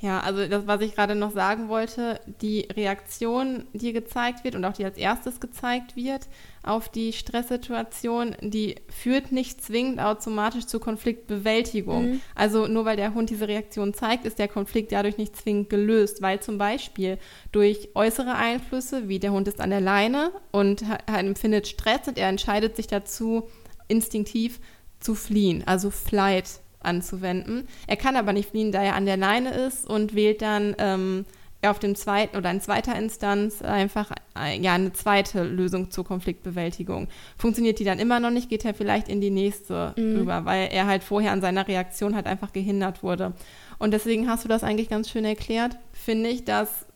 Ja, 0.00 0.20
also 0.20 0.46
das, 0.46 0.68
was 0.68 0.80
ich 0.80 0.94
gerade 0.94 1.16
noch 1.16 1.32
sagen 1.32 1.68
wollte, 1.68 2.20
die 2.40 2.68
Reaktion, 2.72 3.66
die 3.72 3.92
gezeigt 3.92 4.44
wird 4.44 4.54
und 4.54 4.64
auch 4.64 4.72
die 4.72 4.84
als 4.84 4.96
erstes 4.96 5.40
gezeigt 5.40 5.96
wird 5.96 6.28
auf 6.62 6.88
die 6.88 7.12
Stresssituation, 7.12 8.36
die 8.40 8.76
führt 8.88 9.32
nicht 9.32 9.60
zwingend 9.60 9.98
automatisch 10.00 10.66
zur 10.66 10.80
Konfliktbewältigung. 10.80 12.10
Mhm. 12.10 12.20
Also 12.36 12.68
nur 12.68 12.84
weil 12.84 12.96
der 12.96 13.12
Hund 13.12 13.30
diese 13.30 13.48
Reaktion 13.48 13.92
zeigt, 13.92 14.24
ist 14.24 14.38
der 14.38 14.46
Konflikt 14.46 14.92
dadurch 14.92 15.18
nicht 15.18 15.34
zwingend 15.34 15.68
gelöst, 15.68 16.22
weil 16.22 16.38
zum 16.38 16.58
Beispiel 16.58 17.18
durch 17.50 17.88
äußere 17.96 18.36
Einflüsse, 18.36 19.08
wie 19.08 19.18
der 19.18 19.32
Hund 19.32 19.48
ist 19.48 19.60
an 19.60 19.70
der 19.70 19.80
Leine 19.80 20.30
und 20.52 20.84
empfindet 21.06 21.66
Stress 21.66 22.06
und 22.06 22.18
er 22.18 22.28
entscheidet 22.28 22.76
sich 22.76 22.86
dazu, 22.86 23.48
instinktiv 23.88 24.60
zu 25.00 25.16
fliehen, 25.16 25.64
also 25.66 25.90
Flight 25.90 26.60
anzuwenden. 26.80 27.66
Er 27.86 27.96
kann 27.96 28.16
aber 28.16 28.32
nicht 28.32 28.50
fliehen, 28.50 28.72
da 28.72 28.82
er 28.82 28.94
an 28.94 29.06
der 29.06 29.16
Leine 29.16 29.50
ist 29.50 29.88
und 29.88 30.14
wählt 30.14 30.42
dann 30.42 30.74
ähm, 30.78 31.24
auf 31.62 31.78
dem 31.78 31.96
zweiten 31.96 32.36
oder 32.36 32.50
in 32.50 32.60
zweiter 32.60 32.96
Instanz 32.96 33.62
einfach 33.62 34.12
äh, 34.38 34.58
ja 34.60 34.74
eine 34.74 34.92
zweite 34.92 35.42
Lösung 35.42 35.90
zur 35.90 36.04
Konfliktbewältigung. 36.04 37.08
Funktioniert 37.36 37.80
die 37.80 37.84
dann 37.84 37.98
immer 37.98 38.20
noch 38.20 38.30
nicht, 38.30 38.48
geht 38.48 38.64
er 38.64 38.74
vielleicht 38.74 39.08
in 39.08 39.20
die 39.20 39.30
nächste 39.30 39.92
mhm. 39.96 40.18
rüber, 40.18 40.44
weil 40.44 40.68
er 40.70 40.86
halt 40.86 41.02
vorher 41.02 41.32
an 41.32 41.40
seiner 41.40 41.66
Reaktion 41.66 42.14
halt 42.14 42.26
einfach 42.26 42.52
gehindert 42.52 43.02
wurde. 43.02 43.32
Und 43.78 43.92
deswegen 43.92 44.28
hast 44.28 44.44
du 44.44 44.48
das 44.48 44.62
eigentlich 44.62 44.88
ganz 44.88 45.10
schön 45.10 45.24
erklärt, 45.24 45.76
finde 45.92 46.30
ich, 46.30 46.44
dass 46.44 46.86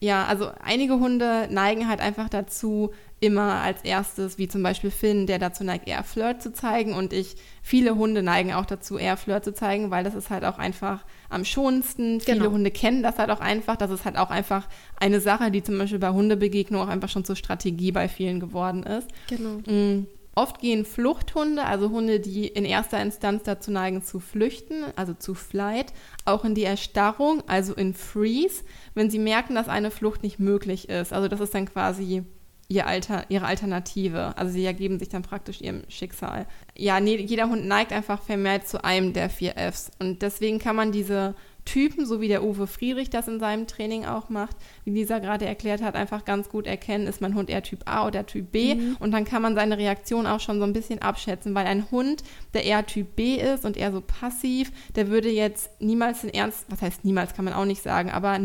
ja, 0.00 0.26
also 0.26 0.50
einige 0.62 1.00
Hunde 1.00 1.48
neigen 1.50 1.88
halt 1.88 2.00
einfach 2.00 2.28
dazu, 2.28 2.92
immer 3.20 3.62
als 3.62 3.82
erstes, 3.82 4.38
wie 4.38 4.48
zum 4.48 4.62
Beispiel 4.62 4.90
Finn, 4.90 5.26
der 5.26 5.38
dazu 5.38 5.64
neigt, 5.64 5.88
eher 5.88 6.04
Flirt 6.04 6.40
zu 6.42 6.52
zeigen. 6.52 6.94
Und 6.94 7.12
ich, 7.12 7.36
viele 7.62 7.96
Hunde 7.96 8.22
neigen 8.22 8.52
auch 8.52 8.66
dazu, 8.66 8.96
eher 8.96 9.16
Flirt 9.16 9.44
zu 9.44 9.52
zeigen, 9.52 9.90
weil 9.90 10.04
das 10.04 10.14
ist 10.14 10.30
halt 10.30 10.44
auch 10.44 10.58
einfach 10.58 11.04
am 11.28 11.44
schonendsten. 11.44 12.18
Genau. 12.18 12.38
Viele 12.38 12.50
Hunde 12.52 12.70
kennen 12.70 13.02
das 13.02 13.18
halt 13.18 13.30
auch 13.30 13.40
einfach. 13.40 13.76
Das 13.76 13.90
ist 13.90 14.04
halt 14.04 14.16
auch 14.16 14.30
einfach 14.30 14.68
eine 15.00 15.20
Sache, 15.20 15.50
die 15.50 15.62
zum 15.62 15.78
Beispiel 15.78 15.98
bei 15.98 16.10
Hundebegegnungen 16.10 16.86
auch 16.86 16.92
einfach 16.92 17.08
schon 17.08 17.24
zur 17.24 17.36
Strategie 17.36 17.92
bei 17.92 18.08
vielen 18.08 18.38
geworden 18.38 18.84
ist. 18.84 19.08
Genau. 19.28 19.60
Mhm. 19.66 20.06
Oft 20.38 20.60
gehen 20.60 20.84
Fluchthunde, 20.84 21.64
also 21.64 21.90
Hunde, 21.90 22.20
die 22.20 22.46
in 22.46 22.64
erster 22.64 23.02
Instanz 23.02 23.42
dazu 23.42 23.72
neigen 23.72 24.04
zu 24.04 24.20
flüchten, 24.20 24.84
also 24.94 25.12
zu 25.12 25.34
Flight, 25.34 25.92
auch 26.24 26.44
in 26.44 26.54
die 26.54 26.62
Erstarrung, 26.62 27.42
also 27.48 27.74
in 27.74 27.92
Freeze, 27.92 28.62
wenn 28.94 29.10
sie 29.10 29.18
merken, 29.18 29.56
dass 29.56 29.68
eine 29.68 29.90
Flucht 29.90 30.22
nicht 30.22 30.38
möglich 30.38 30.88
ist. 30.88 31.12
Also 31.12 31.26
das 31.26 31.40
ist 31.40 31.54
dann 31.56 31.66
quasi 31.66 32.22
ihr 32.68 32.86
Alter, 32.86 33.24
ihre 33.30 33.46
Alternative. 33.46 34.36
Also 34.36 34.52
sie 34.52 34.64
ergeben 34.64 34.98
sich 34.98 35.08
dann 35.08 35.22
praktisch 35.22 35.60
ihrem 35.60 35.82
Schicksal. 35.88 36.46
Ja, 36.76 37.00
nee, 37.00 37.16
jeder 37.16 37.48
Hund 37.48 37.66
neigt 37.66 37.92
einfach 37.92 38.22
vermehrt 38.22 38.68
zu 38.68 38.84
einem 38.84 39.14
der 39.14 39.30
vier 39.30 39.54
Fs. 39.56 39.90
Und 39.98 40.20
deswegen 40.20 40.58
kann 40.58 40.76
man 40.76 40.92
diese 40.92 41.34
Typen, 41.64 42.06
so 42.06 42.20
wie 42.20 42.28
der 42.28 42.42
Uwe 42.42 42.66
Friedrich 42.66 43.10
das 43.10 43.28
in 43.28 43.40
seinem 43.40 43.66
Training 43.66 44.06
auch 44.06 44.30
macht, 44.30 44.56
wie 44.84 44.90
Lisa 44.90 45.18
gerade 45.18 45.44
erklärt 45.44 45.82
hat, 45.82 45.96
einfach 45.96 46.24
ganz 46.24 46.48
gut 46.48 46.66
erkennen, 46.66 47.06
ist 47.06 47.20
mein 47.20 47.34
Hund 47.34 47.50
eher 47.50 47.62
Typ 47.62 47.80
A 47.84 48.06
oder 48.06 48.24
Typ 48.26 48.52
B. 48.52 48.74
Mhm. 48.74 48.96
Und 49.00 49.12
dann 49.12 49.24
kann 49.24 49.42
man 49.42 49.54
seine 49.54 49.76
Reaktion 49.76 50.26
auch 50.26 50.40
schon 50.40 50.58
so 50.58 50.64
ein 50.64 50.72
bisschen 50.72 51.02
abschätzen, 51.02 51.54
weil 51.54 51.66
ein 51.66 51.90
Hund, 51.90 52.22
der 52.54 52.64
eher 52.64 52.86
Typ 52.86 53.16
B 53.16 53.36
ist 53.36 53.64
und 53.66 53.76
eher 53.76 53.92
so 53.92 54.00
passiv, 54.00 54.72
der 54.94 55.08
würde 55.08 55.30
jetzt 55.30 55.70
niemals 55.80 56.24
in 56.24 56.32
Ernst, 56.32 56.66
was 56.68 56.80
heißt 56.80 57.04
niemals, 57.04 57.34
kann 57.34 57.44
man 57.44 57.54
auch 57.54 57.66
nicht 57.66 57.82
sagen, 57.82 58.10
aber 58.10 58.38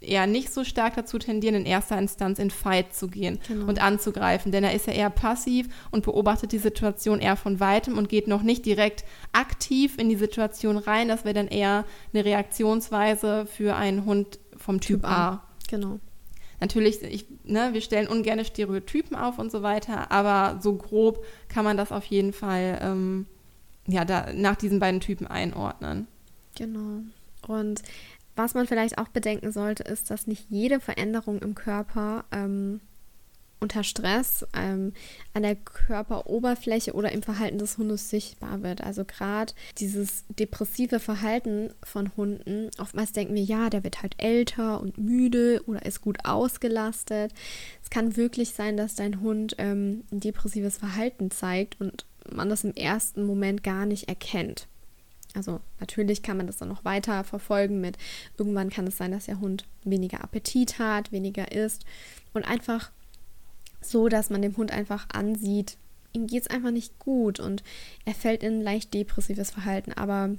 eher 0.00 0.26
nicht 0.26 0.52
so 0.52 0.64
stark 0.64 0.96
dazu 0.96 1.18
tendieren, 1.18 1.54
in 1.54 1.66
erster 1.66 1.98
Instanz 1.98 2.38
in 2.38 2.50
Fight 2.50 2.94
zu 2.94 3.08
gehen 3.08 3.38
genau. 3.46 3.66
und 3.66 3.82
anzugreifen. 3.82 4.50
Denn 4.52 4.64
er 4.64 4.74
ist 4.74 4.86
ja 4.86 4.92
eher 4.92 5.10
passiv 5.10 5.68
und 5.90 6.04
beobachtet 6.04 6.52
die 6.52 6.58
Situation 6.58 7.20
eher 7.20 7.36
von 7.36 7.60
weitem 7.60 7.98
und 7.98 8.08
geht 8.08 8.26
noch 8.26 8.42
nicht 8.42 8.64
direkt 8.64 9.04
aktiv 9.32 9.98
in 9.98 10.08
die 10.08 10.16
Situation 10.16 10.78
rein. 10.78 11.08
Das 11.08 11.24
wäre 11.24 11.34
dann 11.34 11.48
eher 11.48 11.84
eine 12.12 12.24
Reaktionsweise 12.24 13.46
für 13.46 13.76
einen 13.76 14.04
Hund 14.04 14.38
vom 14.56 14.80
Typ, 14.80 15.02
typ 15.02 15.10
A. 15.10 15.42
Genau. 15.68 16.00
Natürlich, 16.60 17.02
ich, 17.02 17.26
ne, 17.44 17.70
wir 17.72 17.80
stellen 17.80 18.06
ungerne 18.06 18.44
Stereotypen 18.44 19.16
auf 19.16 19.38
und 19.38 19.50
so 19.50 19.62
weiter, 19.62 20.12
aber 20.12 20.60
so 20.60 20.74
grob 20.74 21.24
kann 21.48 21.64
man 21.64 21.78
das 21.78 21.90
auf 21.90 22.04
jeden 22.04 22.34
Fall 22.34 22.78
ähm, 22.82 23.26
ja, 23.86 24.04
da, 24.04 24.32
nach 24.34 24.56
diesen 24.56 24.78
beiden 24.78 25.00
Typen 25.00 25.26
einordnen. 25.26 26.06
Genau. 26.56 27.00
Und 27.46 27.82
was 28.36 28.54
man 28.54 28.66
vielleicht 28.66 28.98
auch 28.98 29.08
bedenken 29.08 29.52
sollte, 29.52 29.82
ist, 29.82 30.10
dass 30.10 30.26
nicht 30.26 30.46
jede 30.48 30.80
Veränderung 30.80 31.40
im 31.40 31.54
Körper 31.54 32.24
ähm, 32.32 32.80
unter 33.60 33.84
Stress 33.84 34.46
ähm, 34.54 34.92
an 35.34 35.42
der 35.42 35.54
Körperoberfläche 35.54 36.94
oder 36.94 37.12
im 37.12 37.22
Verhalten 37.22 37.58
des 37.58 37.78
Hundes 37.78 38.08
sichtbar 38.08 38.62
wird. 38.62 38.82
Also 38.82 39.04
gerade 39.04 39.52
dieses 39.78 40.24
depressive 40.28 40.98
Verhalten 40.98 41.72
von 41.82 42.16
Hunden, 42.16 42.70
oftmals 42.78 43.12
denken 43.12 43.34
wir, 43.34 43.42
ja, 43.42 43.70
der 43.70 43.84
wird 43.84 44.02
halt 44.02 44.14
älter 44.18 44.80
und 44.80 44.98
müde 44.98 45.62
oder 45.66 45.84
ist 45.84 46.00
gut 46.00 46.24
ausgelastet. 46.24 47.32
Es 47.82 47.90
kann 47.90 48.16
wirklich 48.16 48.54
sein, 48.54 48.76
dass 48.76 48.94
dein 48.94 49.20
Hund 49.20 49.54
ähm, 49.58 50.04
ein 50.10 50.20
depressives 50.20 50.78
Verhalten 50.78 51.30
zeigt 51.30 51.80
und 51.80 52.06
man 52.32 52.48
das 52.48 52.64
im 52.64 52.74
ersten 52.74 53.24
Moment 53.24 53.62
gar 53.62 53.86
nicht 53.86 54.08
erkennt. 54.08 54.68
Also 55.34 55.60
natürlich 55.78 56.22
kann 56.22 56.36
man 56.36 56.46
das 56.46 56.56
dann 56.58 56.68
noch 56.68 56.84
weiter 56.84 57.24
verfolgen 57.24 57.80
mit, 57.80 57.96
irgendwann 58.36 58.70
kann 58.70 58.86
es 58.86 58.96
sein, 58.96 59.12
dass 59.12 59.26
der 59.26 59.40
Hund 59.40 59.64
weniger 59.84 60.22
Appetit 60.22 60.78
hat, 60.78 61.12
weniger 61.12 61.52
isst 61.52 61.84
und 62.34 62.44
einfach 62.44 62.90
so, 63.80 64.08
dass 64.08 64.30
man 64.30 64.42
dem 64.42 64.56
Hund 64.56 64.72
einfach 64.72 65.08
ansieht, 65.12 65.76
ihm 66.12 66.26
geht 66.26 66.42
es 66.42 66.50
einfach 66.50 66.70
nicht 66.70 66.98
gut 66.98 67.40
und 67.40 67.62
er 68.04 68.14
fällt 68.14 68.42
in 68.42 68.58
ein 68.58 68.62
leicht 68.62 68.92
depressives 68.94 69.50
Verhalten. 69.50 69.92
Aber 69.92 70.30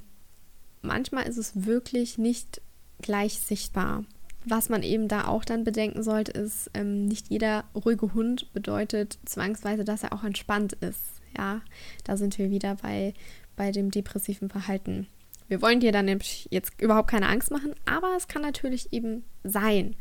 manchmal 0.81 1.27
ist 1.27 1.37
es 1.37 1.65
wirklich 1.65 2.17
nicht 2.17 2.61
gleich 3.01 3.39
sichtbar. 3.39 4.03
Was 4.43 4.69
man 4.69 4.81
eben 4.83 5.07
da 5.07 5.27
auch 5.27 5.45
dann 5.45 5.63
bedenken 5.63 6.01
sollte, 6.01 6.31
ist, 6.31 6.71
ähm, 6.73 7.05
nicht 7.05 7.29
jeder 7.29 7.63
ruhige 7.75 8.13
Hund 8.13 8.51
bedeutet 8.53 9.19
zwangsweise, 9.25 9.83
dass 9.83 10.03
er 10.03 10.13
auch 10.13 10.23
entspannt 10.23 10.73
ist. 10.73 11.21
Ja, 11.37 11.61
da 12.03 12.17
sind 12.17 12.37
wir 12.37 12.49
wieder 12.49 12.75
bei, 12.75 13.13
bei 13.61 13.71
dem 13.71 13.91
depressiven 13.91 14.49
Verhalten. 14.49 15.05
Wir 15.47 15.61
wollen 15.61 15.81
dir 15.81 15.91
dann 15.91 16.05
nämlich 16.05 16.47
jetzt 16.49 16.81
überhaupt 16.81 17.11
keine 17.11 17.29
Angst 17.29 17.51
machen, 17.51 17.75
aber 17.85 18.15
es 18.17 18.27
kann 18.27 18.41
natürlich 18.41 18.91
eben 18.91 19.23
sein. 19.43 19.95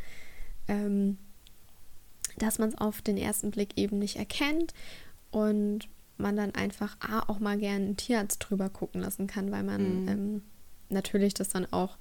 Ähm, 0.66 1.18
dass 2.38 2.58
man 2.58 2.70
es 2.70 2.78
auf 2.78 3.02
den 3.02 3.18
ersten 3.18 3.50
Blick 3.50 3.76
eben 3.76 3.98
nicht 3.98 4.16
erkennt 4.16 4.72
und 5.30 5.90
man 6.16 6.36
dann 6.36 6.54
einfach 6.54 6.96
A, 7.00 7.28
auch 7.28 7.38
mal 7.38 7.58
gerne 7.58 7.84
einen 7.84 7.96
Tierarzt 7.98 8.38
drüber 8.38 8.70
gucken 8.70 9.02
lassen 9.02 9.26
kann, 9.26 9.52
weil 9.52 9.62
man 9.62 10.04
mhm. 10.04 10.08
ähm, 10.08 10.42
natürlich 10.88 11.34
das 11.34 11.50
dann 11.50 11.70
auch 11.70 11.98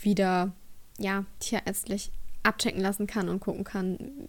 wieder 0.00 0.52
ja, 0.96 1.24
tierärztlich 1.40 2.12
abchecken 2.44 2.80
lassen 2.80 3.08
kann 3.08 3.28
und 3.28 3.40
gucken 3.40 3.64
kann, 3.64 4.28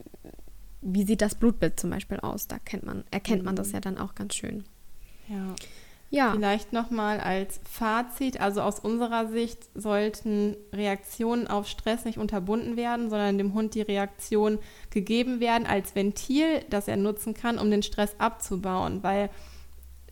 wie 0.81 1.03
sieht 1.03 1.21
das 1.21 1.35
Blutbild 1.35 1.79
zum 1.79 1.91
Beispiel 1.91 2.19
aus. 2.21 2.47
Da 2.47 2.57
kennt 2.57 2.87
man, 2.87 3.03
erkennt 3.11 3.43
man 3.43 3.55
das 3.55 3.67
mhm. 3.67 3.73
ja 3.75 3.79
dann 3.81 3.97
auch 3.99 4.15
ganz 4.15 4.33
schön. 4.33 4.63
Ja. 5.29 5.55
Ja. 6.13 6.31
Vielleicht 6.33 6.73
nochmal 6.73 7.19
als 7.19 7.59
Fazit, 7.67 8.39
also 8.39 8.61
aus 8.61 8.79
unserer 8.79 9.29
Sicht 9.29 9.57
sollten 9.73 10.55
Reaktionen 10.71 11.47
auf 11.47 11.67
Stress 11.67 12.05
nicht 12.05 12.19
unterbunden 12.19 12.77
werden, 12.77 13.09
sondern 13.09 13.39
dem 13.39 13.55
Hund 13.55 13.73
die 13.73 13.81
Reaktion 13.81 14.59
gegeben 14.91 15.39
werden 15.39 15.65
als 15.65 15.95
Ventil, 15.95 16.63
das 16.69 16.87
er 16.87 16.97
nutzen 16.97 17.33
kann, 17.33 17.57
um 17.57 17.71
den 17.71 17.81
Stress 17.81 18.15
abzubauen, 18.19 19.01
weil 19.01 19.31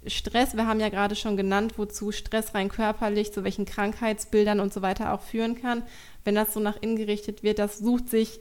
Stress, 0.08 0.56
wir 0.58 0.66
haben 0.66 0.80
ja 0.80 0.90
gerade 0.90 1.16
schon 1.16 1.38
genannt, 1.38 1.74
wozu 1.78 2.12
Stress 2.12 2.56
rein 2.56 2.70
körperlich, 2.70 3.32
zu 3.32 3.44
welchen 3.44 3.66
Krankheitsbildern 3.66 4.60
und 4.60 4.74
so 4.74 4.82
weiter 4.82 5.14
auch 5.14 5.22
führen 5.22 5.62
kann. 5.62 5.84
Wenn 6.24 6.34
das 6.34 6.52
so 6.52 6.60
nach 6.60 6.82
innen 6.82 6.96
gerichtet 6.96 7.44
wird, 7.44 7.60
das 7.60 7.78
sucht 7.78 8.10
sich, 8.10 8.40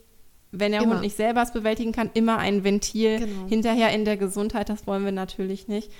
wenn 0.50 0.72
der 0.72 0.80
immer. 0.80 0.92
Hund 0.92 1.02
nicht 1.02 1.16
selber 1.16 1.42
es 1.42 1.52
bewältigen 1.52 1.92
kann, 1.92 2.08
immer 2.14 2.38
ein 2.38 2.64
Ventil 2.64 3.18
genau. 3.18 3.48
hinterher 3.48 3.92
in 3.92 4.06
der 4.06 4.16
Gesundheit. 4.16 4.70
Das 4.70 4.86
wollen 4.86 5.04
wir 5.04 5.12
natürlich 5.12 5.68
nicht 5.68 5.90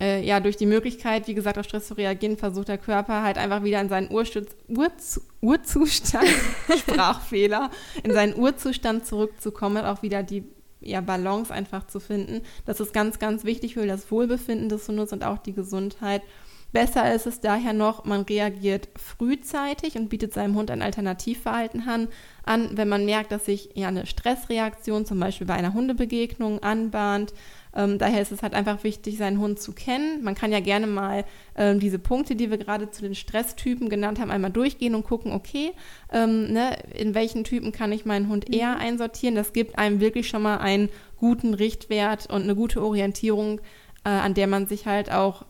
äh, 0.00 0.24
ja, 0.24 0.40
durch 0.40 0.56
die 0.56 0.66
Möglichkeit, 0.66 1.26
wie 1.26 1.34
gesagt, 1.34 1.58
auf 1.58 1.64
Stress 1.64 1.88
zu 1.88 1.94
reagieren, 1.94 2.36
versucht 2.36 2.68
der 2.68 2.78
Körper 2.78 3.22
halt 3.22 3.36
einfach 3.36 3.64
wieder 3.64 3.80
in 3.80 3.88
seinen 3.88 4.10
Urstutz, 4.10 4.54
Urzu, 4.68 5.20
Urzustand, 5.40 6.28
Sprachfehler, 6.78 7.70
in 8.04 8.12
seinen 8.12 8.36
Urzustand 8.36 9.06
zurückzukommen, 9.06 9.84
auch 9.84 10.02
wieder 10.02 10.22
die 10.22 10.44
ja, 10.80 11.00
Balance 11.00 11.52
einfach 11.52 11.86
zu 11.86 11.98
finden. 12.00 12.42
Das 12.64 12.80
ist 12.80 12.92
ganz, 12.92 13.18
ganz 13.18 13.44
wichtig 13.44 13.74
für 13.74 13.86
das 13.86 14.10
Wohlbefinden 14.10 14.68
des 14.68 14.86
Hundes 14.88 15.12
und 15.12 15.24
auch 15.24 15.38
die 15.38 15.52
Gesundheit. 15.52 16.22
Besser 16.70 17.14
ist 17.14 17.26
es 17.26 17.40
daher 17.40 17.72
noch, 17.72 18.04
man 18.04 18.22
reagiert 18.22 18.88
frühzeitig 18.94 19.96
und 19.96 20.10
bietet 20.10 20.34
seinem 20.34 20.54
Hund 20.54 20.70
ein 20.70 20.82
Alternativverhalten 20.82 21.88
an, 21.88 22.08
an 22.44 22.76
wenn 22.76 22.90
man 22.90 23.06
merkt, 23.06 23.32
dass 23.32 23.46
sich 23.46 23.70
ja 23.74 23.88
eine 23.88 24.04
Stressreaktion 24.04 25.06
zum 25.06 25.18
Beispiel 25.18 25.46
bei 25.46 25.54
einer 25.54 25.72
Hundebegegnung 25.72 26.62
anbahnt 26.62 27.32
ähm, 27.78 27.96
daher 27.96 28.20
ist 28.20 28.32
es 28.32 28.42
halt 28.42 28.54
einfach 28.54 28.82
wichtig, 28.82 29.18
seinen 29.18 29.38
Hund 29.38 29.60
zu 29.60 29.72
kennen. 29.72 30.24
Man 30.24 30.34
kann 30.34 30.50
ja 30.50 30.58
gerne 30.58 30.88
mal 30.88 31.24
ähm, 31.54 31.78
diese 31.78 32.00
Punkte, 32.00 32.34
die 32.34 32.50
wir 32.50 32.58
gerade 32.58 32.90
zu 32.90 33.02
den 33.02 33.14
Stresstypen 33.14 33.88
genannt 33.88 34.18
haben, 34.18 34.32
einmal 34.32 34.50
durchgehen 34.50 34.96
und 34.96 35.04
gucken, 35.04 35.30
okay, 35.30 35.70
ähm, 36.12 36.52
ne, 36.52 36.76
in 36.92 37.14
welchen 37.14 37.44
Typen 37.44 37.70
kann 37.70 37.92
ich 37.92 38.04
meinen 38.04 38.28
Hund 38.28 38.52
eher 38.52 38.74
mhm. 38.74 38.80
einsortieren. 38.80 39.36
Das 39.36 39.52
gibt 39.52 39.78
einem 39.78 40.00
wirklich 40.00 40.28
schon 40.28 40.42
mal 40.42 40.58
einen 40.58 40.88
guten 41.18 41.54
Richtwert 41.54 42.28
und 42.28 42.42
eine 42.42 42.56
gute 42.56 42.82
Orientierung, 42.82 43.60
äh, 44.04 44.08
an 44.08 44.34
der 44.34 44.48
man 44.48 44.66
sich 44.66 44.86
halt 44.86 45.12
auch 45.12 45.46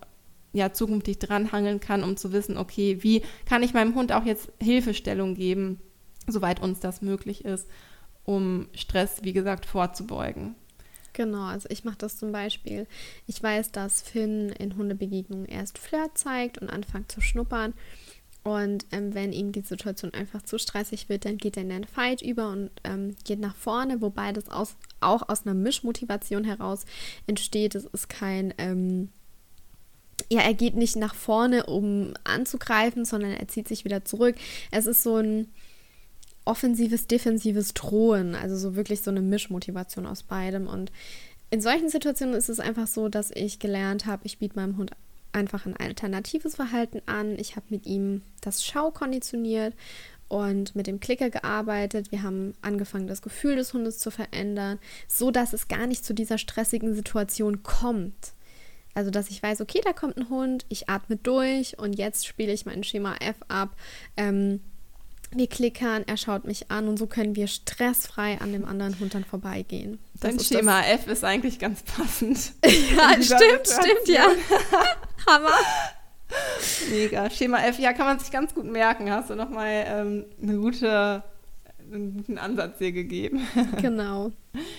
ja, 0.53 0.75
zukünftig 0.75 1.19
dranhangeln 1.19 1.81
kann, 1.81 2.05
um 2.05 2.19
zu 2.19 2.33
wissen, 2.33 2.59
okay, 2.59 2.99
wie 3.01 3.23
kann 3.47 3.63
ich 3.63 3.73
meinem 3.73 3.95
Hund 3.95 4.13
auch 4.13 4.25
jetzt 4.25 4.53
Hilfestellung 4.61 5.35
geben, 5.35 5.81
soweit 6.27 6.61
uns 6.61 6.81
das 6.81 7.01
möglich 7.01 7.47
ist, 7.47 7.69
um 8.25 8.69
Stress, 8.75 9.21
wie 9.23 9.33
gesagt, 9.33 9.65
vorzubeugen. 9.65 10.57
Genau, 11.19 11.47
also 11.47 11.69
ich 11.69 11.83
mache 11.83 11.99
das 11.99 12.17
zum 12.17 12.31
Beispiel. 12.31 12.87
Ich 13.27 13.43
weiß, 13.43 13.73
dass 13.73 14.03
Finn 14.03 14.51
in 14.51 14.77
Hundebegegnungen 14.77 15.47
erst 15.47 15.77
Flirt 15.77 16.17
zeigt 16.17 16.59
und 16.59 16.71
anfängt 16.71 17.11
zu 17.11 17.21
schnuppern. 17.21 17.75
Und 18.45 18.87
ähm, 18.93 19.15
wenn 19.15 19.33
ihm 19.33 19.51
die 19.51 19.63
Situation 19.63 20.15
einfach 20.15 20.43
zu 20.43 20.61
stressig 20.61 21.09
wird, 21.09 21.25
dann 21.25 21.37
geht 21.37 21.57
er 21.57 21.65
in 21.65 21.71
den 21.71 21.89
Fight 21.89 22.23
über 22.23 22.51
und 22.51 22.71
ähm, 22.85 23.17
geht 23.25 23.41
nach 23.41 23.57
vorne, 23.57 24.01
wobei 24.01 24.33
das 24.33 24.49
aus, 24.49 24.77
auch 25.01 25.29
aus 25.29 25.45
einer 25.45 25.55
Mischmotivation 25.55 26.45
heraus 26.45 26.85
entsteht. 27.27 27.75
Es 27.75 27.87
ist 27.87 28.09
kein, 28.09 28.55
ähm, 28.57 29.09
ja, 30.31 30.43
er 30.43 30.55
geht 30.55 30.77
nicht 30.77 30.95
nach 30.95 31.17
vorne, 31.17 31.67
um 31.67 32.15
anzugreifen, 32.23 33.05
sondern 33.05 33.33
er 33.33 33.49
zieht 33.49 33.67
sich 33.67 33.85
wieder 33.85 34.05
zurück. 34.05 34.37
Es 34.71 34.87
ist 34.87 35.03
so 35.03 35.17
ein, 35.17 35.49
offensives, 36.49 37.07
defensives 37.07 37.75
Drohen. 37.75 38.35
Also 38.35 38.57
so 38.57 38.75
wirklich 38.75 39.03
so 39.03 39.11
eine 39.11 39.21
Mischmotivation 39.21 40.07
aus 40.07 40.23
beidem. 40.23 40.67
Und 40.67 40.91
in 41.51 41.61
solchen 41.61 41.91
Situationen 41.91 42.35
ist 42.35 42.49
es 42.49 42.59
einfach 42.59 42.87
so, 42.87 43.09
dass 43.09 43.31
ich 43.31 43.59
gelernt 43.59 44.07
habe, 44.07 44.23
ich 44.25 44.39
biete 44.39 44.57
meinem 44.57 44.79
Hund 44.79 44.91
einfach 45.33 45.67
ein 45.67 45.77
alternatives 45.77 46.57
Verhalten 46.57 47.03
an. 47.05 47.39
Ich 47.39 47.55
habe 47.55 47.67
mit 47.69 47.87
ihm 47.87 48.23
das 48.41 48.65
Schau 48.65 48.91
konditioniert 48.91 49.75
und 50.29 50.75
mit 50.75 50.87
dem 50.87 51.01
Klicker 51.01 51.29
gearbeitet. 51.29 52.11
Wir 52.13 52.23
haben 52.23 52.55
angefangen, 52.63 53.07
das 53.07 53.21
Gefühl 53.21 53.57
des 53.57 53.75
Hundes 53.75 53.99
zu 53.99 54.11
verändern, 54.11 54.79
so 55.07 55.31
dass 55.31 55.53
es 55.53 55.69
gar 55.69 55.87
nicht 55.87 56.05
zu 56.05 56.15
dieser 56.15 56.39
stressigen 56.39 56.95
Situation 56.95 57.63
kommt. 57.63 58.33
Also, 58.95 59.11
dass 59.11 59.29
ich 59.29 59.43
weiß, 59.43 59.61
okay, 59.61 59.81
da 59.85 59.93
kommt 59.93 60.17
ein 60.17 60.31
Hund, 60.31 60.65
ich 60.71 60.89
atme 60.89 61.17
durch 61.17 61.79
und 61.79 61.97
jetzt 61.97 62.27
spiele 62.27 62.53
ich 62.53 62.67
mein 62.67 62.83
Schema 62.83 63.17
F 63.21 63.37
ab. 63.49 63.77
Ähm, 64.17 64.61
wir 65.31 65.47
klickern, 65.47 66.05
er 66.07 66.17
schaut 66.17 66.45
mich 66.45 66.71
an 66.71 66.89
und 66.89 66.99
so 66.99 67.07
können 67.07 67.37
wir 67.37 67.47
stressfrei 67.47 68.41
an 68.41 68.53
dem 68.53 68.65
anderen 68.65 68.99
Hund 68.99 69.15
dann 69.15 69.25
vorbeigehen. 69.25 69.99
Das 70.15 70.37
Dein 70.37 70.41
Schema 70.41 70.83
F 70.83 71.07
ist 71.07 71.25
eigentlich 71.25 71.59
ganz 71.59 71.83
passend. 71.83 72.53
ja, 72.65 73.13
stimmt, 73.21 73.67
stimmt, 73.67 74.09
ja. 74.09 74.27
Hammer. 75.27 75.51
Mega. 76.91 77.31
Schema 77.31 77.59
F, 77.59 77.79
ja, 77.79 77.93
kann 77.93 78.07
man 78.07 78.19
sich 78.19 78.31
ganz 78.31 78.55
gut 78.55 78.67
merken. 78.67 79.11
Hast 79.11 79.31
du 79.31 79.35
nochmal 79.35 79.85
ähm, 79.87 80.25
eine 80.43 80.57
gute 80.57 81.23
einen 81.93 82.17
guten 82.17 82.39
Ansatz 82.39 82.79
hier 82.79 82.93
gegeben. 82.93 83.47
Genau. 83.81 84.33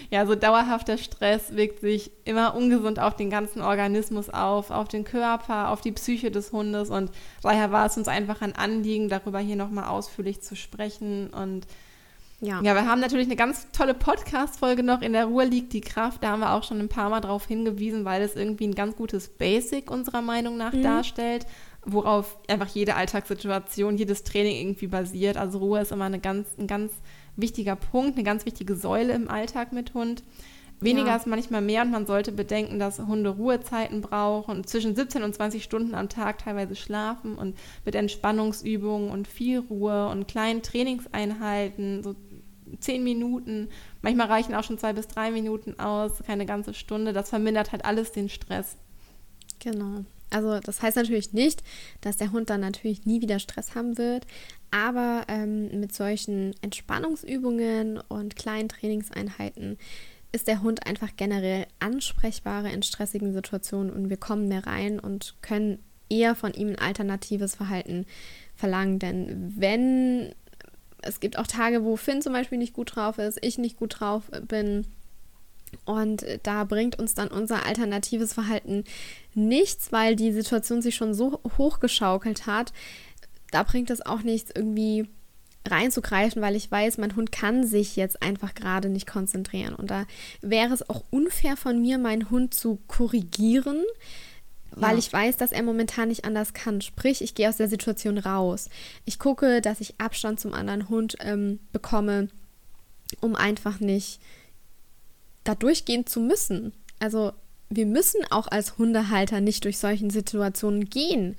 Ja, 0.09 0.25
so 0.25 0.35
dauerhafter 0.35 0.97
Stress 0.97 1.55
wirkt 1.55 1.79
sich 1.79 2.11
immer 2.25 2.55
ungesund 2.55 2.99
auf 2.99 3.15
den 3.15 3.29
ganzen 3.29 3.61
Organismus 3.61 4.29
auf, 4.29 4.71
auf 4.71 4.87
den 4.87 5.03
Körper, 5.03 5.69
auf 5.69 5.81
die 5.81 5.91
Psyche 5.91 6.31
des 6.31 6.51
Hundes 6.51 6.89
und 6.89 7.11
daher 7.43 7.71
war 7.71 7.85
es 7.85 7.97
uns 7.97 8.07
einfach 8.07 8.41
ein 8.41 8.55
Anliegen, 8.55 9.09
darüber 9.09 9.39
hier 9.39 9.55
nochmal 9.55 9.85
ausführlich 9.85 10.41
zu 10.41 10.55
sprechen 10.55 11.29
und 11.29 11.65
ja. 12.41 12.61
ja, 12.61 12.73
wir 12.75 12.85
haben 12.85 13.01
natürlich 13.01 13.27
eine 13.27 13.35
ganz 13.35 13.67
tolle 13.71 13.93
Podcast-Folge 13.93 14.83
noch. 14.83 15.01
In 15.01 15.13
der 15.13 15.25
Ruhe 15.25 15.45
liegt 15.45 15.73
die 15.73 15.81
Kraft. 15.81 16.23
Da 16.23 16.29
haben 16.29 16.39
wir 16.39 16.53
auch 16.53 16.63
schon 16.63 16.79
ein 16.79 16.89
paar 16.89 17.09
Mal 17.09 17.21
drauf 17.21 17.47
hingewiesen, 17.47 18.05
weil 18.05 18.21
es 18.21 18.35
irgendwie 18.35 18.67
ein 18.67 18.75
ganz 18.75 18.95
gutes 18.95 19.27
Basic 19.29 19.91
unserer 19.91 20.21
Meinung 20.21 20.57
nach 20.57 20.73
mhm. 20.73 20.83
darstellt 20.83 21.45
worauf 21.85 22.37
einfach 22.47 22.67
jede 22.67 22.95
Alltagssituation, 22.95 23.97
jedes 23.97 24.23
Training 24.23 24.57
irgendwie 24.57 24.87
basiert. 24.87 25.37
Also 25.37 25.59
Ruhe 25.59 25.81
ist 25.81 25.91
immer 25.91 26.05
eine 26.05 26.19
ganz, 26.19 26.47
ein 26.57 26.67
ganz 26.67 26.91
wichtiger 27.35 27.75
Punkt, 27.75 28.15
eine 28.15 28.23
ganz 28.23 28.45
wichtige 28.45 28.75
Säule 28.75 29.13
im 29.13 29.29
Alltag 29.29 29.71
mit 29.71 29.93
Hund. 29.93 30.23
Weniger 30.81 31.07
ja. 31.07 31.15
ist 31.17 31.27
manchmal 31.27 31.61
mehr 31.61 31.81
und 31.81 31.91
man 31.91 32.05
sollte 32.05 32.31
bedenken, 32.31 32.79
dass 32.79 32.99
Hunde 32.99 33.31
Ruhezeiten 33.31 33.99
brauchen 33.99 34.55
und 34.55 34.69
zwischen 34.69 34.95
17 34.95 35.23
und 35.23 35.35
20 35.35 35.61
Stunden 35.61 35.93
am 35.93 36.07
Tag 36.07 36.37
teilweise 36.37 36.75
schlafen 36.75 37.35
und 37.35 37.57
mit 37.83 37.95
Entspannungsübungen 37.95 39.09
und 39.09 39.27
viel 39.27 39.59
Ruhe 39.59 40.07
und 40.07 40.29
kleinen 40.29 40.61
Trainingseinheiten, 40.61 42.01
so 42.01 42.15
10 42.79 43.03
Minuten, 43.03 43.69
manchmal 44.01 44.27
reichen 44.27 44.55
auch 44.55 44.63
schon 44.63 44.77
zwei 44.77 44.93
bis 44.93 45.07
drei 45.07 45.31
Minuten 45.31 45.79
aus, 45.79 46.23
keine 46.25 46.45
ganze 46.45 46.73
Stunde. 46.73 47.13
Das 47.13 47.29
vermindert 47.29 47.71
halt 47.71 47.85
alles 47.85 48.11
den 48.11 48.29
Stress. 48.29 48.77
Genau. 49.59 50.05
Also 50.31 50.59
das 50.59 50.81
heißt 50.81 50.97
natürlich 50.97 51.33
nicht, 51.33 51.63
dass 52.01 52.17
der 52.17 52.31
Hund 52.31 52.49
dann 52.49 52.61
natürlich 52.61 53.05
nie 53.05 53.21
wieder 53.21 53.39
Stress 53.39 53.73
haben 53.75 53.97
wird, 53.97 54.27
aber 54.71 55.23
ähm, 55.27 55.79
mit 55.79 55.93
solchen 55.93 56.53
Entspannungsübungen 56.61 57.99
und 58.07 58.35
kleinen 58.35 58.69
Trainingseinheiten 58.69 59.77
ist 60.31 60.47
der 60.47 60.61
Hund 60.61 60.85
einfach 60.85 61.09
generell 61.17 61.65
ansprechbarer 61.79 62.69
in 62.69 62.83
stressigen 62.83 63.33
Situationen 63.33 63.91
und 63.91 64.09
wir 64.09 64.17
kommen 64.17 64.47
mehr 64.47 64.67
rein 64.67 64.99
und 64.99 65.35
können 65.41 65.79
eher 66.09 66.35
von 66.35 66.53
ihm 66.53 66.69
ein 66.69 66.79
alternatives 66.79 67.55
Verhalten 67.55 68.05
verlangen. 68.55 68.99
Denn 68.99 69.53
wenn 69.57 70.35
es 71.01 71.19
gibt 71.19 71.37
auch 71.37 71.47
Tage, 71.47 71.83
wo 71.83 71.95
Finn 71.95 72.21
zum 72.21 72.33
Beispiel 72.33 72.57
nicht 72.57 72.73
gut 72.73 72.95
drauf 72.95 73.17
ist, 73.17 73.39
ich 73.41 73.57
nicht 73.57 73.77
gut 73.77 73.99
drauf 73.99 74.23
bin, 74.47 74.85
und 75.85 76.25
da 76.43 76.63
bringt 76.63 76.97
uns 76.99 77.13
dann 77.13 77.27
unser 77.27 77.65
alternatives 77.65 78.33
Verhalten 78.33 78.83
nichts, 79.33 79.91
weil 79.91 80.15
die 80.15 80.31
Situation 80.31 80.81
sich 80.81 80.95
schon 80.95 81.13
so 81.13 81.39
hochgeschaukelt 81.57 82.47
hat. 82.47 82.73
Da 83.51 83.63
bringt 83.63 83.89
es 83.89 84.05
auch 84.05 84.21
nichts, 84.21 84.51
irgendwie 84.53 85.07
reinzugreifen, 85.67 86.41
weil 86.41 86.55
ich 86.55 86.71
weiß, 86.71 86.97
mein 86.97 87.15
Hund 87.15 87.31
kann 87.31 87.65
sich 87.65 87.95
jetzt 87.95 88.21
einfach 88.21 88.55
gerade 88.55 88.89
nicht 88.89 89.07
konzentrieren. 89.07 89.75
Und 89.75 89.91
da 89.91 90.05
wäre 90.41 90.73
es 90.73 90.89
auch 90.89 91.03
unfair 91.09 91.57
von 91.57 91.81
mir, 91.81 91.97
meinen 91.97 92.29
Hund 92.29 92.53
zu 92.53 92.79
korrigieren, 92.87 93.83
weil 94.75 94.93
ja. 94.93 94.99
ich 94.99 95.11
weiß, 95.11 95.37
dass 95.37 95.51
er 95.51 95.63
momentan 95.63 96.09
nicht 96.09 96.25
anders 96.25 96.53
kann. 96.53 96.81
Sprich, 96.81 97.21
ich 97.21 97.35
gehe 97.35 97.49
aus 97.49 97.57
der 97.57 97.69
Situation 97.69 98.17
raus. 98.17 98.69
Ich 99.05 99.19
gucke, 99.19 99.61
dass 99.61 99.81
ich 99.81 99.99
Abstand 99.99 100.39
zum 100.39 100.53
anderen 100.53 100.89
Hund 100.89 101.17
ähm, 101.21 101.59
bekomme, 101.71 102.29
um 103.21 103.35
einfach 103.35 103.79
nicht 103.79 104.19
da 105.43 105.55
durchgehen 105.55 106.05
zu 106.05 106.19
müssen. 106.19 106.73
Also 106.99 107.33
wir 107.69 107.85
müssen 107.85 108.21
auch 108.29 108.47
als 108.47 108.77
Hundehalter 108.77 109.41
nicht 109.41 109.63
durch 109.65 109.77
solchen 109.77 110.09
Situationen 110.09 110.89
gehen. 110.89 111.35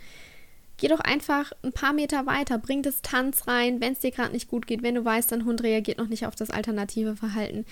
Geh 0.76 0.88
doch 0.88 1.00
einfach 1.00 1.52
ein 1.62 1.72
paar 1.72 1.92
Meter 1.92 2.24
weiter, 2.24 2.56
bring 2.56 2.82
Distanz 2.82 3.46
rein, 3.46 3.80
wenn 3.82 3.92
es 3.92 3.98
dir 3.98 4.12
gerade 4.12 4.32
nicht 4.32 4.48
gut 4.48 4.66
geht, 4.66 4.82
wenn 4.82 4.94
du 4.94 5.04
weißt, 5.04 5.30
dein 5.30 5.44
Hund 5.44 5.62
reagiert 5.62 5.98
noch 5.98 6.08
nicht 6.08 6.24
auf 6.26 6.34
das 6.34 6.48
alternative 6.48 7.16
Verhalten, 7.16 7.66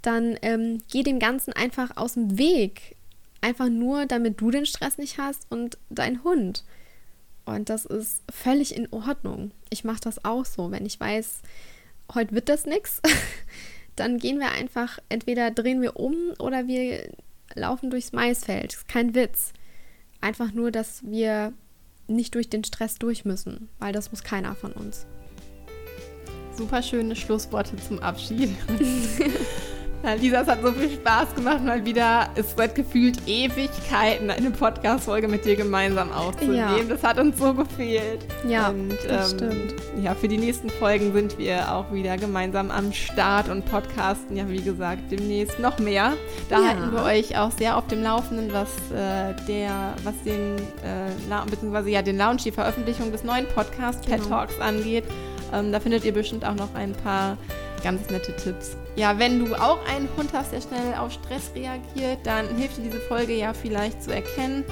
dann 0.00 0.38
ähm, 0.42 0.78
geh 0.90 1.02
dem 1.02 1.18
Ganzen 1.18 1.52
einfach 1.52 1.96
aus 1.96 2.14
dem 2.14 2.38
Weg. 2.38 2.94
Einfach 3.42 3.68
nur, 3.68 4.06
damit 4.06 4.40
du 4.40 4.50
den 4.50 4.64
Stress 4.64 4.98
nicht 4.98 5.18
hast 5.18 5.46
und 5.50 5.76
dein 5.90 6.22
Hund. 6.24 6.64
Und 7.44 7.68
das 7.68 7.84
ist 7.84 8.22
völlig 8.30 8.74
in 8.74 8.86
Ordnung. 8.92 9.50
Ich 9.68 9.82
mache 9.82 10.00
das 10.00 10.24
auch 10.24 10.44
so, 10.44 10.70
wenn 10.70 10.86
ich 10.86 10.98
weiß, 10.98 11.42
heute 12.14 12.34
wird 12.34 12.48
das 12.48 12.66
nichts, 12.66 13.02
dann 13.96 14.18
gehen 14.18 14.38
wir 14.38 14.52
einfach, 14.52 15.00
entweder 15.08 15.50
drehen 15.50 15.82
wir 15.82 15.96
um 15.96 16.14
oder 16.38 16.68
wir 16.68 17.10
laufen 17.54 17.90
durchs 17.90 18.12
Maisfeld. 18.12 18.86
Kein 18.86 19.14
Witz. 19.14 19.52
Einfach 20.20 20.52
nur, 20.52 20.70
dass 20.70 21.02
wir 21.04 21.52
nicht 22.06 22.36
durch 22.36 22.48
den 22.48 22.62
Stress 22.62 22.94
durch 22.94 23.24
müssen, 23.24 23.68
weil 23.80 23.92
das 23.92 24.12
muss 24.12 24.22
keiner 24.22 24.54
von 24.54 24.72
uns. 24.72 25.04
Super 26.56 26.80
schöne 26.80 27.16
Schlussworte 27.16 27.74
zum 27.76 27.98
Abschied. 27.98 28.50
Lisa, 30.20 30.40
es 30.40 30.48
hat 30.48 30.62
so 30.62 30.72
viel 30.72 30.90
Spaß 30.90 31.34
gemacht, 31.36 31.64
mal 31.64 31.84
wieder 31.84 32.28
es 32.34 32.54
seit 32.56 32.74
gefühlt 32.74 33.18
Ewigkeiten 33.26 34.30
eine 34.30 34.50
Podcast-Folge 34.50 35.28
mit 35.28 35.44
dir 35.44 35.54
gemeinsam 35.54 36.10
aufzunehmen. 36.10 36.56
Ja. 36.56 36.84
Das 36.88 37.04
hat 37.04 37.20
uns 37.20 37.38
so 37.38 37.54
gefehlt. 37.54 38.26
Ja, 38.46 38.70
und, 38.70 38.98
das 39.08 39.32
ähm, 39.32 39.38
stimmt. 39.38 39.74
Ja, 40.02 40.16
für 40.16 40.26
die 40.26 40.38
nächsten 40.38 40.70
Folgen 40.70 41.12
sind 41.12 41.38
wir 41.38 41.72
auch 41.72 41.92
wieder 41.92 42.16
gemeinsam 42.16 42.72
am 42.72 42.92
Start 42.92 43.48
und 43.48 43.64
podcasten 43.64 44.36
ja, 44.36 44.48
wie 44.48 44.60
gesagt, 44.60 45.02
demnächst 45.12 45.60
noch 45.60 45.78
mehr. 45.78 46.14
Da 46.48 46.60
ja. 46.60 46.68
halten 46.68 46.92
wir 46.92 47.04
euch 47.04 47.38
auch 47.38 47.52
sehr 47.52 47.76
auf 47.76 47.86
dem 47.86 48.02
Laufenden, 48.02 48.52
was 48.52 48.70
äh, 48.90 49.34
der, 49.46 49.94
was 50.02 50.20
den, 50.24 50.56
äh, 50.82 51.48
beziehungsweise 51.48 51.90
ja, 51.90 52.02
den 52.02 52.16
Launch, 52.16 52.42
die 52.42 52.52
Veröffentlichung 52.52 53.12
des 53.12 53.22
neuen 53.22 53.46
Podcasts 53.54 54.04
genau. 54.04 54.18
Pet 54.18 54.28
Talks 54.28 54.60
angeht. 54.60 55.04
Ähm, 55.52 55.70
da 55.70 55.78
findet 55.78 56.04
ihr 56.04 56.12
bestimmt 56.12 56.44
auch 56.44 56.54
noch 56.54 56.74
ein 56.74 56.92
paar 56.92 57.36
ganz 57.82 58.08
nette 58.10 58.34
Tipps. 58.36 58.76
Ja, 58.96 59.18
wenn 59.18 59.44
du 59.44 59.54
auch 59.54 59.78
einen 59.86 60.08
Hund 60.16 60.30
hast, 60.32 60.52
der 60.52 60.60
schnell 60.60 60.94
auf 60.98 61.12
Stress 61.12 61.50
reagiert, 61.54 62.18
dann 62.24 62.48
hilft 62.56 62.78
dir 62.78 62.82
diese 62.82 63.00
Folge 63.00 63.34
ja 63.34 63.52
vielleicht 63.52 64.02
zu 64.02 64.12
erkennen, 64.14 64.64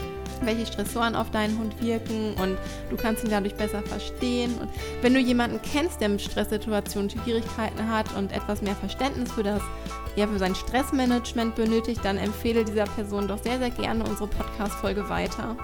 welche 0.42 0.66
Stressoren 0.66 1.16
auf 1.16 1.30
deinen 1.30 1.58
Hund 1.58 1.80
wirken 1.82 2.34
und 2.34 2.56
du 2.90 2.96
kannst 2.96 3.24
ihn 3.24 3.30
dadurch 3.30 3.54
besser 3.54 3.82
verstehen. 3.82 4.54
Und 4.60 4.68
wenn 5.02 5.14
du 5.14 5.20
jemanden 5.20 5.60
kennst, 5.62 6.00
der 6.00 6.08
mit 6.08 6.22
Stresssituationen 6.22 7.10
Schwierigkeiten 7.10 7.88
hat 7.88 8.14
und 8.16 8.32
etwas 8.32 8.62
mehr 8.62 8.76
Verständnis 8.76 9.32
für 9.32 9.42
das, 9.42 9.62
ja, 10.16 10.26
für 10.26 10.38
sein 10.38 10.54
Stressmanagement 10.54 11.54
benötigt, 11.54 12.00
dann 12.04 12.16
empfehle 12.16 12.64
dieser 12.64 12.84
Person 12.84 13.28
doch 13.28 13.42
sehr, 13.42 13.58
sehr 13.58 13.70
gerne 13.70 14.04
unsere 14.04 14.28
Podcast-Folge 14.28 15.08
weiter. 15.08 15.56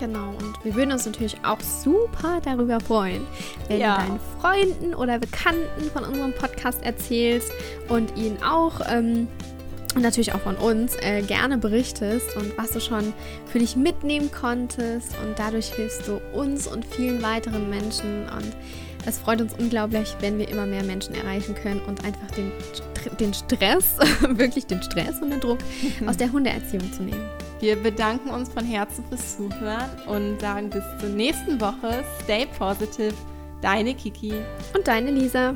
Genau, 0.00 0.30
und 0.30 0.64
wir 0.64 0.74
würden 0.74 0.92
uns 0.92 1.06
natürlich 1.06 1.36
auch 1.44 1.60
super 1.60 2.40
darüber 2.44 2.80
freuen, 2.80 3.26
wenn 3.68 3.80
ja. 3.80 3.96
du 3.96 4.02
deinen 4.02 4.20
Freunden 4.40 4.94
oder 4.94 5.18
Bekannten 5.18 5.90
von 5.92 6.04
unserem 6.04 6.32
Podcast 6.32 6.82
erzählst 6.82 7.50
und 7.88 8.16
ihnen 8.16 8.42
auch 8.42 8.80
ähm, 8.88 9.28
und 9.94 10.02
natürlich 10.02 10.34
auch 10.34 10.40
von 10.40 10.56
uns 10.56 10.96
äh, 10.96 11.22
gerne 11.22 11.58
berichtest 11.58 12.36
und 12.36 12.56
was 12.58 12.72
du 12.72 12.80
schon 12.80 13.12
für 13.46 13.60
dich 13.60 13.76
mitnehmen 13.76 14.30
konntest 14.32 15.16
und 15.22 15.38
dadurch 15.38 15.72
hilfst 15.72 16.08
du 16.08 16.20
uns 16.32 16.66
und 16.66 16.84
vielen 16.84 17.22
weiteren 17.22 17.70
Menschen 17.70 18.28
und 18.36 18.56
es 19.06 19.18
freut 19.18 19.40
uns 19.40 19.54
unglaublich, 19.58 20.16
wenn 20.20 20.38
wir 20.38 20.48
immer 20.48 20.66
mehr 20.66 20.82
Menschen 20.82 21.14
erreichen 21.14 21.54
können 21.54 21.80
und 21.82 22.04
einfach 22.04 22.30
den, 22.32 22.50
den 23.20 23.34
Stress, 23.34 23.96
wirklich 24.28 24.66
den 24.66 24.82
Stress 24.82 25.20
und 25.20 25.30
den 25.30 25.40
Druck 25.40 25.58
aus 26.06 26.16
der 26.16 26.32
Hundeerziehung 26.32 26.90
zu 26.92 27.02
nehmen. 27.02 27.28
Wir 27.60 27.76
bedanken 27.76 28.30
uns 28.30 28.48
von 28.48 28.64
Herzen 28.64 29.04
fürs 29.08 29.36
Zuhören 29.36 29.90
und 30.06 30.40
sagen 30.40 30.70
bis 30.70 30.84
zur 31.00 31.10
nächsten 31.10 31.60
Woche. 31.60 32.04
Stay 32.22 32.46
positive. 32.58 33.14
Deine 33.62 33.94
Kiki. 33.94 34.34
Und 34.74 34.86
deine 34.86 35.10
Lisa. 35.10 35.54